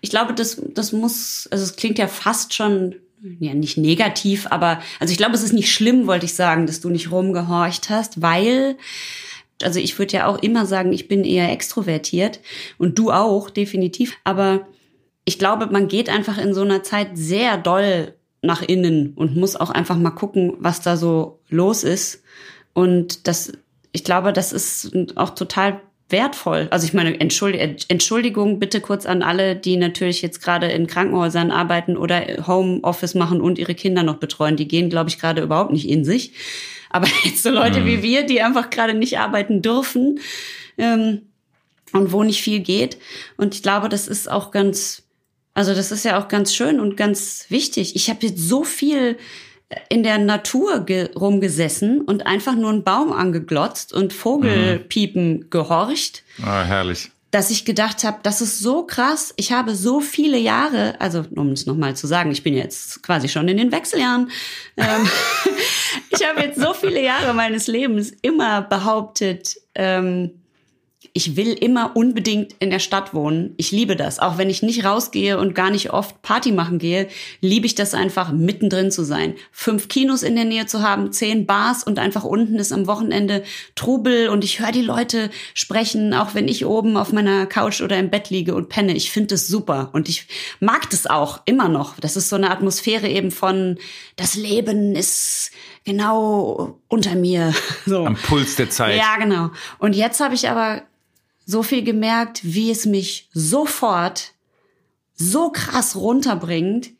[0.00, 2.94] ich glaube, das, das muss, also es klingt ja fast schon,
[3.40, 6.80] ja, nicht negativ, aber, also ich glaube, es ist nicht schlimm, wollte ich sagen, dass
[6.80, 8.78] du nicht rumgehorcht hast, weil,
[9.62, 12.40] also ich würde ja auch immer sagen, ich bin eher extrovertiert
[12.78, 14.66] und du auch, definitiv, aber
[15.26, 19.56] ich glaube, man geht einfach in so einer Zeit sehr doll nach innen und muss
[19.56, 22.22] auch einfach mal gucken, was da so los ist.
[22.72, 23.52] Und das,
[23.92, 25.80] ich glaube, das ist auch total
[26.10, 26.68] wertvoll.
[26.70, 31.96] Also ich meine, Entschuldigung bitte kurz an alle, die natürlich jetzt gerade in Krankenhäusern arbeiten
[31.96, 34.56] oder Homeoffice machen und ihre Kinder noch betreuen.
[34.56, 36.32] Die gehen, glaube ich, gerade überhaupt nicht in sich.
[36.90, 37.86] Aber jetzt so Leute mhm.
[37.86, 40.18] wie wir, die einfach gerade nicht arbeiten dürfen
[40.78, 41.22] ähm,
[41.92, 42.98] und wo nicht viel geht.
[43.36, 45.04] Und ich glaube, das ist auch ganz
[45.54, 47.96] also das ist ja auch ganz schön und ganz wichtig.
[47.96, 49.18] Ich habe jetzt so viel
[49.88, 55.50] in der Natur ge rumgesessen und einfach nur einen Baum angeglotzt und Vogelpiepen mhm.
[55.50, 56.24] gehorcht.
[56.42, 57.10] Ah, herrlich.
[57.30, 59.32] dass ich gedacht habe, das ist so krass.
[59.36, 63.28] Ich habe so viele Jahre, also um es nochmal zu sagen, ich bin jetzt quasi
[63.28, 64.30] schon in den Wechseljahren.
[64.76, 65.08] Ähm,
[66.10, 70.39] ich habe jetzt so viele Jahre meines Lebens immer behauptet, ähm,
[71.12, 73.54] ich will immer unbedingt in der Stadt wohnen.
[73.56, 74.18] Ich liebe das.
[74.20, 77.08] Auch wenn ich nicht rausgehe und gar nicht oft Party machen gehe,
[77.40, 79.34] liebe ich das einfach, mittendrin zu sein.
[79.50, 83.42] Fünf Kinos in der Nähe zu haben, zehn Bars und einfach unten ist am Wochenende
[83.74, 87.98] Trubel und ich höre die Leute sprechen, auch wenn ich oben auf meiner Couch oder
[87.98, 88.94] im Bett liege und penne.
[88.94, 90.26] Ich finde es super und ich
[90.60, 91.98] mag das auch immer noch.
[91.98, 93.78] Das ist so eine Atmosphäre eben von,
[94.16, 95.50] das Leben ist
[95.84, 97.52] genau unter mir.
[97.86, 98.04] So.
[98.04, 98.96] Am Puls der Zeit.
[98.96, 99.50] Ja, genau.
[99.78, 100.82] Und jetzt habe ich aber
[101.50, 104.32] so viel gemerkt, wie es mich sofort
[105.14, 106.90] so krass runterbringt,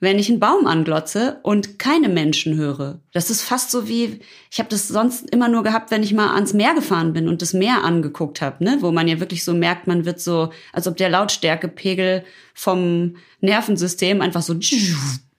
[0.00, 3.00] wenn ich einen Baum anglotze und keine Menschen höre.
[3.12, 4.20] Das ist fast so wie,
[4.50, 7.42] ich habe das sonst immer nur gehabt, wenn ich mal ans Meer gefahren bin und
[7.42, 8.78] das Meer angeguckt habe, ne?
[8.80, 14.20] wo man ja wirklich so merkt, man wird so, als ob der Lautstärkepegel vom Nervensystem
[14.20, 14.54] einfach so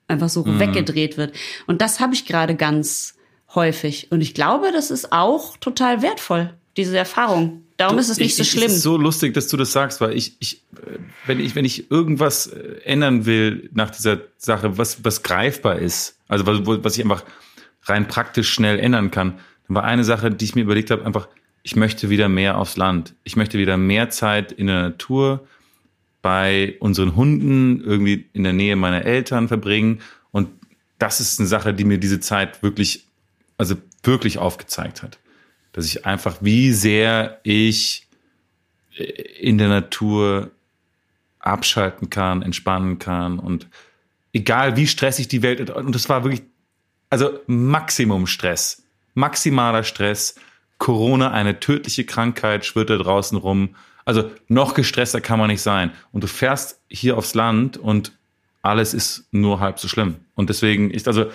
[0.08, 0.60] einfach so mhm.
[0.60, 1.36] weggedreht wird.
[1.68, 3.16] Und das habe ich gerade ganz
[3.54, 4.12] häufig.
[4.12, 7.65] Und ich glaube, das ist auch total wertvoll, diese Erfahrung.
[7.78, 8.68] Darum ist es nicht ich, so schlimm.
[8.68, 10.62] Es ist so lustig, dass du das sagst, weil ich, ich,
[11.26, 16.18] wenn ich, wenn ich irgendwas äh, ändern will nach dieser Sache, was, was greifbar ist,
[16.28, 17.24] also was, was ich einfach
[17.84, 21.28] rein praktisch schnell ändern kann, dann war eine Sache, die ich mir überlegt habe, einfach,
[21.64, 23.14] ich möchte wieder mehr aufs Land.
[23.24, 25.46] Ich möchte wieder mehr Zeit in der Natur
[26.22, 30.00] bei unseren Hunden irgendwie in der Nähe meiner Eltern verbringen.
[30.32, 30.50] Und
[30.98, 33.08] das ist eine Sache, die mir diese Zeit wirklich,
[33.58, 35.20] also wirklich aufgezeigt hat
[35.76, 38.08] dass ich einfach, wie sehr ich
[38.98, 40.52] äh, in der Natur
[41.40, 43.68] abschalten kann, entspannen kann und
[44.32, 46.44] egal wie stressig die Welt und das war wirklich,
[47.10, 48.84] also Maximum Stress,
[49.16, 50.36] maximaler Stress,
[50.78, 53.76] Corona, eine tödliche Krankheit, schwirrt da draußen rum.
[54.06, 55.92] Also noch gestresster kann man nicht sein.
[56.12, 58.12] Und du fährst hier aufs Land und
[58.62, 60.16] alles ist nur halb so schlimm.
[60.36, 61.32] Und deswegen ist also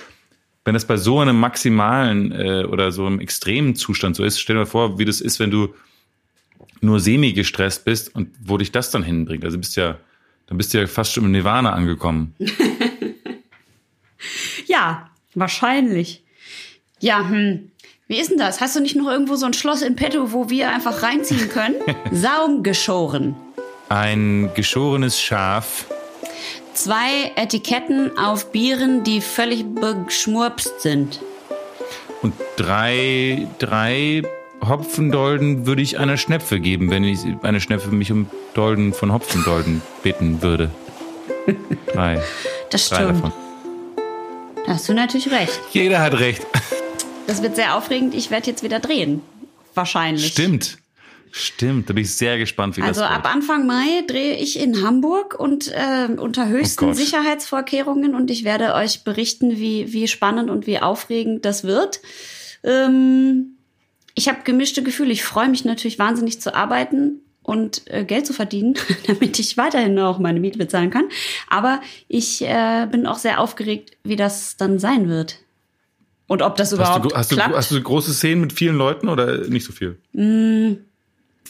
[0.64, 4.56] wenn das bei so einem maximalen äh, oder so einem extremen Zustand so ist, stell
[4.56, 5.74] dir mal vor, wie das ist, wenn du
[6.80, 9.44] nur semi gestresst bist und wo dich das dann hinbringt.
[9.44, 9.98] Also bist ja,
[10.46, 12.34] dann bist du ja fast schon im Nirvana angekommen.
[14.66, 16.22] ja, wahrscheinlich.
[17.00, 17.70] Ja, hm.
[18.08, 18.60] Wie ist denn das?
[18.60, 21.76] Hast du nicht noch irgendwo so ein Schloss in petto, wo wir einfach reinziehen können?
[22.10, 23.36] Saum geschoren.
[23.88, 25.86] Ein geschorenes Schaf
[26.74, 31.20] zwei Etiketten auf Bieren, die völlig beschmurpst sind.
[32.22, 34.22] Und drei, drei
[34.66, 39.80] Hopfendolden würde ich einer Schnepfe geben, wenn ich eine Schnepfe mich um Dolden von Hopfendolden
[40.02, 40.70] bitten würde.
[41.92, 42.22] Drei.
[42.70, 43.00] Das stimmt.
[43.00, 43.32] Drei davon.
[44.66, 45.58] Da hast du natürlich recht.
[45.72, 46.46] Jeder hat recht.
[47.26, 48.14] Das wird sehr aufregend.
[48.14, 49.22] Ich werde jetzt wieder drehen.
[49.74, 50.26] Wahrscheinlich.
[50.26, 50.78] Stimmt.
[51.32, 53.18] Stimmt, da bin ich sehr gespannt, wie also das wird.
[53.18, 58.30] Also ab Anfang Mai drehe ich in Hamburg und äh, unter höchsten oh Sicherheitsvorkehrungen und
[58.30, 62.00] ich werde euch berichten, wie, wie spannend und wie aufregend das wird.
[62.62, 63.56] Ähm,
[64.14, 65.12] ich habe gemischte Gefühle.
[65.12, 68.74] Ich freue mich natürlich wahnsinnig zu arbeiten und äh, Geld zu verdienen,
[69.06, 71.08] damit ich weiterhin auch meine Miete bezahlen kann.
[71.48, 75.38] Aber ich äh, bin auch sehr aufgeregt, wie das dann sein wird.
[76.26, 77.52] Und ob das überhaupt hast du, hast klappt.
[77.52, 79.98] Du, hast du große Szenen mit vielen Leuten oder nicht so viel?
[80.12, 80.74] Mm,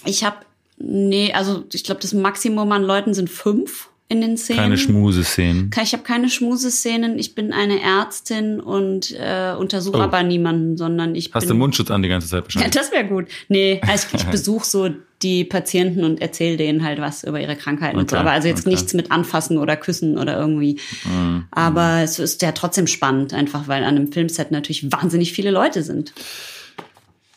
[0.04, 0.36] ich habe,
[0.78, 4.58] nee, also ich glaube, das Maximum an Leuten sind fünf in den Szenen.
[4.58, 5.70] Keine Schmuseszenen.
[5.80, 7.16] Ich habe keine Schmuseszenen.
[7.16, 10.02] Ich bin eine Ärztin und äh, untersuche oh.
[10.02, 12.74] aber niemanden, sondern ich Hast bin, du Mundschutz an die ganze Zeit wahrscheinlich?
[12.74, 13.26] Ja, das wäre gut.
[13.48, 14.90] Nee, also ich, ich besuche so
[15.22, 18.16] die Patienten und erzähle denen halt was über ihre Krankheiten okay, und so.
[18.16, 18.70] Aber also jetzt okay.
[18.70, 20.80] nichts mit Anfassen oder Küssen oder irgendwie.
[21.04, 21.44] Mhm.
[21.52, 25.84] Aber es ist ja trotzdem spannend, einfach weil an einem Filmset natürlich wahnsinnig viele Leute
[25.84, 26.12] sind.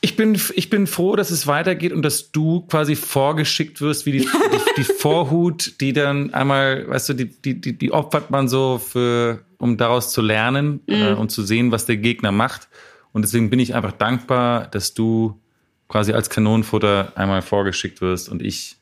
[0.03, 4.11] Ich bin, ich bin froh, dass es weitergeht und dass du quasi vorgeschickt wirst, wie
[4.11, 4.27] die, die,
[4.75, 9.45] die Vorhut, die dann einmal, weißt du, die, die, die, die opfert man so für,
[9.59, 10.93] um daraus zu lernen mhm.
[10.93, 12.67] äh, und zu sehen, was der Gegner macht.
[13.13, 15.39] Und deswegen bin ich einfach dankbar, dass du
[15.88, 18.75] quasi als Kanonenfutter einmal vorgeschickt wirst und ich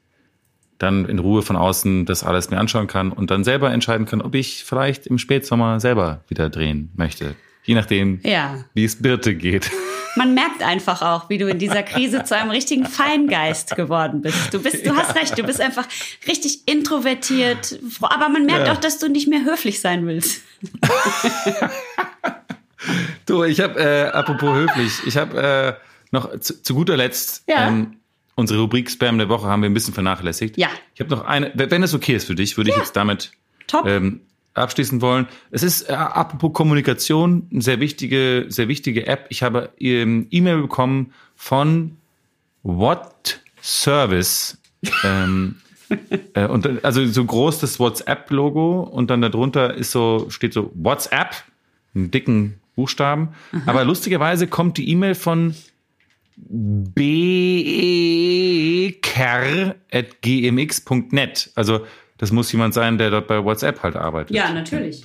[0.79, 4.23] dann in Ruhe von außen das alles mir anschauen kann und dann selber entscheiden kann,
[4.23, 7.35] ob ich vielleicht im Spätsommer selber wieder drehen möchte.
[7.63, 8.63] Je nachdem, ja.
[8.73, 9.69] wie es Birte geht.
[10.15, 14.53] Man merkt einfach auch, wie du in dieser Krise zu einem richtigen Feingeist geworden bist.
[14.53, 14.95] Du bist, du ja.
[14.97, 15.87] hast recht, du bist einfach
[16.27, 18.73] richtig introvertiert, aber man merkt ja.
[18.73, 20.41] auch, dass du nicht mehr höflich sein willst.
[23.25, 27.67] du, ich habe, äh, apropos höflich, ich habe äh, noch zu, zu, guter Letzt ja.
[27.67, 27.97] ähm,
[28.35, 30.57] unsere Rubrik Spam der Woche haben wir ein bisschen vernachlässigt.
[30.57, 30.69] Ja.
[30.93, 33.31] Ich habe noch eine, wenn es okay ist für dich, würde ich jetzt damit
[33.67, 33.87] Top.
[33.87, 34.21] Ähm,
[34.53, 35.27] abschließen wollen.
[35.51, 39.27] Es ist äh, apropos Kommunikation eine sehr wichtige, sehr wichtige App.
[39.29, 41.97] Ich habe ähm, E-Mail bekommen von
[42.63, 44.57] What Service
[45.03, 45.55] ähm,
[46.33, 50.71] äh, und dann- also so groß das WhatsApp-Logo und dann darunter ist so, steht so
[50.75, 51.35] WhatsApp,
[51.93, 53.29] in dicken Buchstaben.
[53.65, 55.53] Aber lustigerweise kommt die E-Mail von
[60.11, 61.51] beker.gmx.net.
[61.55, 61.85] Also
[62.21, 64.35] das muss jemand sein, der dort bei WhatsApp halt arbeitet.
[64.35, 65.03] Ja, natürlich.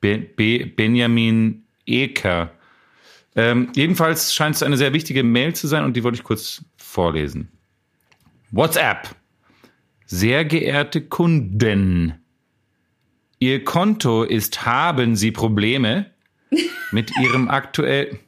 [0.00, 2.52] Be Be Benjamin Eker.
[3.34, 6.64] Ähm, jedenfalls scheint es eine sehr wichtige Mail zu sein und die wollte ich kurz
[6.76, 7.48] vorlesen.
[8.52, 9.16] WhatsApp.
[10.06, 12.14] Sehr geehrte Kunden,
[13.40, 16.06] Ihr Konto ist, haben Sie Probleme
[16.92, 18.20] mit Ihrem aktuell,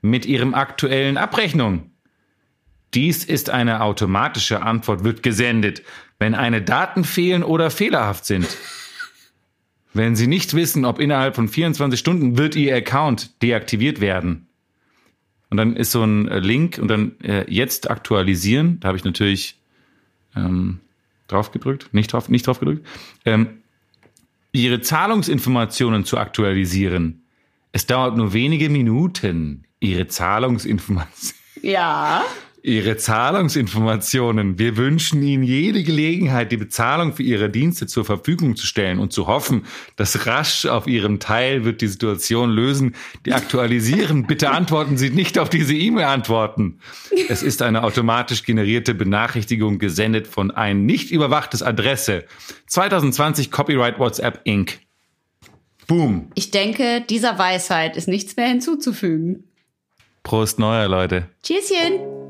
[0.00, 1.90] mit Ihrem aktuellen Abrechnung?
[2.94, 5.82] Dies ist eine automatische Antwort, wird gesendet,
[6.22, 8.46] wenn eine Daten fehlen oder fehlerhaft sind.
[9.92, 14.46] Wenn Sie nicht wissen, ob innerhalb von 24 Stunden wird Ihr Account deaktiviert werden.
[15.50, 18.78] Und dann ist so ein äh, Link und dann äh, jetzt aktualisieren.
[18.78, 19.58] Da habe ich natürlich
[20.36, 20.78] ähm,
[21.26, 22.86] drauf gedrückt, nicht drauf, nicht drauf gedrückt.
[23.24, 23.58] Ähm,
[24.52, 27.24] Ihre Zahlungsinformationen zu aktualisieren.
[27.72, 29.64] Es dauert nur wenige Minuten.
[29.80, 31.34] Ihre Zahlungsinformationen.
[31.62, 32.22] Ja.
[32.62, 34.56] Ihre Zahlungsinformationen.
[34.56, 39.12] Wir wünschen Ihnen jede Gelegenheit, die Bezahlung für Ihre Dienste zur Verfügung zu stellen und
[39.12, 39.66] zu hoffen,
[39.96, 42.94] dass rasch auf Ihrem Teil wird die Situation lösen.
[43.26, 44.26] Die aktualisieren.
[44.28, 46.78] Bitte antworten Sie nicht auf diese E-Mail-Antworten.
[47.28, 52.24] Es ist eine automatisch generierte Benachrichtigung gesendet von ein nicht überwachtes Adresse.
[52.68, 54.78] 2020 Copyright WhatsApp Inc.
[55.88, 56.30] Boom.
[56.36, 59.48] Ich denke, dieser Weisheit ist nichts mehr hinzuzufügen.
[60.22, 61.28] Prost neuer Leute.
[61.42, 62.21] Tschüsschen.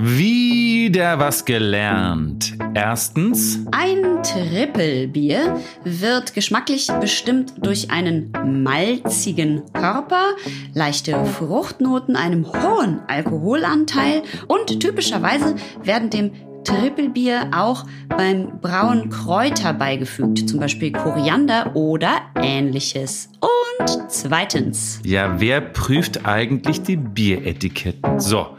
[0.00, 2.56] Wieder was gelernt.
[2.72, 8.30] Erstens, Ein Trippelbier wird geschmacklich bestimmt durch einen
[8.62, 10.36] malzigen Körper,
[10.72, 16.30] leichte Fruchtnoten, einem hohen Alkoholanteil und typischerweise werden dem
[16.62, 23.30] Trippelbier auch beim Brauen Kräuter beigefügt, zum Beispiel Koriander oder ähnliches.
[23.40, 28.20] Und zweitens, ja, wer prüft eigentlich die Bieretiketten?
[28.20, 28.57] So,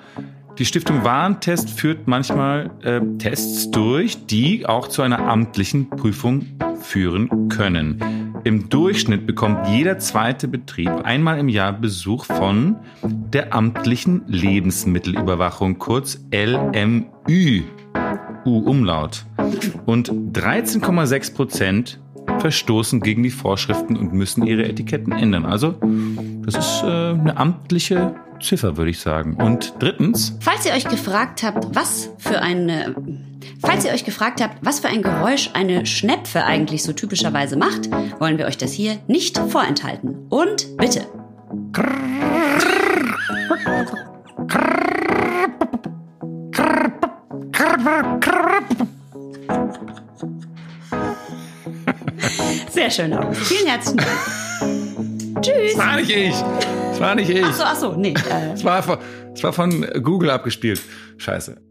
[0.60, 6.48] die Stiftung Warentest führt manchmal äh, Tests durch, die auch zu einer amtlichen Prüfung
[6.82, 8.36] führen können.
[8.44, 16.20] Im Durchschnitt bekommt jeder zweite Betrieb einmal im Jahr Besuch von der amtlichen Lebensmittelüberwachung, kurz
[16.34, 17.64] LMÜ.
[18.46, 19.26] U-Umlaut.
[19.86, 22.00] Und 13,6 Prozent
[22.40, 25.46] verstoßen gegen die Vorschriften und müssen ihre Etiketten ändern.
[25.46, 25.76] Also,
[26.46, 29.36] das ist äh, eine amtliche Ziffer, würde ich sagen.
[29.36, 32.96] Und drittens, falls ihr euch gefragt habt, was für eine
[33.62, 37.92] Falls ihr euch gefragt habt, was für ein Geräusch eine Schnepfe eigentlich so typischerweise macht,
[38.20, 40.28] wollen wir euch das hier nicht vorenthalten.
[40.30, 41.06] Und bitte.
[52.72, 53.42] Sehr schön, August.
[53.42, 55.42] Vielen herzlichen Dank.
[55.42, 55.74] Tschüss.
[55.76, 56.36] das war nicht ich.
[56.92, 57.44] Das war nicht ich.
[57.44, 58.14] Achso, achso, nee.
[58.14, 58.52] Äh.
[58.52, 58.98] Das war, von,
[59.32, 60.82] das war von Google abgespielt.
[61.18, 61.69] Scheiße.